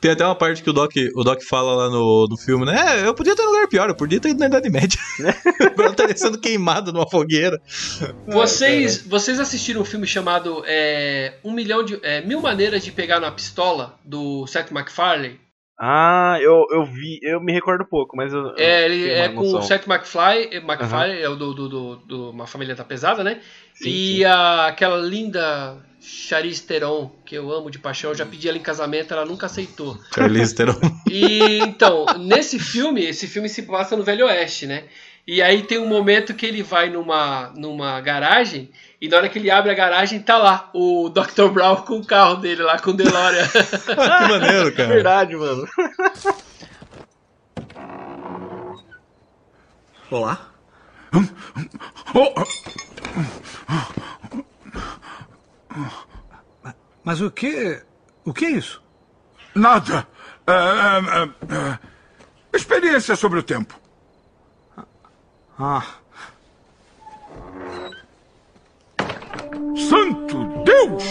[0.01, 3.03] Tem até uma parte que o Doc, o Doc fala lá no, no filme, né?
[3.03, 4.99] É, eu podia ter um lugar pior, eu podia ter ido na Idade Média.
[5.61, 7.61] Agora estaria sendo queimado numa fogueira.
[8.27, 13.21] Vocês, vocês assistiram um filme chamado é, um milhão de é, Mil Maneiras de Pegar
[13.21, 15.39] na Pistola do Seth MacFarlane?
[15.79, 18.55] Ah, eu, eu vi, eu me recordo pouco, mas eu.
[18.57, 19.63] É, ele é com o.
[19.63, 23.41] Seth MacFarlane, é, MacFarlane é o do, do, do, do uma família da pesada, né?
[23.75, 24.25] Sim, e sim.
[24.25, 28.63] A, aquela linda Charlize Theron, que eu amo de paixão, eu já pedi ela em
[28.63, 29.99] casamento, ela nunca aceitou.
[30.15, 30.81] Charlize Theron.
[31.11, 34.85] E então, nesse filme, esse filme se passa no Velho Oeste, né?
[35.27, 38.71] E aí tem um momento que ele vai numa, numa garagem,
[39.01, 41.49] e na hora que ele abre a garagem, tá lá o Dr.
[41.53, 43.47] Brown com o carro dele lá, com o DeLorean.
[43.49, 44.89] que maneiro, cara.
[44.89, 45.69] Verdade, mano.
[50.11, 50.53] Olá.
[57.05, 57.83] Mas o que.
[58.25, 58.83] O que é isso?
[59.55, 60.07] Nada.
[60.47, 61.79] É, é, é, é,
[62.57, 63.79] experiência sobre o tempo.
[65.59, 65.85] Ah,
[69.77, 71.05] Santo Deus!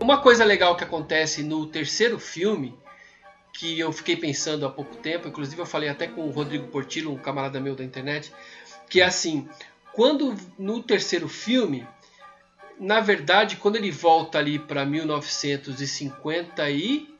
[0.00, 2.74] Uma coisa legal que acontece no terceiro filme,
[3.52, 7.12] que eu fiquei pensando há pouco tempo, inclusive eu falei até com o Rodrigo Portillo,
[7.12, 8.32] um camarada meu da internet,
[8.88, 9.48] que é assim,
[9.92, 11.86] quando no terceiro filme,
[12.78, 17.14] na verdade, quando ele volta ali para 1950 e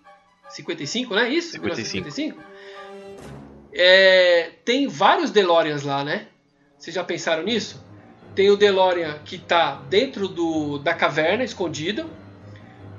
[0.48, 1.52] 55, não é isso?
[1.52, 2.06] 55.
[2.06, 2.50] 1955?
[3.72, 6.29] É, tem vários DeLoreans lá, né?
[6.80, 7.84] Vocês já pensaram nisso?
[8.34, 12.08] Tem o DeLorean que tá dentro do, da caverna, escondido.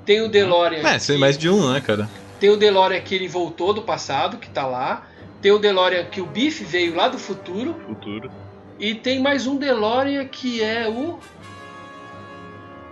[0.06, 0.88] Tem o DeLorean.
[0.88, 2.08] É, tem mais de um, né, cara?
[2.42, 5.06] tem o DeLorean que ele voltou do passado, que tá lá.
[5.40, 7.74] Tem o DeLorean que o Biff veio lá do futuro.
[7.86, 8.32] Futuro.
[8.80, 11.20] E tem mais um DeLorean que é o.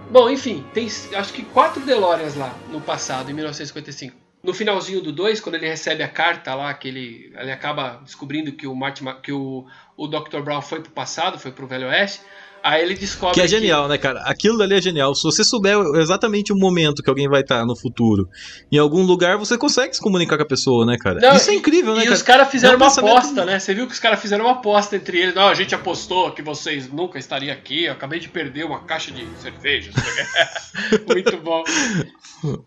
[0.09, 4.20] Bom, enfim, tem acho que quatro DeLoreans lá no passado, em 1955.
[4.43, 8.53] No finalzinho do 2, quando ele recebe a carta lá, que ele, ele acaba descobrindo
[8.53, 9.67] que o Martin, que o,
[9.97, 10.41] o Dr.
[10.41, 12.23] Brown foi pro passado, foi pro Velho Oeste,
[12.63, 13.35] Aí ele descobre.
[13.35, 14.21] Que é genial, né, cara?
[14.25, 15.15] Aquilo dali é genial.
[15.15, 18.29] Se você souber exatamente o momento que alguém vai estar no futuro,
[18.71, 21.19] em algum lugar, você consegue se comunicar com a pessoa, né, cara?
[21.21, 22.17] Não, Isso é incrível, e, né, e cara?
[22.17, 23.59] os caras fizeram É um uma pensamento- aposta, né?
[23.59, 25.35] Você viu que os caras fizeram uma aposta entre eles.
[25.35, 27.85] Não, a gente apostou que vocês nunca estariam aqui.
[27.85, 29.91] Eu acabei de perder uma caixa de cerveja.
[31.07, 31.63] Muito bom.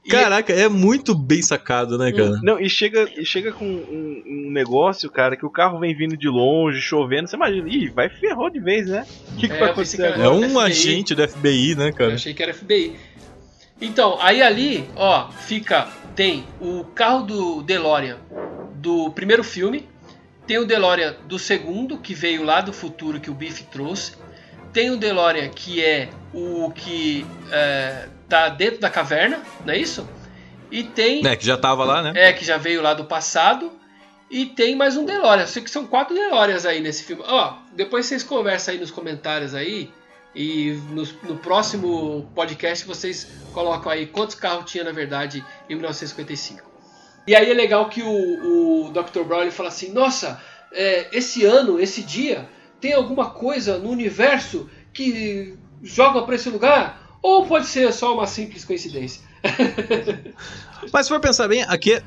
[0.05, 2.39] E- Caraca, é muito bem sacado, né, cara?
[2.43, 6.15] Não, e chega, e chega com um, um negócio, cara, que o carro vem vindo
[6.15, 9.05] de longe, chovendo, você imagina, ih, vai ferrou de vez, né?
[9.33, 10.23] O que, que É, vai pensei que agora?
[10.23, 10.59] É um FBI.
[10.59, 12.13] agente do FBI, né, Eu cara?
[12.13, 12.95] achei que era FBI.
[13.81, 15.87] Então, aí ali, ó, fica.
[16.15, 18.17] Tem o carro do DeLorean
[18.75, 19.89] do primeiro filme.
[20.45, 24.13] Tem o DeLorean do segundo, que veio lá do futuro que o Biff trouxe.
[24.71, 30.07] Tem o DeLorean que é o que é, tá dentro da caverna, não é isso?
[30.71, 31.25] E tem.
[31.25, 32.13] É, que já tava lá, né?
[32.15, 33.71] É, que já veio lá do passado.
[34.33, 35.45] E tem mais um DeLorean.
[35.45, 37.21] Sei que são quatro DeLoreans aí nesse filme.
[37.23, 39.91] Ó, depois vocês conversam aí nos comentários aí.
[40.33, 46.67] E no, no próximo podcast vocês colocam aí quantos carros tinha na verdade em 1955.
[47.27, 49.21] E aí é legal que o, o Dr.
[49.21, 52.49] Brown fala assim: Nossa, é, esse ano, esse dia,
[52.81, 57.19] tem alguma coisa no universo que joga pra esse lugar?
[57.21, 59.21] Ou pode ser só uma simples coincidência?
[60.91, 62.01] Mas se for pensar bem, aqui,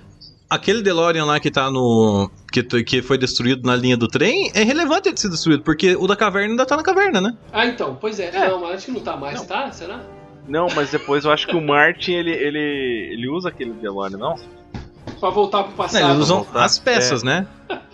[0.48, 2.30] aquele DeLorean lá que tá no.
[2.50, 6.06] Que, que foi destruído na linha do trem, é relevante ele ser destruído, porque o
[6.06, 7.36] da caverna ainda tá na caverna, né?
[7.52, 8.30] Ah, então, pois é.
[8.32, 9.70] Não, mas acho que não tá mais, tá?
[9.70, 10.00] Será?
[10.48, 14.36] Não, mas depois eu acho que o Martin, ele, ele, ele usa aquele DeLorean, não?
[15.18, 16.04] Pra voltar pro Não, passado.
[16.04, 16.64] eles usam voltar.
[16.64, 17.46] as peças, né?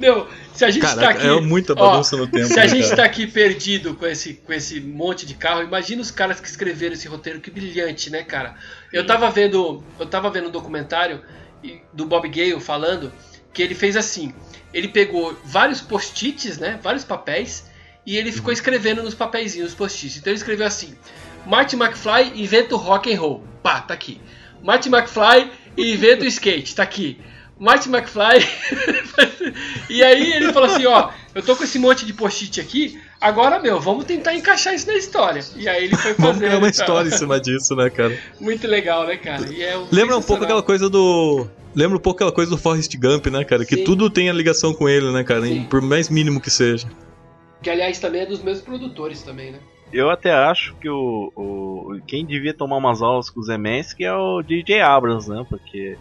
[0.00, 1.26] Meu, se a gente tá Caraca, aqui.
[1.26, 2.46] é muita ó, bagunça no tempo.
[2.46, 2.96] Se a né, gente cara?
[2.96, 6.94] tá aqui perdido com esse, com esse monte de carro, imagina os caras que escreveram
[6.94, 8.54] esse roteiro, que brilhante, né, cara?
[8.90, 9.84] Eu tava vendo.
[9.98, 11.20] Eu tava vendo um documentário
[11.92, 13.12] do Bob Gale falando
[13.52, 14.34] que ele fez assim.
[14.72, 16.78] Ele pegou vários post-its, né?
[16.82, 17.68] Vários papéis,
[18.06, 20.16] e ele ficou escrevendo nos papeizinhos os post-its.
[20.16, 20.94] Então ele escreveu assim:
[21.46, 23.44] Marty McFly inventa o rock and roll.
[23.62, 24.20] Pá, tá aqui.
[24.62, 27.18] Marty McFly inventa o skate, tá aqui.
[27.58, 28.46] Marty McFly.
[29.90, 33.58] e aí ele falou assim: ó, eu tô com esse monte de post-it aqui, agora,
[33.60, 35.42] meu, vamos tentar encaixar isso na história.
[35.56, 36.46] E aí ele foi Vamos fazer.
[36.46, 38.18] criar uma história em cima disso, né, cara?
[38.40, 39.52] Muito legal, né, cara?
[39.52, 41.46] E é Lembra um pouco aquela coisa do.
[41.74, 43.64] Lembra um pouco aquela coisa do Forrest Gump, né, cara?
[43.64, 43.84] Que Sim.
[43.84, 45.42] tudo tem a ligação com ele, né, cara?
[45.42, 45.64] Sim.
[45.64, 46.88] Por mais mínimo que seja.
[47.62, 49.60] Que aliás também é dos mesmos produtores também, né?
[49.92, 54.12] Eu até acho que o, o quem devia tomar umas aulas com o Zemeski é
[54.12, 55.44] o DJ Abrams, né?
[55.48, 55.96] Porque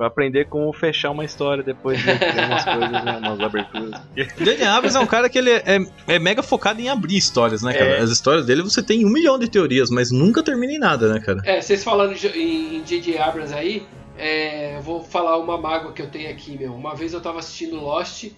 [0.00, 3.18] pra aprender como fechar uma história depois de ter umas coisas, né?
[3.22, 4.00] umas aberturas.
[4.16, 4.64] J.J.
[4.64, 5.78] Abrams é um cara que ele é,
[6.08, 7.90] é mega focado em abrir histórias, né, cara?
[7.90, 8.00] É.
[8.00, 11.20] As histórias dele você tem um milhão de teorias, mas nunca termina em nada, né,
[11.20, 11.42] cara?
[11.44, 13.18] É, vocês falando em J.J.
[13.18, 13.86] Abrams aí,
[14.16, 16.72] é, eu vou falar uma mágoa que eu tenho aqui, meu.
[16.72, 18.30] Uma vez eu tava assistindo Lost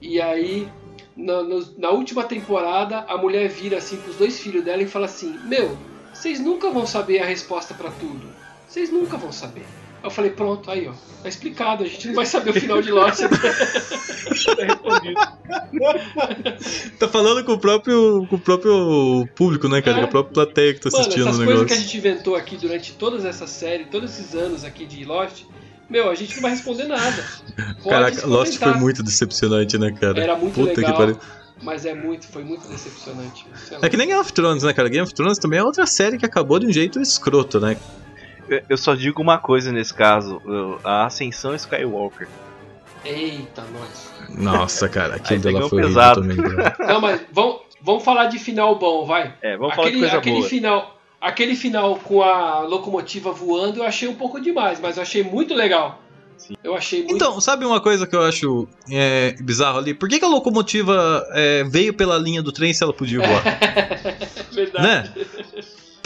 [0.00, 0.68] e aí
[1.16, 1.42] na,
[1.78, 5.76] na última temporada a mulher vira assim pros dois filhos dela e fala assim: Meu,
[6.14, 8.28] vocês nunca vão saber a resposta pra tudo.
[8.68, 9.66] Vocês nunca vão saber.
[10.08, 10.92] Eu falei, pronto, aí ó,
[11.22, 13.20] tá explicado, a gente não vai saber o final de Lost.
[13.28, 13.28] tá.
[16.98, 19.98] Tá falando com o próprio, com o próprio público, né, cara?
[19.98, 20.00] É.
[20.00, 21.66] Com a própria plateia que tá Mano, assistindo essas o coisas negócio.
[21.66, 25.44] que a gente inventou aqui durante todas essas séries, todos esses anos aqui de Lost,
[25.88, 27.24] meu, a gente não vai responder nada.
[27.82, 30.20] Pode Caraca, Lost foi muito decepcionante, né, cara?
[30.20, 31.18] Era muito Puta legal, que pariu.
[31.62, 33.46] mas é muito, foi muito decepcionante.
[33.72, 33.78] Lá.
[33.82, 34.88] É que nem Game of Thrones, né, cara?
[34.88, 37.76] Game of Thrones também é outra série que acabou de um jeito escroto, né?
[38.68, 40.40] Eu- só digo uma coisa nesse caso:
[40.84, 42.28] a Ascensão Skywalker.
[43.04, 44.10] Eita, nós.
[44.36, 46.20] Nossa, cara, aquilo dela foi pesado.
[46.20, 46.76] também, cara.
[46.92, 49.34] Não, mas vamos, vamos falar de final bom, vai.
[49.40, 50.48] É, vamos falar de aquele, coisa aquele boa.
[50.48, 55.22] final, aquele final com a locomotiva voando, eu achei um pouco demais, mas eu achei
[55.22, 56.02] muito legal.
[56.62, 57.16] Eu achei muito.
[57.16, 59.92] Então, sabe uma coisa que eu acho é, bizarro ali?
[59.92, 63.42] Por que, que a locomotiva é, veio pela linha do trem se ela podia voar?
[64.52, 64.86] verdade.
[64.86, 65.12] né?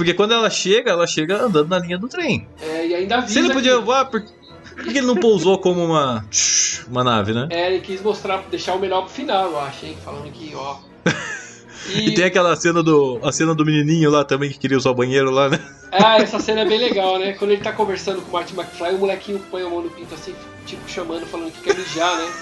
[0.02, 2.44] Porque quando ela chega, ela chega andando na linha do trem.
[2.60, 5.56] É, e ainda Se ele avisa podia que- voar, por, por que ele não pousou
[5.58, 6.24] como uma,
[6.88, 7.46] uma nave, né?
[7.50, 9.96] É, ele quis mostrar, deixar o melhor pro final, eu acho, hein?
[10.04, 10.78] Falando que, ó.
[11.94, 14.94] E tem aquela cena do, a cena do menininho lá também que queria usar o
[14.94, 15.58] banheiro lá, né?
[15.92, 17.32] Ah, essa cena é bem legal, né?
[17.32, 20.14] Quando ele tá conversando com o Martin McFly, o molequinho põe a mão no pinto
[20.14, 20.32] assim,
[20.66, 22.32] tipo, chamando, falando que quer mijar, né?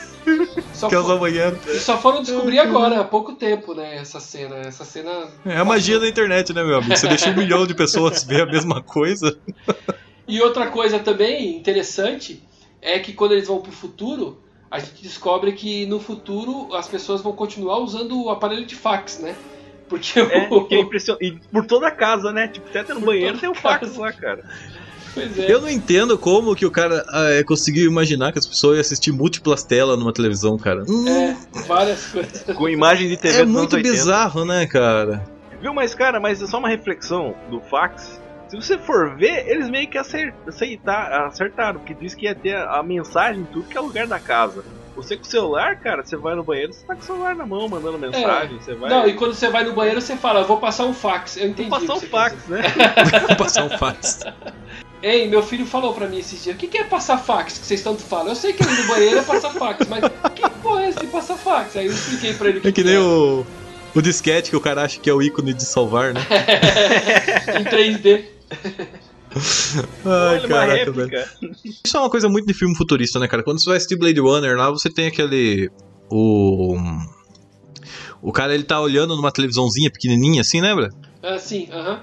[0.75, 1.59] Só Quer usar fo- o banheiro.
[1.68, 3.97] E só foram descobrir agora, há pouco tempo, né?
[3.97, 4.57] Essa cena.
[4.57, 5.29] Essa cena.
[5.45, 6.97] É a magia da internet, né, meu amigo?
[6.97, 9.37] Você deixa um milhão de pessoas ver a mesma coisa.
[10.27, 12.43] E outra coisa também interessante
[12.81, 14.41] é que quando eles vão pro futuro,
[14.71, 19.18] a gente descobre que no futuro as pessoas vão continuar usando o aparelho de fax,
[19.18, 19.35] né?
[19.89, 20.64] Porque É, o.
[20.66, 21.25] que é impressionante.
[21.27, 22.47] E por toda a casa, né?
[22.47, 24.45] Tipo, até no banheiro tem um fax lá, cara.
[25.14, 25.52] Pois é.
[25.52, 29.12] Eu não entendo como que o cara ah, conseguiu imaginar que as pessoas iam assistir
[29.12, 30.84] múltiplas telas numa televisão, cara.
[30.88, 31.36] Hum, É,
[31.66, 32.42] várias coisas.
[32.56, 33.90] Com imagem de TV é muito anos 80.
[33.92, 35.24] bizarro, né, cara?
[35.61, 38.18] Viu, mas cara, mas é só uma reflexão do fax.
[38.48, 42.56] Se você for ver, eles meio que acer- aceitar- acertaram, porque diz que ia ter
[42.56, 44.64] a mensagem em tudo que é lugar da casa.
[44.96, 47.46] Você com o celular, cara, você vai no banheiro, você tá com o celular na
[47.46, 48.90] mão, mandando mensagem, você vai.
[48.90, 51.36] Não, e quando você vai no banheiro, você fala, eu vou passar um fax.
[51.36, 51.70] Eu entendi.
[51.70, 52.62] passar o um que você fax, né?
[53.28, 54.20] Vou passar um fax.
[55.03, 57.66] Ei, meu filho falou pra mim esses dias, o que, que é passar fax que
[57.66, 58.28] vocês tanto falam?
[58.28, 61.36] Eu sei que ir no banheiro é passar fax, mas que porra é esse passar
[61.38, 61.76] fax?
[61.76, 63.46] Aí eu expliquei pra ele o que, É que nem o,
[63.94, 66.20] o disquete que o cara acha que é o ícone de salvar, né?
[67.59, 68.24] em 3D.
[70.05, 71.11] Ai, Olha caraca, velho.
[71.64, 73.42] Isso é uma coisa muito de filme futurista, né, cara?
[73.42, 75.70] Quando você vai assistir Blade Runner lá, você tem aquele.
[76.11, 76.76] O.
[78.20, 80.90] O cara ele tá olhando numa televisãozinha pequenininha assim, lembra?
[81.22, 82.01] Ah, sim, aham.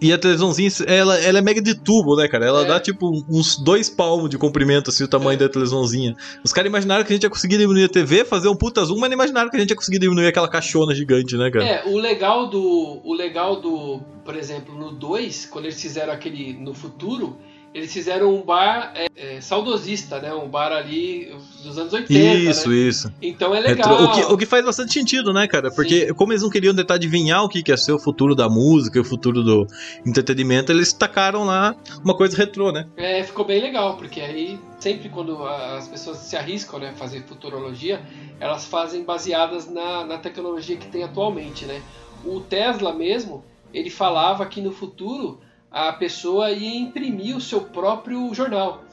[0.00, 2.46] E a televisãozinha, ela, ela é mega de tubo, né, cara?
[2.46, 2.66] Ela É.
[2.66, 6.16] dá tipo uns dois palmos de comprimento, assim, o tamanho da televisãozinha.
[6.44, 8.98] Os caras imaginaram que a gente ia conseguir diminuir a TV, fazer um puta zoom,
[9.00, 11.64] mas não imaginaram que a gente ia conseguir diminuir aquela caixona gigante, né, cara?
[11.64, 13.00] É, o legal do.
[13.04, 14.00] O legal do.
[14.24, 16.52] Por exemplo, no 2, quando eles fizeram aquele.
[16.52, 17.36] No futuro,
[17.78, 20.34] eles fizeram um bar é, é, saudosista, né?
[20.34, 22.12] Um bar ali dos anos 80.
[22.38, 22.74] isso, né?
[22.76, 23.12] isso.
[23.22, 24.04] Então é Retro- legal.
[24.04, 25.70] O que, o que faz bastante sentido, né, cara?
[25.70, 28.48] Porque como eles não queriam tentar adivinhar o que que ia ser o futuro da
[28.48, 29.66] música, o futuro do
[30.04, 31.74] entretenimento, eles tacaram lá
[32.04, 32.88] uma coisa retrô, né?
[32.96, 37.22] É, ficou bem legal, porque aí sempre quando a- as pessoas se arriscam, né, fazer
[37.24, 38.00] futurologia,
[38.40, 41.82] elas fazem baseadas na, na tecnologia que tem atualmente, né?
[42.24, 48.32] O Tesla mesmo, ele falava que no futuro a pessoa ia imprimir o seu próprio
[48.34, 48.84] jornal.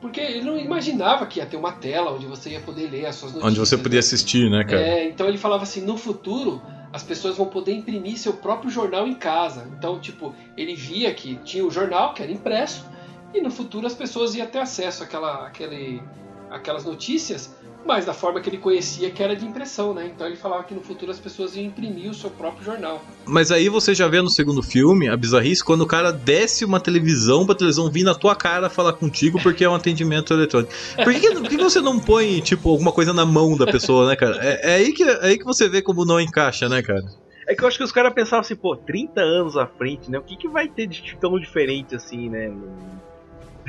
[0.00, 3.16] Porque ele não imaginava que ia ter uma tela onde você ia poder ler as
[3.16, 3.50] suas notícias.
[3.50, 3.82] Onde você né?
[3.82, 4.80] podia assistir, né, cara?
[4.80, 6.62] É, então ele falava assim, no futuro
[6.92, 9.68] as pessoas vão poder imprimir seu próprio jornal em casa.
[9.76, 12.86] Então, tipo, ele via que tinha o jornal, que era impresso,
[13.34, 16.02] e no futuro as pessoas iam ter acesso àquela, àquele,
[16.50, 17.54] àquelas notícias,
[17.88, 20.10] mas da forma que ele conhecia, que era de impressão, né?
[20.14, 23.02] Então ele falava que no futuro as pessoas iam imprimir o seu próprio jornal.
[23.24, 26.78] Mas aí você já vê no segundo filme a bizarrice quando o cara desce uma
[26.78, 30.70] televisão pra televisão vir na tua cara falar contigo porque é um atendimento eletrônico.
[31.02, 34.16] Por que, por que você não põe, tipo, alguma coisa na mão da pessoa, né,
[34.16, 34.36] cara?
[34.44, 37.06] É, é aí, que, é aí que você vê como não encaixa, né, cara?
[37.46, 40.18] É que eu acho que os caras pensavam assim, pô, 30 anos à frente, né?
[40.18, 42.52] O que, que vai ter de tão diferente assim, né?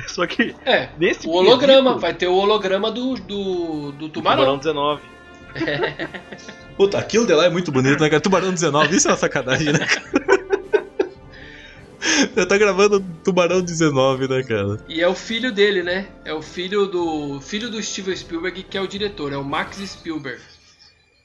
[0.08, 4.58] Só que É, nesse o holograma, quesito, vai ter o holograma do, do, do Tubarão
[4.58, 4.58] tubarão.
[4.58, 5.02] 19.
[6.76, 8.20] Puta, aquilo de lá é muito bonito, né, cara?
[8.20, 10.40] Tubarão 19, isso é uma sacanagem, né, cara?
[12.36, 14.78] Já tá gravando Tubarão 19, né, cara?
[14.88, 16.06] E é o filho dele, né?
[16.24, 19.76] É o filho do filho do Steven Spielberg que é o diretor, é o Max
[19.78, 20.40] Spielberg.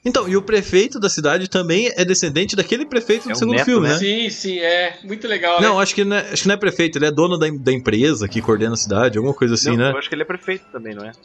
[0.06, 3.56] Então, e o prefeito da cidade também é descendente daquele prefeito do É o segundo
[3.56, 3.94] neto, filme, né?
[3.94, 3.98] né?
[3.98, 5.82] Sim, sim, é muito legal, Não, né?
[5.82, 8.28] acho que não, é, acho que não é prefeito, ele é dono da, da empresa
[8.28, 9.90] que coordena a cidade, alguma coisa assim, não, né?
[9.92, 11.12] Eu acho que ele é prefeito também, não é?
[11.12, 11.18] Se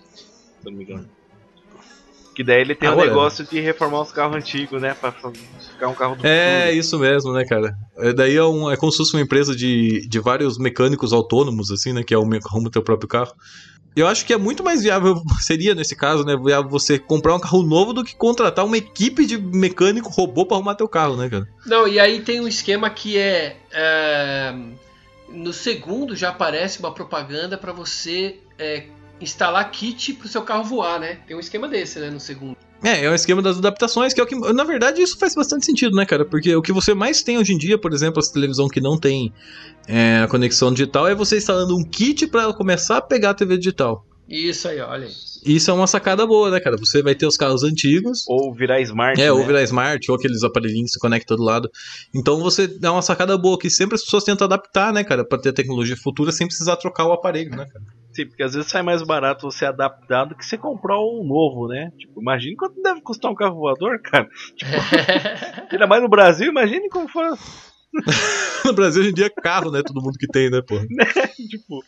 [0.66, 1.06] eu não me engano.
[2.36, 3.08] Que daí ele tem Ah, o ué.
[3.08, 4.94] negócio de reformar os carros antigos, né?
[4.96, 6.78] Pra ficar um carro do É, futuro.
[6.78, 7.74] isso mesmo, né, cara?
[7.98, 11.70] É, daí é, um, é como se fosse uma empresa de, de vários mecânicos autônomos,
[11.72, 12.04] assim, né?
[12.04, 13.32] Que é o me- arruma o teu próprio carro.
[13.96, 16.36] Eu acho que é muito mais viável, seria nesse caso, né?
[16.38, 20.58] Viável você comprar um carro novo do que contratar uma equipe de mecânico robô pra
[20.58, 21.48] arrumar teu carro, né, cara?
[21.66, 24.54] Não, e aí tem um esquema que é, é,
[25.30, 28.86] no segundo já aparece uma propaganda pra você é,
[29.20, 31.20] instalar kit pro seu carro voar, né?
[31.28, 32.58] Tem um esquema desse, né, no segundo.
[32.84, 34.36] É, é um esquema das adaptações, que é o que.
[34.54, 36.26] Na verdade, isso faz bastante sentido, né, cara?
[36.26, 39.00] Porque o que você mais tem hoje em dia, por exemplo, essa televisão que não
[39.00, 39.32] tem
[39.88, 43.34] é, a conexão digital, é você instalando um kit pra ela começar a pegar a
[43.34, 44.06] TV digital.
[44.28, 45.14] Isso aí, olha aí.
[45.46, 46.78] Isso é uma sacada boa, né, cara?
[46.78, 48.24] Você vai ter os carros antigos.
[48.28, 49.20] Ou virar smart.
[49.20, 49.32] É, né?
[49.32, 51.70] ou virar smart, ou aqueles aparelhinhos que se conectam do lado.
[52.16, 55.38] Então você dá uma sacada boa que sempre as pessoas tentam adaptar, né, cara, pra
[55.38, 57.84] ter tecnologia futura sem precisar trocar o aparelho, né, cara?
[58.14, 61.68] Sim, porque às vezes sai mais barato você adaptar do que você comprar um novo,
[61.68, 61.92] né?
[61.98, 64.28] Tipo, imagine quanto deve custar um carro voador, cara.
[64.56, 64.72] Tipo,
[65.72, 67.38] ainda mais no Brasil, imagine como for.
[68.64, 69.82] No Brasil hoje em dia é carro, né?
[69.84, 70.86] Todo mundo que tem, né, porra?
[71.50, 71.84] tipo,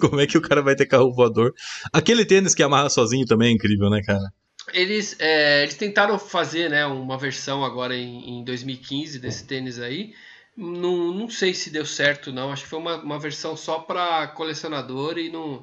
[0.00, 1.54] Como é que o cara vai ter carro voador?
[1.92, 4.32] Aquele tênis que amarra sozinho também é incrível, né, cara?
[4.72, 10.12] Eles, é, eles tentaram fazer né, uma versão agora em, em 2015 desse tênis aí.
[10.58, 12.50] Não, não sei se deu certo, não.
[12.50, 15.62] Acho que foi uma, uma versão só para colecionador e não,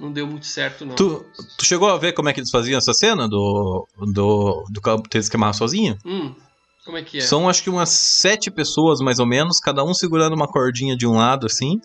[0.00, 0.94] não deu muito certo, não.
[0.94, 1.22] Tu,
[1.58, 5.02] tu chegou a ver como é que eles faziam essa cena do, do, do carro
[5.02, 5.98] tênis que amarra sozinho?
[6.06, 6.34] Hum,
[6.86, 7.20] como é que é?
[7.20, 11.06] São acho que umas sete pessoas, mais ou menos, cada um segurando uma cordinha de
[11.06, 11.78] um lado, assim.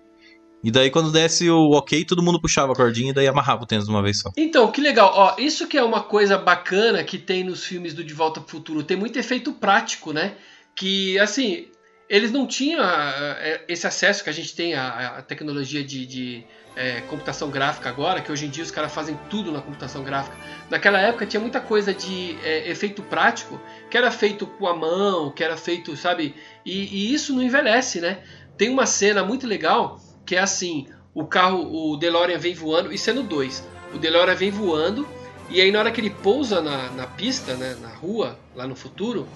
[0.64, 3.66] E daí quando desse o ok, todo mundo puxava a cordinha e daí amarrava o
[3.66, 4.32] tênis de uma vez só.
[4.38, 5.12] Então, que legal.
[5.14, 8.50] Ó, isso que é uma coisa bacana que tem nos filmes do De Volta pro
[8.50, 8.82] Futuro.
[8.82, 10.38] Tem muito efeito prático, né?
[10.74, 11.68] Que, assim,
[12.10, 16.46] eles não tinham uh, esse acesso que a gente tem à, à tecnologia de, de
[16.76, 20.36] é, computação gráfica agora, que hoje em dia os caras fazem tudo na computação gráfica.
[20.70, 25.32] Naquela época tinha muita coisa de é, efeito prático que era feito com a mão,
[25.32, 26.36] que era feito, sabe?
[26.66, 28.20] E, e, isso não envelhece, né?
[28.58, 33.10] Tem uma cena muito legal que é assim: o carro, o DeLorean vem voando, isso
[33.10, 33.68] é no 2.
[33.94, 35.08] O DeLorean vem voando,
[35.50, 38.76] e aí na hora que ele pousa na, na pista, né, na rua, lá no
[38.76, 39.28] futuro,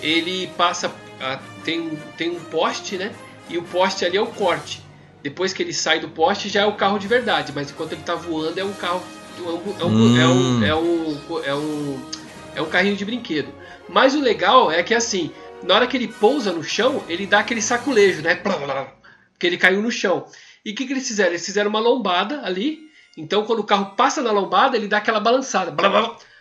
[0.00, 0.92] ele passa.
[1.20, 3.12] A, tem, tem um poste, né?
[3.48, 4.82] E o poste ali é o corte.
[5.22, 8.00] Depois que ele sai do poste já é o carro de verdade, mas enquanto ele
[8.00, 9.02] está voando é um carro.
[9.38, 10.18] É um, hum.
[10.20, 12.10] é, um, é, um, é, um,
[12.56, 13.52] é um carrinho de brinquedo.
[13.88, 15.30] Mas o legal é que assim,
[15.62, 18.34] na hora que ele pousa no chão, ele dá aquele saculejo, né?
[18.34, 20.26] Porque ele caiu no chão.
[20.64, 21.30] E o que, que eles fizeram?
[21.30, 22.88] Eles fizeram uma lombada ali.
[23.16, 25.72] Então, quando o carro passa na lombada, ele dá aquela balançada.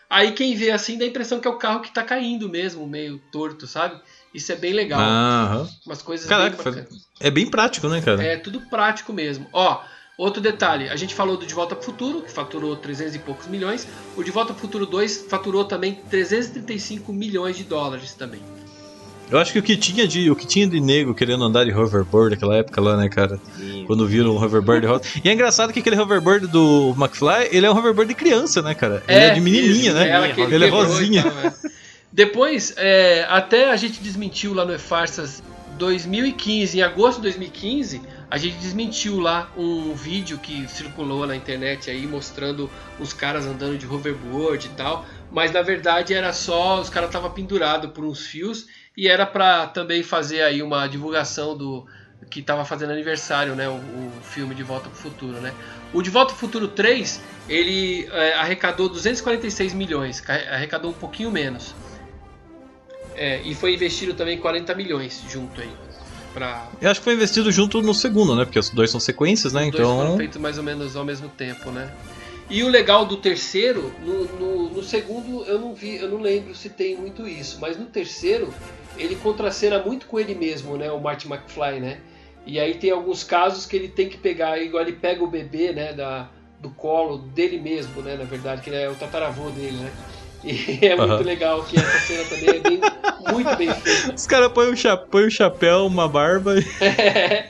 [0.10, 2.88] Aí quem vê assim dá a impressão que é o carro que está caindo mesmo,
[2.88, 4.00] meio torto, sabe?
[4.34, 5.00] Isso é bem legal.
[5.00, 5.70] Aham.
[5.86, 6.86] Umas coisas Caraca, bem
[7.20, 8.24] é bem prático, né, cara?
[8.24, 9.48] É tudo prático mesmo.
[9.52, 9.82] Ó,
[10.18, 13.20] outro detalhe, a gente falou do De Volta para o Futuro, que faturou 300 e
[13.20, 13.88] poucos milhões.
[14.16, 18.42] O De Volta para o Futuro 2 faturou também 335 milhões de dólares também.
[19.30, 21.74] Eu acho que o que tinha de, o que tinha de nego querendo andar de
[21.74, 23.38] hoverboard naquela época lá, né, cara?
[23.58, 23.84] Sim.
[23.86, 25.04] Quando viram um hoverboard rosa.
[25.22, 28.74] E é engraçado que aquele hoverboard do McFly, ele é um hoverboard de criança, né,
[28.74, 29.04] cara?
[29.06, 30.10] É, ele é de menininha, isso, né?
[30.10, 31.24] Ela que ele é rosinha.
[31.24, 31.54] Tal, é.
[32.12, 35.44] Depois, é, até a gente desmentiu lá no E-Farsas
[35.78, 41.90] 2015, em agosto de 2015, a gente desmentiu lá um vídeo que circulou na internet
[41.90, 46.90] aí mostrando os caras andando de hoverboard e tal, mas na verdade era só os
[46.90, 51.86] caras estavam pendurados por uns fios e era para também fazer aí uma divulgação do
[52.30, 55.54] que estava fazendo aniversário, né, o, o, filme De Volta para o Futuro, né?
[55.94, 61.32] O De Volta para o Futuro 3, ele é, arrecadou 246 milhões, arrecadou um pouquinho
[61.32, 61.76] menos.
[63.18, 65.72] É, e foi investido também 40 milhões junto aí.
[66.34, 66.70] Pra...
[66.80, 68.46] Eu acho que foi investido junto no segundo, né?
[68.46, 69.62] Porque os dois são sequências, né?
[69.64, 69.86] Os então.
[69.86, 71.92] Dois foram feitos mais ou menos ao mesmo tempo, né?
[72.50, 76.56] E o legal do terceiro, no, no, no, segundo eu não vi, eu não lembro
[76.56, 78.54] se tem muito isso, mas no terceiro
[78.98, 80.90] ele contracena muito com ele mesmo, né?
[80.90, 82.00] O Marty McFly, né?
[82.46, 85.74] E aí tem alguns casos que ele tem que pegar, igual ele pega o bebê,
[85.74, 85.92] né?
[85.92, 86.30] Da,
[86.62, 88.16] do colo dele mesmo, né?
[88.16, 89.92] Na verdade, que ele é o tataravô dele, né?
[90.44, 91.24] E é muito uhum.
[91.24, 92.82] legal que essa cena também é bem,
[93.32, 94.14] muito bem feita.
[94.14, 96.56] Os caras põem o, cha põe o chapéu, uma barba.
[96.60, 96.66] E...
[96.82, 97.50] É,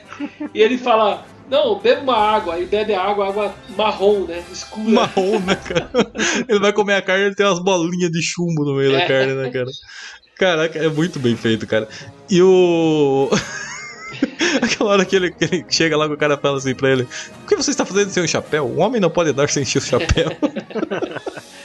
[0.52, 2.54] e ele fala: Não, bebe uma água.
[2.54, 4.42] Aí bebe a água, água marrom, né?
[4.50, 4.90] Escura.
[4.90, 5.90] Marrom, né, cara?
[6.48, 9.00] Ele vai comer a carne e tem umas bolinhas de chumbo no meio é.
[9.00, 9.70] da carne, né, cara?
[10.36, 11.88] Caraca, é muito bem feito, cara.
[12.30, 13.28] E o.
[14.62, 17.06] Aquela hora que ele, que ele, chega lá com o cara fala assim pra ele:
[17.42, 18.66] O que você está fazendo sem o chapéu?
[18.66, 20.30] Um homem não pode dar sem o chapéu.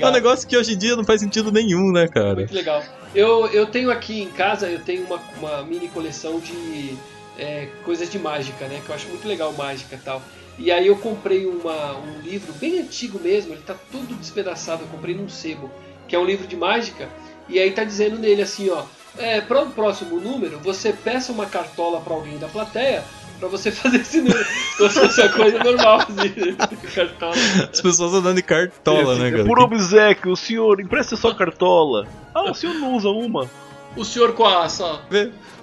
[0.00, 2.34] É um negócio que hoje em dia não faz sentido nenhum, né, cara?
[2.34, 2.82] Muito legal.
[3.14, 6.96] Eu, eu tenho aqui em casa, eu tenho uma, uma mini coleção de
[7.38, 8.80] é, coisas de mágica, né?
[8.84, 10.22] Que eu acho muito legal mágica e tal.
[10.58, 14.88] E aí eu comprei uma, um livro bem antigo mesmo, ele tá todo despedaçado, eu
[14.88, 15.70] comprei num sebo,
[16.06, 17.08] que é um livro de mágica,
[17.48, 18.84] e aí tá dizendo nele assim, ó,
[19.16, 23.02] é, para o próximo número, você peça uma cartola para alguém da plateia
[23.42, 24.46] pra você fazer esse número.
[24.78, 26.54] Como se fosse uma coisa normal, assim,
[26.94, 27.34] cartola.
[27.72, 29.44] As pessoas andando de cartola, né, cara?
[29.44, 32.06] Por obsequio, o senhor empresta sua cartola.
[32.32, 33.50] Ah, o senhor não usa uma.
[33.96, 35.02] O senhor com a sua.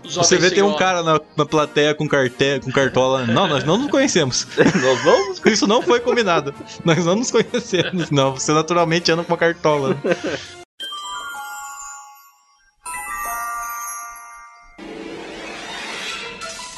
[0.03, 3.25] Você vê tem um cara na, na plateia com, carte, com cartola.
[3.25, 4.45] Não, nós não nos conhecemos.
[4.57, 6.53] nós não nos Isso não foi combinado.
[6.83, 8.11] Nós não nos conhecemos.
[8.11, 9.97] Não, você naturalmente anda com uma cartola.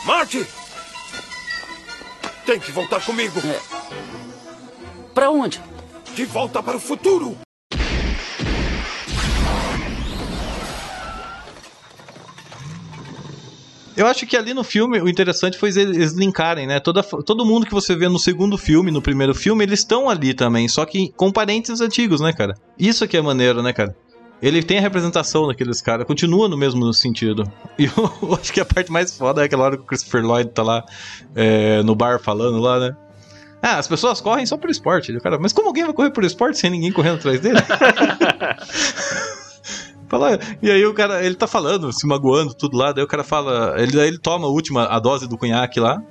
[0.05, 0.60] Marty!
[2.45, 3.39] Tem que voltar comigo.
[3.39, 3.59] É.
[5.13, 5.61] Para onde?
[6.15, 7.37] De volta para o futuro.
[13.95, 16.79] Eu acho que ali no filme o interessante foi eles linkarem, né?
[16.79, 20.33] Toda, todo mundo que você vê no segundo filme, no primeiro filme, eles estão ali
[20.33, 22.55] também, só que com parentes antigos, né, cara?
[22.79, 23.95] Isso aqui é maneiro, né, cara?
[24.41, 27.43] Ele tem a representação daqueles caras, continua no mesmo sentido.
[27.77, 30.49] E eu, acho que a parte mais foda é aquela hora que o Christopher Lloyd
[30.51, 30.83] tá lá
[31.35, 32.95] é, no bar falando lá, né?
[33.61, 35.15] Ah, as pessoas correm só por esporte.
[35.15, 37.59] O cara, mas como alguém vai correr por esporte sem ninguém correndo atrás dele?
[40.09, 43.23] Fala, e aí o cara, ele tá falando, se magoando, tudo lá, daí o cara
[43.23, 46.03] fala, ele, daí ele toma a última, a dose do cunhaque lá,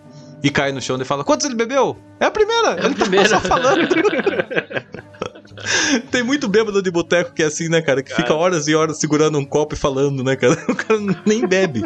[0.43, 1.99] e cai no chão e fala, quantos ele bebeu?
[2.19, 2.69] É a primeira!
[2.69, 3.29] É a ele tá primeira.
[3.29, 3.87] tá só falando.
[6.11, 8.03] Tem muito bêbado de boteco que é assim, né, cara?
[8.03, 8.23] Que cara.
[8.23, 10.57] fica horas e horas segurando um copo e falando, né, cara?
[10.69, 11.85] O cara nem bebe.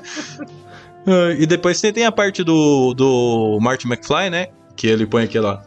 [1.07, 4.49] Ah, E depois tem, tem a parte do, do Marty McFly, né?
[4.77, 5.63] Que ele põe aquela,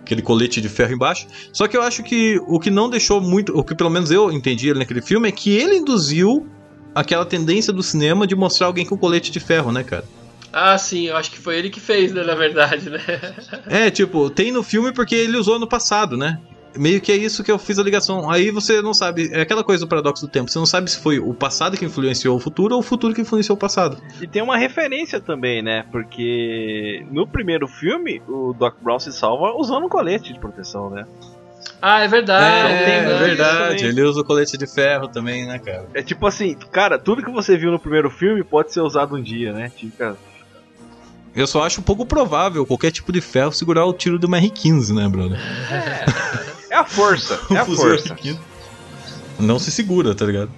[0.00, 1.26] aquele colete de ferro embaixo.
[1.52, 3.56] Só que eu acho que o que não deixou muito.
[3.56, 6.46] O que pelo menos eu entendi ali naquele filme é que ele induziu
[6.94, 10.04] aquela tendência do cinema de mostrar alguém com colete de ferro, né, cara?
[10.52, 13.00] Ah, sim, eu acho que foi ele que fez, né, na verdade, né?
[13.66, 16.40] É, tipo, tem no filme porque ele usou no passado, né?
[16.76, 18.30] Meio que é isso que eu fiz a ligação.
[18.30, 19.30] Aí você não sabe.
[19.32, 20.50] É aquela coisa do paradoxo do tempo.
[20.50, 23.20] Você não sabe se foi o passado que influenciou o futuro ou o futuro que
[23.20, 23.98] influenciou o passado.
[24.20, 25.84] E tem uma referência também, né?
[25.90, 31.06] Porque no primeiro filme, o Doc Brown se salva usando um colete de proteção, né?
[31.80, 32.72] Ah, é verdade.
[32.72, 33.84] é, tem é verdade.
[33.84, 35.86] Ele usa o colete de ferro também, né, cara?
[35.94, 39.22] É tipo assim, cara, tudo que você viu no primeiro filme pode ser usado um
[39.22, 39.70] dia, né?
[39.70, 40.16] Fica.
[41.34, 44.40] Eu só acho um pouco provável qualquer tipo de ferro segurar o tiro de uma
[44.40, 45.38] R15, né, brother?
[45.70, 48.14] É a força, é a força.
[48.16, 48.38] R15
[49.38, 50.50] Não se segura, tá ligado?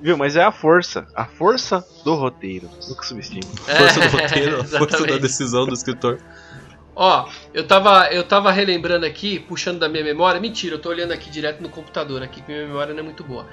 [0.00, 0.16] Viu?
[0.16, 1.06] Mas é a força.
[1.14, 2.68] A força do roteiro.
[2.88, 3.44] Nunca subestime.
[3.44, 6.18] Força do roteiro, a força da decisão do escritor.
[6.94, 10.40] Ó, eu tava, eu tava relembrando aqui, puxando da minha memória.
[10.40, 13.24] Mentira, eu tô olhando aqui direto no computador, aqui, que minha memória não é muito
[13.24, 13.46] boa.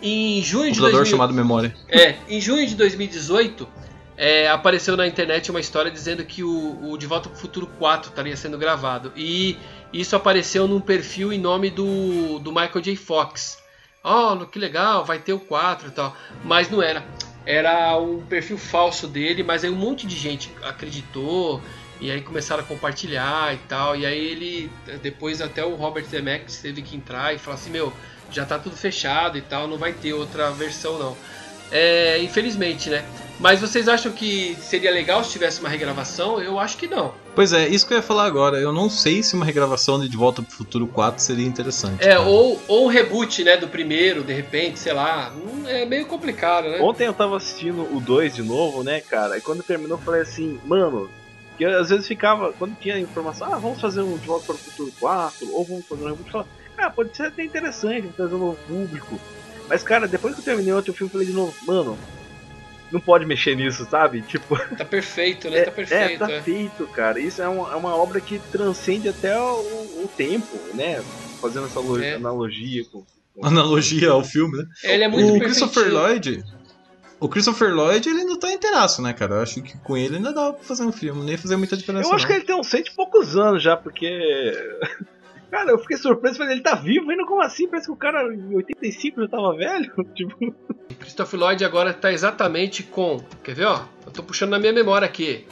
[0.00, 1.74] Em junho de Computador 2000, chamado memória.
[1.88, 3.68] É, em junho de 2018,
[4.16, 8.10] é, apareceu na internet uma história dizendo que o, o De Volta pro Futuro 4
[8.10, 9.12] estaria sendo gravado.
[9.14, 9.58] E
[9.92, 12.96] isso apareceu num perfil em nome do, do Michael J.
[12.96, 13.58] Fox.
[14.02, 16.16] Oh, que legal, vai ter o 4 e tal.
[16.44, 17.04] Mas não era.
[17.44, 21.60] Era um perfil falso dele, mas aí um monte de gente acreditou.
[22.00, 23.96] E aí começaram a compartilhar e tal.
[23.96, 24.70] E aí ele,
[25.02, 27.92] depois até o Robert Zemeckis teve que entrar e falar assim, meu,
[28.30, 31.16] já tá tudo fechado e tal, não vai ter outra versão não.
[31.70, 33.04] É, infelizmente, né?
[33.38, 36.40] Mas vocês acham que seria legal se tivesse uma regravação?
[36.40, 37.12] Eu acho que não.
[37.34, 38.58] Pois é, isso que eu ia falar agora.
[38.58, 42.02] Eu não sei se uma regravação de De Volta pro Futuro 4 seria interessante.
[42.02, 42.22] É, cara.
[42.22, 45.30] ou, ou um reboot, né, do primeiro, de repente, sei lá.
[45.36, 46.78] Hum, É meio complicado, né?
[46.80, 49.36] Ontem eu tava assistindo o 2 de novo, né, cara?
[49.36, 51.10] E quando terminou, eu falei assim, mano.
[51.58, 54.54] Que eu, às vezes ficava, quando tinha informação, ah, vamos fazer um De Volta para
[54.54, 56.48] o Futuro 4, ou vamos fazer um reboot, eu falava,
[56.78, 59.20] ah, pode ser até interessante, vamos trazer um novo público.
[59.68, 61.98] Mas, cara, depois que eu terminei outro filme, eu falei de novo, mano,
[62.92, 64.22] não pode mexer nisso, sabe?
[64.22, 65.58] Tipo, Tá perfeito, né?
[65.60, 66.02] é, tá perfeito.
[66.24, 66.42] é, tá é.
[66.42, 67.18] feito, cara.
[67.20, 69.54] Isso é uma, é uma obra que transcende até o,
[70.04, 71.02] o tempo, né?
[71.40, 72.14] Fazendo essa É.
[72.14, 73.04] analogia com.
[73.34, 74.64] com- Analogia ao filme, né?
[74.84, 75.40] Ele é muito o.
[75.40, 76.44] Christopher Lloyd.
[77.18, 79.36] O Christopher Lloyd, ele ainda tá inteiraço, né, cara?
[79.36, 82.08] Eu acho que com ele ainda dá pra fazer um filme, nem fazer muita diferença.
[82.08, 82.30] Eu acho não.
[82.30, 84.52] que ele tem uns cento e poucos anos já, porque.
[85.50, 87.68] Cara, eu fiquei surpreso, falei, ele tá vivo ainda como assim?
[87.68, 89.92] Parece que o cara em 85 já tava velho.
[90.14, 90.54] Tipo,
[90.98, 93.20] Christopher Lloyd agora tá exatamente com.
[93.42, 93.82] Quer ver, ó?
[94.04, 95.46] Eu tô puxando na minha memória aqui.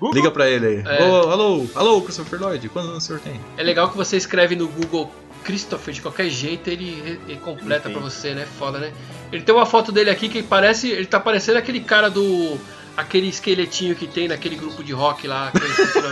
[0.00, 0.14] Google.
[0.14, 0.82] Liga pra ele aí.
[0.84, 1.08] É.
[1.08, 3.40] Ô, alô, alô, Christopher Lloyd, quantos anos o senhor tem?
[3.56, 5.10] É legal que você escreve no Google
[5.44, 8.46] Christopher de qualquer jeito, ele, ele completa pra você, né?
[8.58, 8.92] Foda, né?
[9.30, 10.90] Ele tem uma foto dele aqui que parece.
[10.90, 12.58] Ele tá parecendo aquele cara do.
[12.96, 15.52] Aquele esqueletinho que tem naquele grupo de rock lá.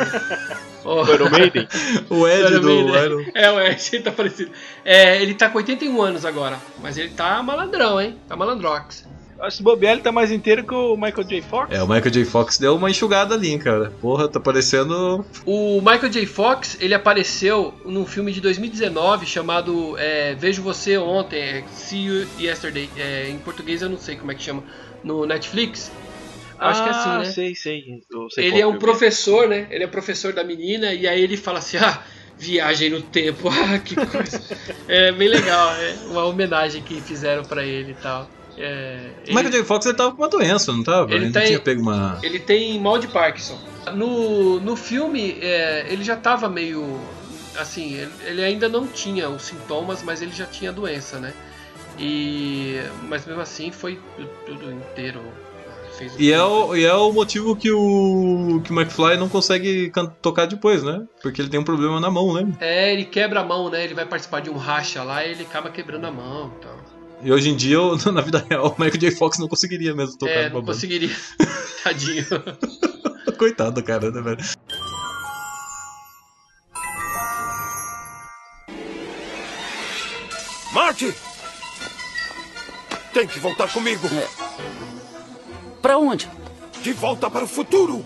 [0.85, 1.05] o.
[1.13, 1.69] Iron Maiden.
[2.11, 3.05] O Ed Iron do Maiden.
[3.05, 3.25] Iron...
[3.35, 4.51] É, o Ed, ele tá parecido.
[4.85, 8.19] É, ele tá com 81 anos agora, mas ele tá malandrão, hein?
[8.29, 9.05] Tá malandrox.
[9.43, 11.43] Acho que bobear ele tá mais inteiro que o Michael J.
[11.43, 11.75] Fox.
[11.75, 12.25] É, o Michael J.
[12.25, 13.93] Fox deu uma enxugada ali, hein, cara.
[14.01, 15.27] Porra, tá parecendo.
[15.45, 16.27] O Michael J.
[16.27, 22.29] Fox, ele apareceu num filme de 2019 chamado é, Vejo Você Ontem, é, See You
[22.39, 22.89] Yesterday.
[22.97, 24.63] É, em português eu não sei como é que chama.
[25.03, 25.91] No Netflix.
[26.71, 27.25] Acho que é assim, né?
[27.25, 27.85] sei, sei.
[28.31, 29.67] Sei Ele é um professor, né?
[29.71, 32.03] Ele é professor da menina e aí ele fala assim: ah,
[32.39, 34.43] viagem no tempo, ah, que coisa.
[34.89, 38.29] é bem legal, é uma homenagem que fizeram pra ele e tal.
[38.59, 39.65] É, O Michael J.
[39.65, 41.11] Fox ele tava com uma doença, não tava?
[41.15, 42.19] Ele Ele, tá não em- tinha pego uma.
[42.23, 43.59] Ele tem mal de Parkinson.
[43.95, 47.01] No, no filme, é, ele já tava meio.
[47.59, 51.33] Assim, ele, ele ainda não tinha os sintomas, mas ele já tinha a doença, né?
[51.99, 52.77] E.
[53.09, 55.21] Mas mesmo assim foi tu- tudo inteiro.
[55.99, 59.93] Fez E é, o, e é o motivo que o, que o McFly não consegue
[60.21, 61.05] tocar depois, né?
[61.23, 62.57] Porque ele tem um problema na mão, lembra?
[62.65, 63.85] É, ele quebra a mão, né?
[63.85, 66.77] Ele vai participar de um racha lá e ele acaba quebrando a mão e tal.
[67.25, 69.11] E hoje em dia, eu- na vida real, o Michael J.
[69.13, 70.73] Fox não conseguiria mesmo tocar é, não banda.
[70.73, 71.11] conseguiria.
[71.85, 72.27] Tadinho.
[73.39, 74.39] Coitado do cara, né, velho?
[80.73, 81.13] Marty!
[83.13, 84.09] Tem que voltar comigo.
[85.83, 86.31] Pra onde?
[86.81, 88.05] De volta para o futuro.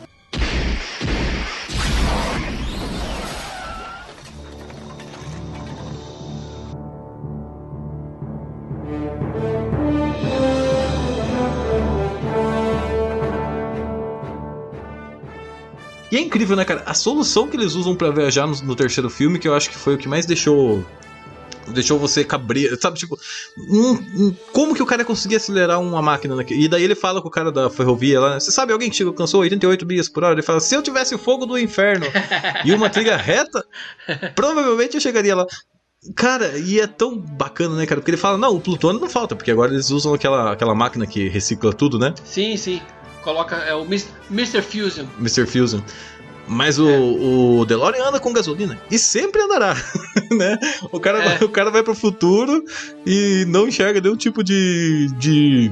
[16.11, 16.83] E é incrível, né, cara?
[16.87, 19.77] A solução que eles usam pra viajar no, no terceiro filme, que eu acho que
[19.77, 20.83] foi o que mais deixou
[21.69, 22.99] deixou você cabreiro, sabe?
[22.99, 23.19] Tipo,
[23.57, 23.93] um-
[24.27, 26.64] um- como que o cara conseguia acelerar uma máquina naquele?
[26.64, 28.41] E daí ele fala com o cara da ferrovia lá?
[28.41, 30.35] Você sabe alguém que chegou, cansou 88 milhas por hora?
[30.35, 32.07] Ele fala, se eu tivesse o fogo do inferno
[32.64, 33.64] e uma trilha reta,
[34.35, 35.47] provavelmente eu chegaria lá.
[36.14, 38.01] Cara, e é tão bacana, né, cara?
[38.01, 41.07] Porque ele fala, não, o plutônio não falta, porque agora eles usam aquela, aquela máquina
[41.07, 42.14] que recicla tudo, né?
[42.25, 42.81] Sim, sim.
[43.23, 43.57] Coloca.
[43.57, 43.85] É o
[44.31, 44.62] Mr.
[44.62, 45.05] Fusion.
[45.19, 45.47] Mr.
[45.47, 45.81] Fusion.
[46.49, 46.86] Mas o,
[47.61, 48.78] o DeLorean anda com gasolina.
[48.90, 49.74] E sempre andará,
[50.30, 50.57] né?
[50.92, 51.24] O cara, É.
[51.24, 52.64] vai, o cara vai pro futuro
[53.05, 55.09] e não enxerga nenhum tipo de...
[55.18, 55.70] de...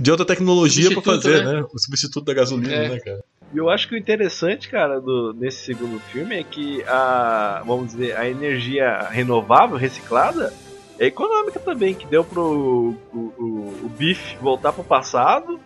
[0.00, 1.52] De outra tecnologia pra Substituto, fazer, né?
[1.60, 1.66] né?
[1.74, 2.88] O substituto da gasolina, É.
[2.90, 3.24] né, cara?
[3.52, 7.92] E eu acho que o interessante, cara, do, nesse segundo filme é que a, vamos
[7.92, 10.52] dizer, a energia renovável, reciclada,
[10.98, 15.58] é econômica também, que deu pro o, o, o Biff voltar pro passado,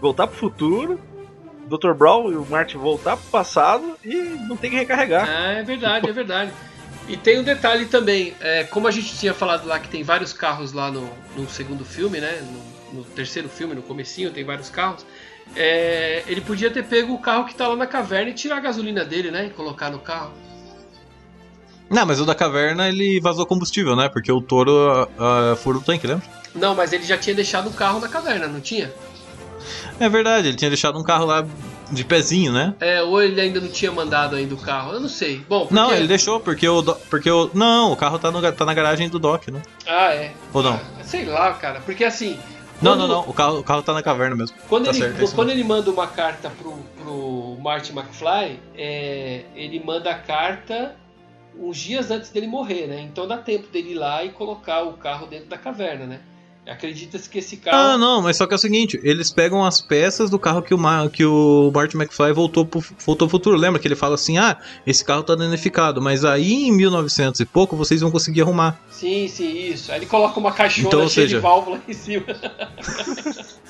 [0.00, 0.98] voltar pro futuro,
[1.68, 1.92] Dr.
[1.92, 4.14] Brown e o Martin voltar pro passado e
[4.48, 5.28] não tem que recarregar.
[5.28, 6.52] Ah, é verdade, é verdade.
[7.08, 10.32] E tem um detalhe também, é, como a gente tinha falado lá que tem vários
[10.32, 12.42] carros lá no, no segundo filme, né?
[12.92, 15.06] No, no terceiro filme, no comecinho, tem vários carros.
[15.56, 18.60] É, ele podia ter pego o carro que tá lá na caverna e tirar a
[18.60, 19.46] gasolina dele, né?
[19.46, 20.32] E colocar no carro.
[21.88, 24.10] Não, mas o da caverna ele vazou combustível, né?
[24.10, 26.26] Porque o touro uh, furou o tanque, lembra?
[26.54, 28.92] Não, mas ele já tinha deixado o carro na caverna, não tinha?
[30.00, 31.44] É verdade, ele tinha deixado um carro lá
[31.90, 32.74] de pezinho, né?
[32.80, 35.38] É, ou ele ainda não tinha mandado ainda o carro, eu não sei.
[35.48, 35.74] Bom, porque...
[35.74, 36.82] Não, ele deixou, porque o.
[36.82, 37.50] do- Porque o.
[37.54, 39.62] Não, o carro tá, no, tá na garagem do Doc, né?
[39.86, 40.32] Ah, é.
[40.52, 40.78] Ou não?
[41.02, 42.38] Sei lá, cara, porque assim.
[42.80, 43.20] Não, quando- não, não.
[43.28, 44.56] O carro, o carro tá na caverna mesmo.
[44.68, 46.72] Quando, Tá ele, certo, é quando ele manda uma carta pro,
[47.02, 50.94] pro Marty McFly, é, ele manda a carta
[51.58, 53.00] uns dias antes dele morrer, né?
[53.00, 56.20] Então dá tempo dele ir lá e colocar o carro dentro da caverna, né?
[56.68, 57.76] Acredita-se que esse carro.
[57.76, 60.74] Ah, não, mas só que é o seguinte, eles pegam as peças do carro que
[60.74, 63.56] o, Ma- que o Marty McFly voltou pro, voltou pro futuro.
[63.56, 64.56] Lembra que ele fala assim: ah,
[64.86, 68.78] esse carro tá danificado, mas aí em 1900 e pouco vocês vão conseguir arrumar.
[68.90, 69.90] Sim, sim, isso.
[69.90, 72.24] Aí ele coloca uma caixona Então, cheia seja- de válvula em cima.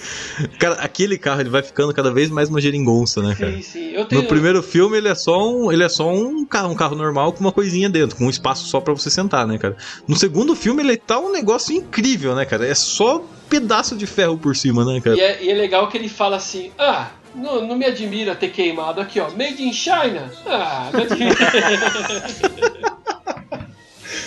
[0.58, 3.52] Cara, aquele carro ele vai ficando cada vez mais uma geringonça, né, cara?
[3.52, 3.90] sim, sim.
[3.92, 4.22] Eu tenho.
[4.22, 7.32] No primeiro filme ele é só um, ele é só um carro, um carro normal
[7.32, 9.76] com uma coisinha dentro, com um espaço só pra você sentar, né, cara?
[10.06, 12.66] No segundo filme ele tá um negócio incrível, né, cara?
[12.66, 15.16] É só pedaço de ferro por cima, né, cara?
[15.16, 17.10] E é, e é legal que ele fala assim: ah.
[17.34, 19.30] Não, não me admira ter queimado aqui, ó.
[19.30, 20.32] Made in China?
[20.46, 21.36] Ah, não admira.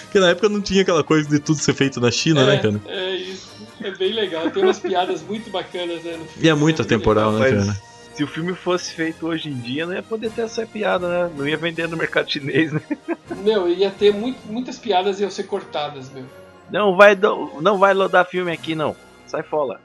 [0.03, 2.81] Porque na época não tinha aquela coisa de tudo ser feito na China, né, cara?
[2.85, 3.30] É isso.
[3.83, 4.49] É bem legal.
[4.51, 6.11] Tem umas piadas muito bacanas, né?
[6.17, 6.47] no filme.
[6.47, 7.77] E é muito atemporal, né, cara?
[8.15, 11.33] se o filme fosse feito hoje em dia, não ia poder ter essa piada, né?
[11.35, 12.81] Não ia vender no mercado chinês, né?
[13.37, 16.25] Meu, ia ter muito, muitas piadas e iam ser cortadas, meu.
[16.69, 18.95] Não vai, do- não vai loadar filme aqui, não.
[19.25, 19.79] Sai fora.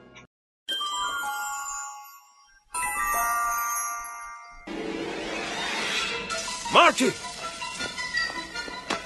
[6.71, 7.13] Marty!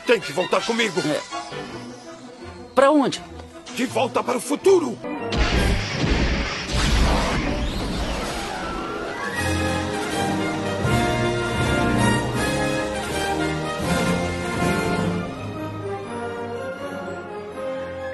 [0.06, 1.00] Tem que voltar comigo.
[2.74, 3.22] Pra onde?
[3.82, 4.96] De volta para o futuro.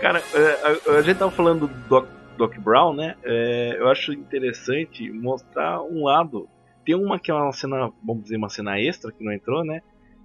[0.01, 2.07] Cara, é, a, gente tava falando do Doc,
[2.37, 3.17] Doc Brown, né?
[3.25, 6.47] É, eu acho interessante mostrar um lado.
[6.85, 9.81] Tem uma que é uma cena, vamos dizer, uma cena extra que não entrou, né?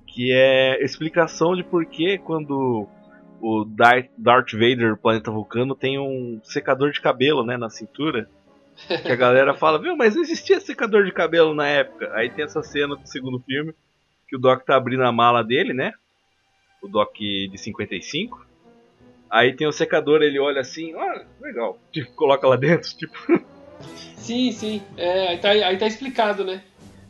[0.07, 2.87] Que é explicação de por que quando
[3.43, 8.31] o Darth, Vader, planeta Vulcano, tem um secador de cabelo, né, na cintura.
[9.03, 12.09] Que a galera fala, viu, mas não existia secador de cabelo na época.
[12.15, 13.75] Aí tem essa cena do segundo filme,
[14.29, 15.93] que o Doc tá abrindo a mala dele, né?
[16.81, 18.47] O Doc de 55.
[19.29, 21.79] Aí tem o secador, ele olha assim, ah, legal.
[21.91, 23.13] Tipo, coloca lá dentro, tipo,
[24.17, 24.83] Sim, sim.
[24.97, 26.63] É, aí, tá, aí tá explicado, né?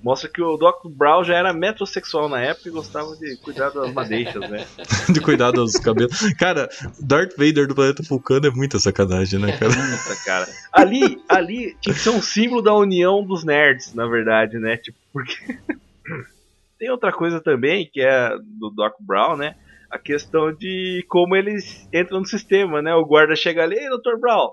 [0.02, 3.92] Mostra que o Doc Brown já era metrosexual na época e gostava de cuidar das
[3.92, 4.66] madeixas, né?
[5.12, 6.18] de cuidar dos cabelos.
[6.34, 6.68] Cara,
[7.00, 9.72] Darth Vader do planeta Vulcano é muita sacanagem, né, cara?
[9.72, 10.48] Puta, cara.
[10.72, 14.76] Ali, ali tinha que ser um símbolo da união dos nerds, na verdade, né?
[14.76, 15.36] Tipo, porque.
[16.78, 19.54] Tem outra coisa também, que é do Doc Brown, né?
[19.88, 22.92] A questão de como eles entram no sistema, né?
[22.92, 24.18] O guarda chega ali, ei, Dr.
[24.18, 24.50] Brown,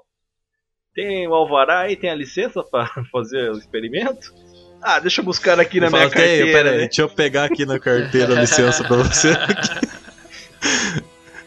[0.94, 4.34] tem o alvará aí, tem a licença pra fazer o experimento?
[4.82, 6.52] Ah, deixa eu buscar aqui na Ele minha fala, "Tenho, carteira.
[6.58, 6.86] pera aí, né?
[6.86, 9.34] deixa eu pegar aqui na carteira a licença pra você.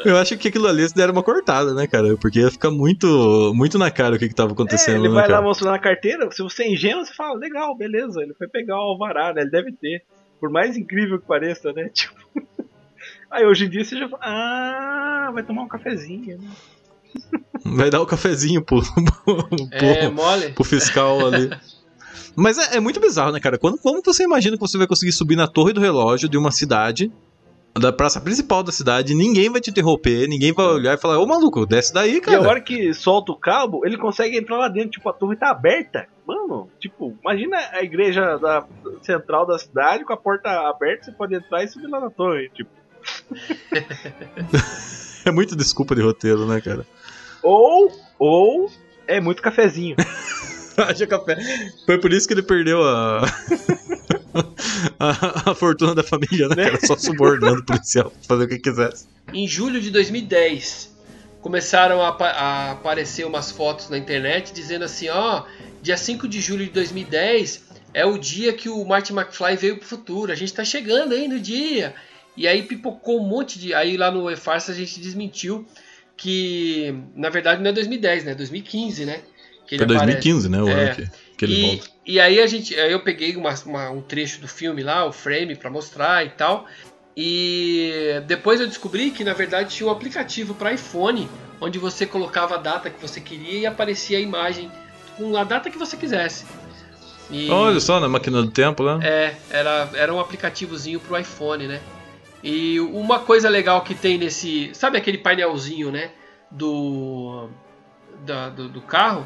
[0.05, 2.17] Eu acho que aquilo ali eles deram uma cortada, né, cara?
[2.17, 5.15] Porque ia ficar muito, muito na cara o que, que tava É, acontecendo, ele né,
[5.15, 5.43] vai lá cara?
[5.43, 8.81] mostrando a carteira, se você é ingênuo, você fala, legal, beleza, ele foi pegar o
[8.93, 9.43] alvará, né?
[9.43, 10.03] Ele deve ter.
[10.41, 11.89] Por mais incrível que pareça, né?
[11.95, 12.15] Tipo.
[13.31, 16.51] Aí hoje em dia você já fala, ah, vai tomar um cafezinho, né?
[17.65, 18.83] Vai dar o cafezinho pro,
[19.25, 20.51] pro, É mole.
[20.53, 21.49] pro fiscal ali.
[22.35, 23.59] Mas é, é muito bizarro, né, cara?
[23.59, 26.51] Quando, como você imagina que você vai conseguir subir na torre do relógio de uma
[26.51, 27.13] cidade
[27.75, 31.27] da praça principal da cidade, ninguém vai te interromper, ninguém vai olhar e falar, ô
[31.27, 32.41] maluco, desce daí, E a cara.
[32.43, 36.07] hora que solta o cabo, ele consegue entrar lá dentro, tipo, a torre tá aberta.
[36.27, 38.67] Mano, tipo, imagina a igreja da,
[39.01, 42.51] central da cidade com a porta aberta, você pode entrar e subir lá na torre.
[42.51, 42.71] Tipo.
[45.25, 46.85] É muita desculpa de roteiro, né, cara?
[47.45, 48.69] Ou, ou
[49.07, 49.95] é muito cafezinho.
[50.89, 51.37] Haja café.
[51.87, 53.23] Foi por isso que ele perdeu a.
[54.99, 56.87] a, a fortuna da família, né, cara?
[56.87, 59.07] Só subornando o policial fazer o que quisesse.
[59.33, 60.93] Em julho de 2010,
[61.41, 65.45] começaram a, a aparecer umas fotos na internet dizendo assim: ó,
[65.83, 69.87] dia 5 de julho de 2010 é o dia que o Marty McFly veio pro
[69.87, 71.95] futuro, a gente tá chegando aí no dia.
[72.35, 73.75] E aí pipocou um monte de.
[73.75, 75.67] Aí lá no E-Farsa a gente desmentiu
[76.17, 78.35] que na verdade não é 2010, né?
[78.35, 79.21] 2015, né?
[79.67, 80.63] Que Foi 2015, né?
[80.63, 80.73] O É.
[80.73, 81.91] ano que, que ele e, volta.
[82.07, 85.13] e aí a gente, aí eu peguei uma- uma- um trecho do filme lá, o
[85.13, 86.67] frame pra mostrar e tal.
[87.17, 91.29] E depois eu descobri que na verdade tinha um aplicativo para iPhone
[91.61, 94.71] onde você colocava a data que você queria e aparecia a imagem
[95.17, 96.45] com a data que você quisesse.
[97.31, 98.99] E, Olha só, na máquina do tempo lá.
[99.03, 101.81] é, era, era um aplicativozinho pro iPhone, né?
[102.43, 104.71] E uma coisa legal que tem nesse.
[104.75, 106.11] Sabe aquele painelzinho, né?
[106.51, 107.49] Do,
[108.27, 109.25] da- do, do carro?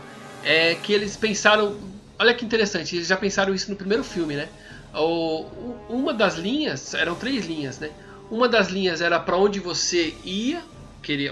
[0.49, 1.77] É que eles pensaram.
[2.17, 4.49] Olha que interessante, eles já pensaram isso no primeiro filme, né?
[4.95, 5.45] O,
[5.89, 7.91] uma das linhas, eram três linhas, né?
[8.31, 10.63] Uma das linhas era para onde você ia,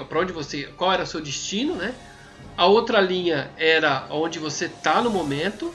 [0.09, 1.95] para onde você, qual era o seu destino, né?
[2.57, 5.73] A outra linha era onde você tá no momento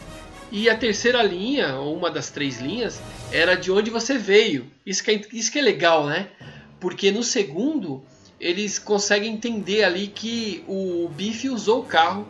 [0.51, 3.01] e a terceira linha, ou uma das três linhas,
[3.31, 4.67] era de onde você veio.
[4.85, 6.27] Isso que é, isso que é legal, né?
[6.79, 8.03] Porque no segundo,
[8.39, 12.27] eles conseguem entender ali que o Biff usou o carro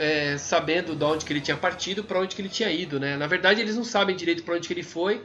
[0.00, 3.16] é, sabendo de onde que ele tinha partido, para onde que ele tinha ido, né?
[3.16, 5.20] Na verdade, eles não sabem direito para onde que ele foi.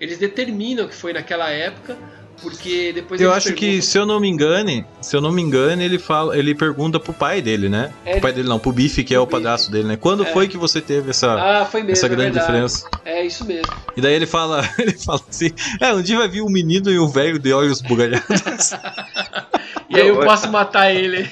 [0.00, 1.96] Eles determinam que foi naquela época,
[2.40, 5.42] porque depois Eu acho que, perguntam- se eu não me engane, se eu não me
[5.42, 7.92] engane, ele fala, ele pergunta pro pai dele, né?
[8.06, 9.96] É, o pai dele não, pro Bife, que é o padrasto dele, né?
[9.96, 10.32] Quando É.
[10.32, 12.46] foi que você teve essa, Ah, foi mesmo, essa é grande verdade.
[12.46, 12.88] diferença?
[13.04, 13.72] É isso mesmo.
[13.96, 16.98] E daí ele fala, ele fala assim, é, um dia vai vir um menino e
[16.98, 18.72] um velho de olhos bugalhados.
[19.88, 21.24] E aí eu posso matar ele.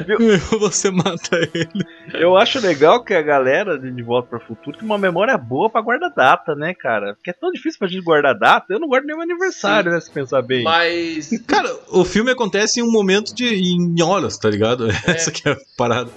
[0.58, 1.84] você mata ele.
[2.14, 5.68] Eu acho legal que a galera de Volta para o Futuro tem uma memória boa
[5.70, 7.14] pra guardar data, né, cara?
[7.14, 8.66] Porque é tão difícil pra gente guardar data.
[8.72, 9.94] Eu não guardo nenhum aniversário, Sim.
[9.94, 10.62] né, se pensar bem.
[10.64, 14.88] Mas Cara, o filme acontece em um momento de em horas, tá ligado?
[15.06, 15.12] É.
[15.12, 16.10] Essa que é a parada.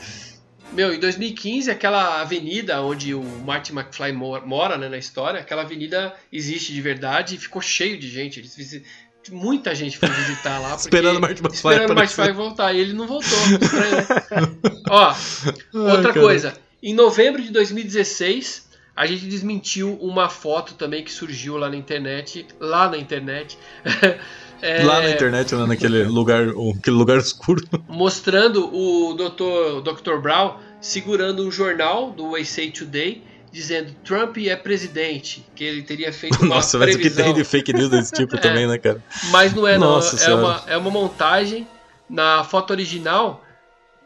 [0.73, 5.61] Meu, em 2015, aquela avenida onde o Marty McFly mo- mora né, na história, aquela
[5.61, 8.39] avenida existe de verdade e ficou cheio de gente.
[8.39, 8.81] Eles
[9.31, 10.69] Muita gente foi visitar lá.
[10.77, 12.13] porque- Esperando o Marty McFly Esperando Marty.
[12.13, 12.73] McFly voltar.
[12.73, 13.37] E ele não voltou.
[13.49, 14.47] Né?
[14.89, 15.15] Ó,
[15.73, 16.19] outra cara.
[16.25, 16.53] coisa.
[16.81, 22.45] Em novembro de 2016, a gente desmentiu uma foto também que surgiu lá na internet.
[22.59, 23.57] Lá na internet.
[24.65, 26.47] É, Lá na internet, né, naquele lugar,
[26.79, 27.61] aquele lugar escuro.
[27.85, 29.81] mostrando o Dr.
[29.83, 30.19] Dr.
[30.21, 33.21] Brown segurando um jornal do USA Today
[33.53, 37.71] dizendo Trump é presidente, que ele teria feito Nossa, mas o que tem de fake
[37.71, 39.01] news desse tipo também, né, cara?
[39.29, 40.43] Mas não é não, Nossa é Senhora.
[40.43, 41.67] uma, é uma montagem.
[42.09, 43.42] Na foto original,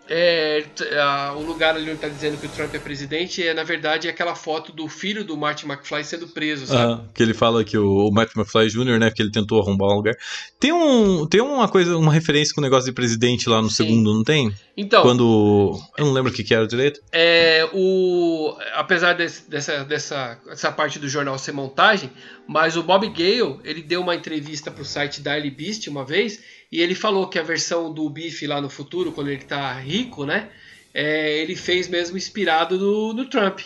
[0.09, 0.65] é,
[1.01, 4.07] a- o lugar ali onde tá dizendo que o Trump é presidente é, na verdade,
[4.07, 6.93] aquela foto do filho do Marty McFly sendo preso, sabe?
[6.93, 9.89] Ah, que ele fala que o, o Matt McFly Jr., né, que ele tentou arrombar
[9.89, 10.15] um lugar.
[10.59, 13.75] Tem, um, tem uma coisa, uma referência com o negócio de presidente lá no Sim.
[13.85, 14.53] segundo, não tem?
[14.75, 15.79] Então, Quando.
[15.97, 16.99] Eu não lembro o que, que era direito.
[17.11, 22.11] É, o, apesar desse- dessa, dessa, dessa parte do jornal ser montagem,
[22.47, 26.39] mas o Bob Gale ele deu uma entrevista para o site Daily Beast uma vez
[26.71, 30.25] e ele falou que a versão do Biff lá no futuro, quando ele tá rico,
[30.25, 30.49] né,
[30.93, 33.59] é, ele fez mesmo inspirado no, no Trump.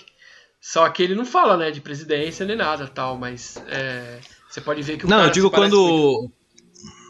[0.60, 4.82] Só que ele não fala, né, de presidência nem nada tal, mas é, você pode
[4.84, 5.88] ver que o Não, cara eu digo parece muito.
[5.88, 6.32] quando.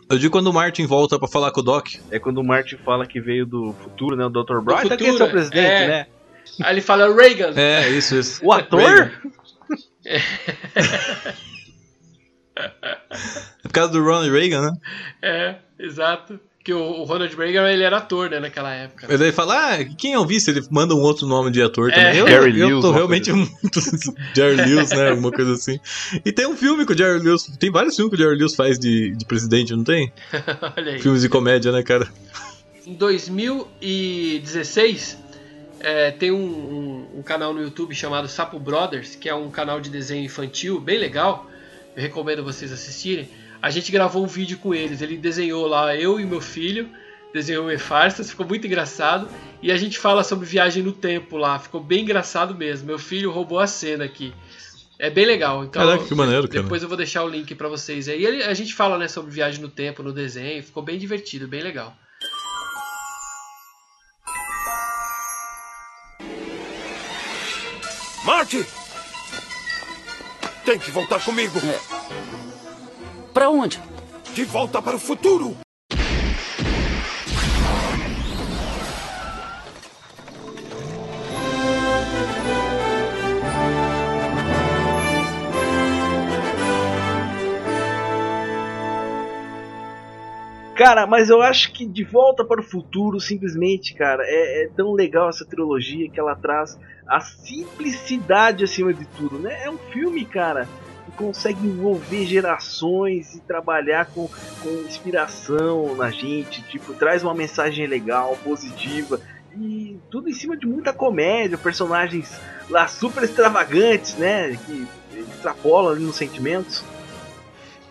[0.10, 1.88] Eu digo quando o Martin volta pra falar com o Doc.
[2.10, 4.26] É quando o Martin fala que veio do futuro, né?
[4.26, 4.60] O Dr.
[4.62, 4.82] Brown.
[4.82, 5.88] Do Então quem é seu presidente, é.
[5.88, 6.08] né?
[6.62, 7.54] Aí ele fala Reagan.
[7.56, 8.46] É, isso, isso.
[8.46, 8.82] O ator?
[8.82, 9.12] Reagan.
[12.62, 12.98] É
[13.64, 14.78] por causa do Ronald Reagan, né?
[15.22, 16.40] É, exato.
[16.64, 19.08] Que o, o Ronald Reagan ele era ator, né, naquela época.
[19.10, 21.90] Ele daí fala, ah, quem eu vi se ele manda um outro nome de ator
[21.90, 21.96] É.
[21.96, 22.18] também.
[22.20, 23.82] Eu, Jerry eu Lewis, tô realmente muito.
[24.36, 25.10] Jerry Lewis, né?
[25.10, 25.80] Alguma coisa assim.
[26.24, 27.48] E tem um filme que o Jerry Lewis.
[27.60, 30.14] Tem vários filmes que o Jerry Lewis faz de, de presidente, não tem?
[30.78, 31.00] Olha aí.
[31.02, 32.08] Filmes de comédia, né, cara?
[32.86, 35.18] Em 2016,
[35.80, 39.82] é, tem um, um- um canal no YouTube chamado Sapo Brothers, que é um canal
[39.82, 41.48] de desenho infantil bem legal.
[41.96, 43.30] Eu recomendo vocês assistirem.
[43.62, 45.02] A gente gravou um vídeo com eles.
[45.02, 46.90] Ele desenhou lá, eu e meu filho,
[47.34, 49.28] desenhou o E-Farsas, ficou muito engraçado.
[49.62, 52.88] E a gente fala sobre viagem no tempo lá, ficou bem engraçado mesmo.
[52.88, 54.34] Meu filho roubou a cena aqui.
[54.98, 55.64] É bem legal.
[55.64, 56.64] Então, Caraca, que maneiro, cara.
[56.64, 58.22] Depois eu vou deixar o link pra vocês aí.
[58.22, 60.64] E a gente fala né, sobre viagem no tempo, no desenho.
[60.64, 61.96] Ficou bem divertido, bem legal.
[68.24, 68.81] Marty!
[70.66, 71.60] Tem que voltar comigo.
[73.34, 73.82] Pra onde?
[74.34, 75.58] De volta para o futuro.
[90.84, 94.94] Cara, mas eu acho que De Volta para o Futuro, simplesmente, cara, é, é tão
[94.94, 96.76] legal essa trilogia que ela traz
[97.08, 99.64] a simplicidade acima de tudo, né?
[99.64, 100.68] É um filme, cara,
[101.06, 104.28] que consegue envolver gerações e trabalhar com,
[104.64, 109.22] com inspiração na gente, tipo, traz uma mensagem legal, positiva.
[109.56, 114.58] E tudo em cima de muita comédia, personagens lá super extravagantes, né?
[114.66, 116.84] Que extrapolam ali nos sentimentos.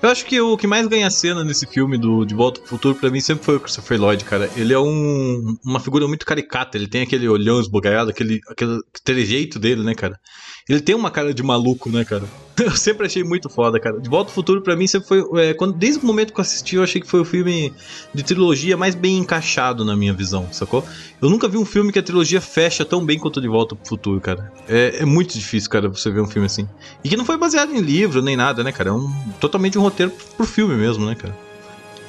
[0.03, 2.95] Eu acho que o que mais ganha cena nesse filme do De Volta pro Futuro,
[2.95, 4.51] pra mim, sempre foi o Christopher Lloyd, cara.
[4.57, 9.59] Ele é um, uma figura muito caricata, ele tem aquele olhão esbugalhado, aquele, aquele trejeito
[9.59, 10.19] dele, né, cara?
[10.67, 12.25] Ele tem uma cara de maluco, né, cara?
[12.63, 13.99] Eu sempre achei muito foda, cara.
[13.99, 15.25] De Volta ao Futuro, pra mim, sempre foi.
[15.43, 17.73] É, quando, desde o momento que eu assisti, eu achei que foi o filme
[18.13, 20.85] de trilogia mais bem encaixado na minha visão, sacou?
[21.23, 23.89] Eu nunca vi um filme que a trilogia fecha tão bem quanto De Volta pro
[23.89, 24.53] Futuro, cara.
[24.69, 26.69] É, é muito difícil, cara, você ver um filme assim.
[27.03, 28.91] E que não foi baseado em livro nem nada, né, cara?
[28.91, 29.11] É um,
[29.41, 31.35] totalmente um roteiro pro filme mesmo, né, cara?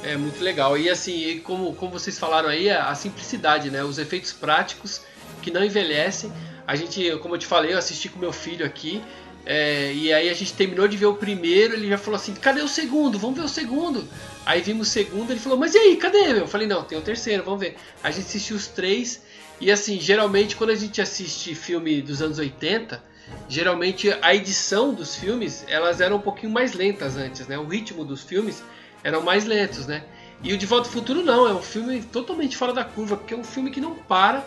[0.04, 0.78] É muito legal.
[0.78, 3.84] E assim, como, como vocês falaram aí, a, a simplicidade, né?
[3.84, 5.02] Os efeitos práticos
[5.42, 6.32] que não envelhecem.
[6.68, 9.02] A gente, como eu te falei, eu assisti com meu filho aqui.
[9.46, 12.62] É, e aí a gente terminou de ver o primeiro, ele já falou assim, cadê
[12.62, 13.18] o segundo?
[13.18, 14.08] Vamos ver o segundo.
[14.46, 16.40] Aí vimos o segundo, ele falou, mas e aí, cadê?
[16.40, 17.76] Eu falei, não, tem o terceiro, vamos ver.
[18.04, 19.24] A gente assistiu os três,
[19.60, 23.02] e assim, geralmente quando a gente assiste filme dos anos 80,
[23.48, 27.58] geralmente a edição dos filmes, elas eram um pouquinho mais lentas antes, né?
[27.58, 28.64] O ritmo dos filmes
[29.04, 30.04] eram mais lentos, né?
[30.44, 33.34] E o De Volta ao Futuro não, é um filme totalmente fora da curva, porque
[33.34, 34.46] é um filme que não para,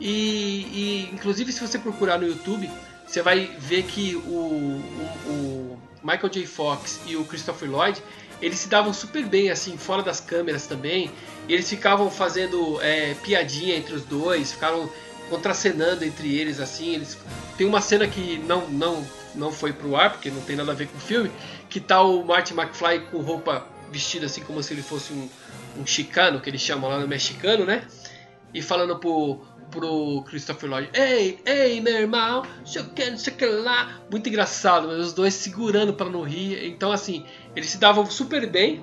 [0.00, 2.70] e, e, inclusive se você procurar no YouTube,
[3.06, 6.46] você vai ver que o, o, o, Michael J.
[6.46, 8.02] Fox e o Christopher Lloyd
[8.40, 11.10] eles se davam super bem assim fora das câmeras também.
[11.48, 14.90] E eles ficavam fazendo é, piadinha entre os dois, ficaram
[15.30, 16.94] contracenando entre eles assim.
[16.94, 17.18] Eles
[17.56, 20.74] tem uma cena que não não não foi pro ar porque não tem nada a
[20.74, 21.30] ver com o filme,
[21.68, 25.28] que tá o Marty McFly com roupa vestida assim como se ele fosse um,
[25.78, 27.86] um chicano que eles chamam lá no mexicano, né?
[28.52, 29.40] E falando pro
[29.76, 30.90] pro Christopher Lloyd.
[30.94, 34.00] Ei, ei, meu irmão, não sei que lá.
[34.10, 36.66] Muito engraçado, mas os dois segurando para não rir.
[36.66, 37.24] Então, assim,
[37.54, 38.82] eles se davam super bem.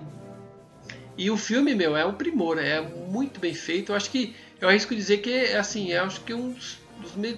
[1.18, 3.92] E o filme, meu, é um primor, é muito bem feito.
[3.92, 6.78] Eu acho que, eu arrisco dizer que, assim, eu acho que um dos
[7.16, 7.38] me...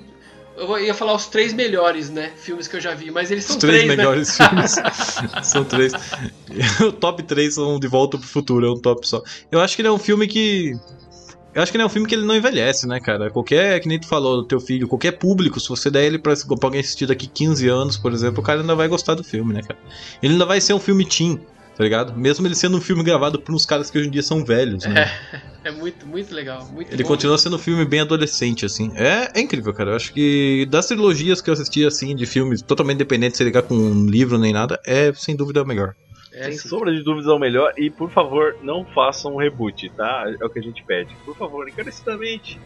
[0.58, 2.32] Eu ia falar os três melhores, né?
[2.38, 3.96] Filmes que eu já vi, mas eles são os três, três né?
[3.98, 4.48] melhores né?
[4.48, 4.76] filmes.
[5.44, 5.94] são três.
[6.80, 9.22] O top 3 são De Volta pro Futuro, é um top só.
[9.52, 10.74] Eu acho que ele é um filme que
[11.56, 13.30] eu acho que ele é um filme que ele não envelhece, né, cara?
[13.30, 16.34] Qualquer, que nem tu falou, do teu filho, qualquer público, se você der ele pra,
[16.36, 19.54] pra alguém assistir daqui 15 anos, por exemplo, o cara ainda vai gostar do filme,
[19.54, 19.80] né, cara?
[20.22, 21.40] Ele ainda vai ser um filme teen,
[21.78, 22.14] tá ligado?
[22.14, 24.84] Mesmo ele sendo um filme gravado por uns caras que hoje em dia são velhos,
[24.84, 25.10] né?
[25.32, 26.68] É, é muito, muito legal.
[26.74, 27.08] Muito ele bom.
[27.08, 28.92] continua sendo um filme bem adolescente, assim.
[28.94, 29.92] É, é incrível, cara.
[29.92, 33.62] Eu acho que das trilogias que eu assisti, assim, de filmes totalmente independentes, sem ligar
[33.62, 35.96] com um livro nem nada, é sem dúvida o melhor.
[36.36, 36.68] É, Sem sim.
[36.68, 37.72] sombra de dúvidas é o melhor.
[37.78, 40.26] E por favor, não façam um reboot, tá?
[40.40, 41.16] É o que a gente pede.
[41.24, 42.60] Por favor, encarecidamente.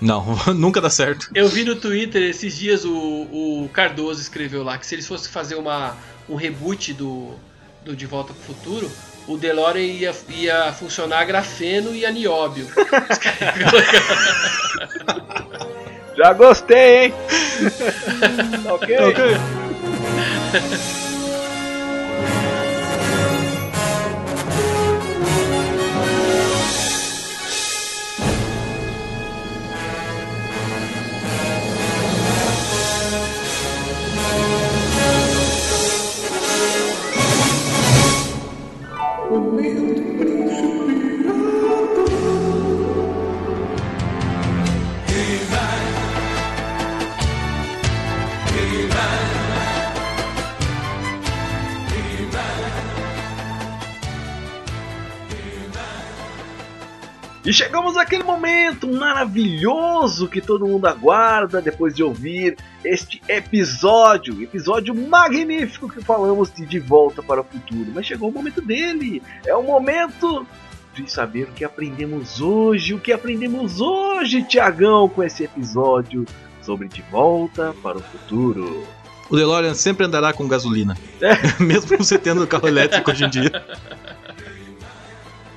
[0.00, 1.28] Não, nunca dá certo.
[1.34, 5.32] Eu vi no Twitter esses dias o, o Cardoso escreveu lá que se eles fossem
[5.32, 5.96] fazer uma,
[6.28, 7.32] um reboot do,
[7.84, 8.88] do De Volta pro Futuro,
[9.26, 12.68] o DeLorean ia, ia funcionar a grafeno e a nióbio.
[16.16, 17.14] Já gostei, hein?
[18.70, 18.98] ok.
[18.98, 19.38] Ok.
[57.44, 64.94] E chegamos àquele momento maravilhoso que todo mundo aguarda depois de ouvir este episódio, episódio
[64.94, 67.92] magnífico que falamos de De Volta para o Futuro.
[67.94, 70.46] Mas chegou o momento dele, é o momento
[70.94, 76.24] de saber o que aprendemos hoje, o que aprendemos hoje, Tiagão, com esse episódio
[76.62, 78.86] sobre De Volta para o Futuro.
[79.28, 80.96] O DeLorean sempre andará com gasolina.
[81.60, 83.64] Mesmo você tendo carro elétrico hoje em dia.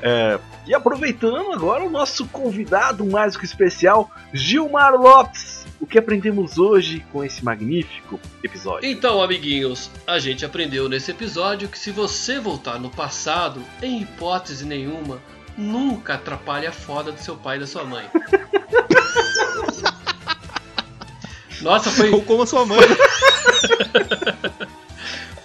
[0.02, 5.66] É, e aproveitando agora o nosso convidado mais que especial, Gilmar Lopes.
[5.80, 8.90] O que aprendemos hoje com esse magnífico episódio?
[8.90, 14.66] Então, amiguinhos, a gente aprendeu nesse episódio que se você voltar no passado, em hipótese
[14.66, 15.22] nenhuma,
[15.58, 18.06] nunca atrapalhe a foda do seu pai e da sua mãe.
[21.62, 22.10] Nossa, foi.
[22.12, 22.80] Ou como a sua mãe.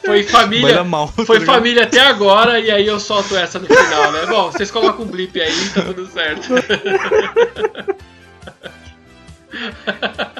[0.04, 0.82] Foi família.
[0.84, 1.54] Mal, tá foi ligado?
[1.54, 4.26] família até agora e aí eu solto essa no final, né?
[4.26, 6.48] Bom, vocês colocam um blip aí, tá tudo certo.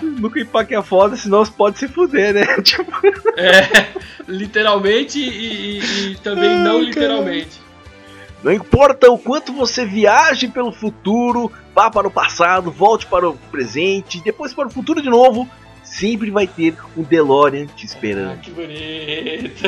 [0.02, 2.46] Nunca empaque a foda, senão você pode se fuder, né?
[2.62, 2.90] Tipo,
[3.36, 3.88] É,
[4.26, 7.60] literalmente e, e- e também não literalmente.
[8.42, 13.36] Não importa o quanto você viaje pelo futuro, vá para o passado, volte para o
[13.52, 15.48] presente, depois para o futuro de novo,
[15.98, 18.40] sempre vai ter um DeLorean te Ah, esperando.
[18.40, 19.62] que bonito.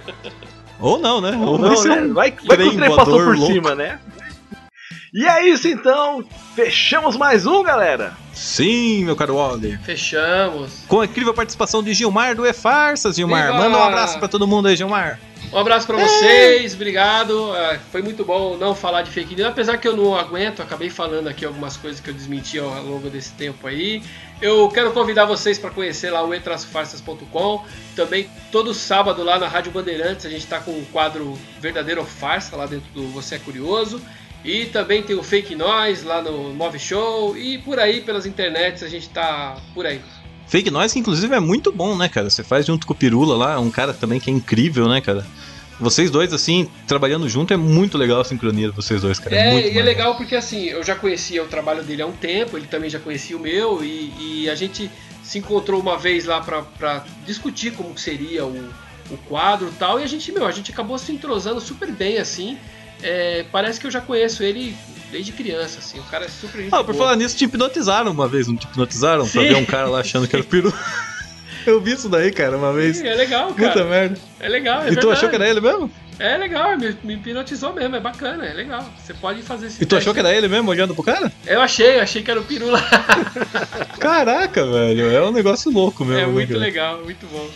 [0.80, 1.36] Ou não, né?
[1.36, 2.00] Ou Não, vai ser né?
[2.02, 3.52] um vai, vai que o trem passou por louco.
[3.52, 3.98] cima, né?
[5.12, 6.24] E é isso então,
[6.54, 8.14] fechamos mais um, galera.
[8.32, 9.76] Sim, meu caro Wally.
[9.84, 10.84] Fechamos.
[10.86, 13.48] Com a incrível participação de Gilmar do E Farsas, Gilmar.
[13.48, 13.58] Viva!
[13.58, 15.18] Manda um abraço pra todo mundo aí, Gilmar.
[15.52, 17.52] Um abraço pra vocês, obrigado.
[17.52, 20.88] Ah, foi muito bom não falar de fake news, apesar que eu não aguento, acabei
[20.88, 24.00] falando aqui algumas coisas que eu desmenti ao longo desse tempo aí.
[24.40, 27.64] Eu quero convidar vocês para conhecer lá o etrasfarsas.com.
[27.96, 32.06] Também todo sábado lá na Rádio Bandeirantes a gente tá com o quadro Verdadeiro ou
[32.06, 34.00] Farsa lá dentro do Você é Curioso.
[34.44, 38.82] E também tem o Fake Noise lá no Move Show e por aí pelas internets
[38.82, 40.00] a gente tá por aí.
[40.50, 42.28] Fake Noise, que inclusive é muito bom, né, cara?
[42.28, 45.24] Você faz junto com o Pirula lá, um cara também que é incrível, né, cara?
[45.78, 49.36] Vocês dois, assim, trabalhando junto, é muito legal a sincronia de vocês dois, cara.
[49.36, 52.12] É, muito e é legal porque assim, eu já conhecia o trabalho dele há um
[52.12, 54.90] tempo, ele também já conhecia o meu, e, e a gente
[55.22, 58.70] se encontrou uma vez lá pra, pra discutir como que seria o,
[59.08, 62.18] o quadro e tal, e a gente, meu, a gente acabou se entrosando super bem,
[62.18, 62.58] assim.
[63.00, 64.76] É, parece que eu já conheço ele
[65.10, 66.98] desde criança, assim, o cara é super Ah, por boa.
[67.06, 69.22] falar nisso, te hipnotizaram uma vez, não te hipnotizaram?
[69.28, 69.48] Pra Sim.
[69.48, 70.72] ver um cara lá achando que era o Piru.
[71.66, 72.96] Eu vi isso daí, cara, uma vez.
[72.98, 73.72] Sim, é legal, cara.
[73.72, 74.18] Puta merda.
[74.40, 75.12] É legal, é e tu verdade.
[75.12, 75.90] achou que era ele mesmo?
[76.18, 78.84] É legal, me, me hipnotizou mesmo, é bacana, é legal.
[79.02, 79.96] Você pode fazer esse E tu teste.
[79.96, 81.30] achou que era ele mesmo, olhando pro cara?
[81.46, 82.78] Eu achei, eu achei que era o Pirula.
[83.98, 86.20] Caraca, velho, é um negócio louco mesmo.
[86.22, 86.60] é né, muito cara?
[86.60, 87.48] legal, muito bom.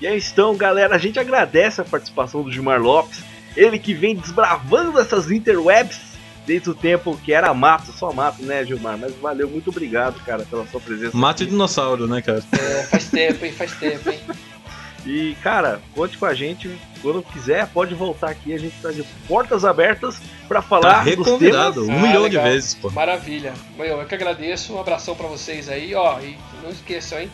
[0.00, 3.20] E aí então, galera, a gente agradece a participação do Gilmar Lopes,
[3.56, 5.98] ele que vem desbravando essas interwebs
[6.46, 8.96] desde o tempo que era mato, só mato, né, Gilmar?
[8.96, 11.16] Mas valeu, muito obrigado, cara, pela sua presença.
[11.16, 11.50] Mato e aqui.
[11.52, 12.42] dinossauro, né, cara?
[12.52, 14.20] É, faz tempo, hein, faz tempo, hein.
[15.04, 16.68] E, cara, conte com a gente
[17.00, 21.10] quando quiser, pode voltar aqui, a gente tá de portas abertas pra Tá falar dos
[21.14, 21.96] reconvidado, temas.
[21.96, 22.44] um milhão legal.
[22.44, 22.90] de vezes, pô.
[22.90, 23.54] Maravilha.
[23.78, 24.74] Meu, eu que agradeço.
[24.74, 26.18] Um abração pra vocês aí, ó.
[26.20, 27.30] E não esqueçam, hein?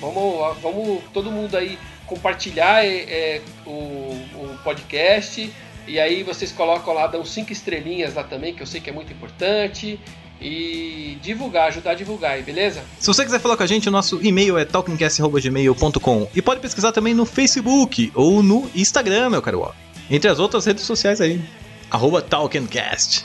[0.00, 2.96] Vamos, vamos todo mundo aí compartilhar é,
[3.36, 5.52] é, o, o podcast.
[5.86, 8.92] E aí vocês colocam lá, dão cinco estrelinhas lá também, que eu sei que é
[8.92, 9.98] muito importante.
[10.40, 12.82] E divulgar, ajudar a divulgar aí, beleza?
[12.98, 16.90] Se você quiser falar com a gente, o nosso e-mail é talkingcast.gmail.com e pode pesquisar
[16.90, 19.72] também no Facebook ou no Instagram, meu caro.
[20.10, 21.40] Entre as outras redes sociais aí.
[21.88, 23.24] Arroba Talkingcast.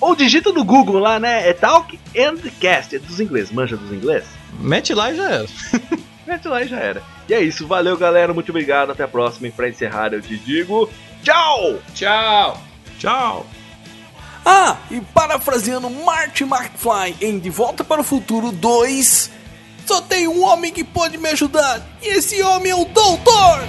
[0.00, 1.48] Ou digita no Google lá, né?
[1.48, 4.28] É Talk and Cast, é dos ingleses, manja dos ingleses?
[4.58, 5.46] Mete lá e já era.
[6.28, 7.02] Mete lá e já era.
[7.26, 9.48] E é isso, valeu galera, muito obrigado, até a próxima.
[9.48, 10.90] E pra encerrar eu te digo,
[11.22, 11.78] tchau!
[11.94, 12.60] Tchau!
[12.98, 13.46] Tchau!
[14.44, 19.30] Ah, e parafraseando Marty McFly em De Volta para o Futuro 2,
[19.86, 23.60] só tem um homem que pode me ajudar, e esse homem é o Doutor!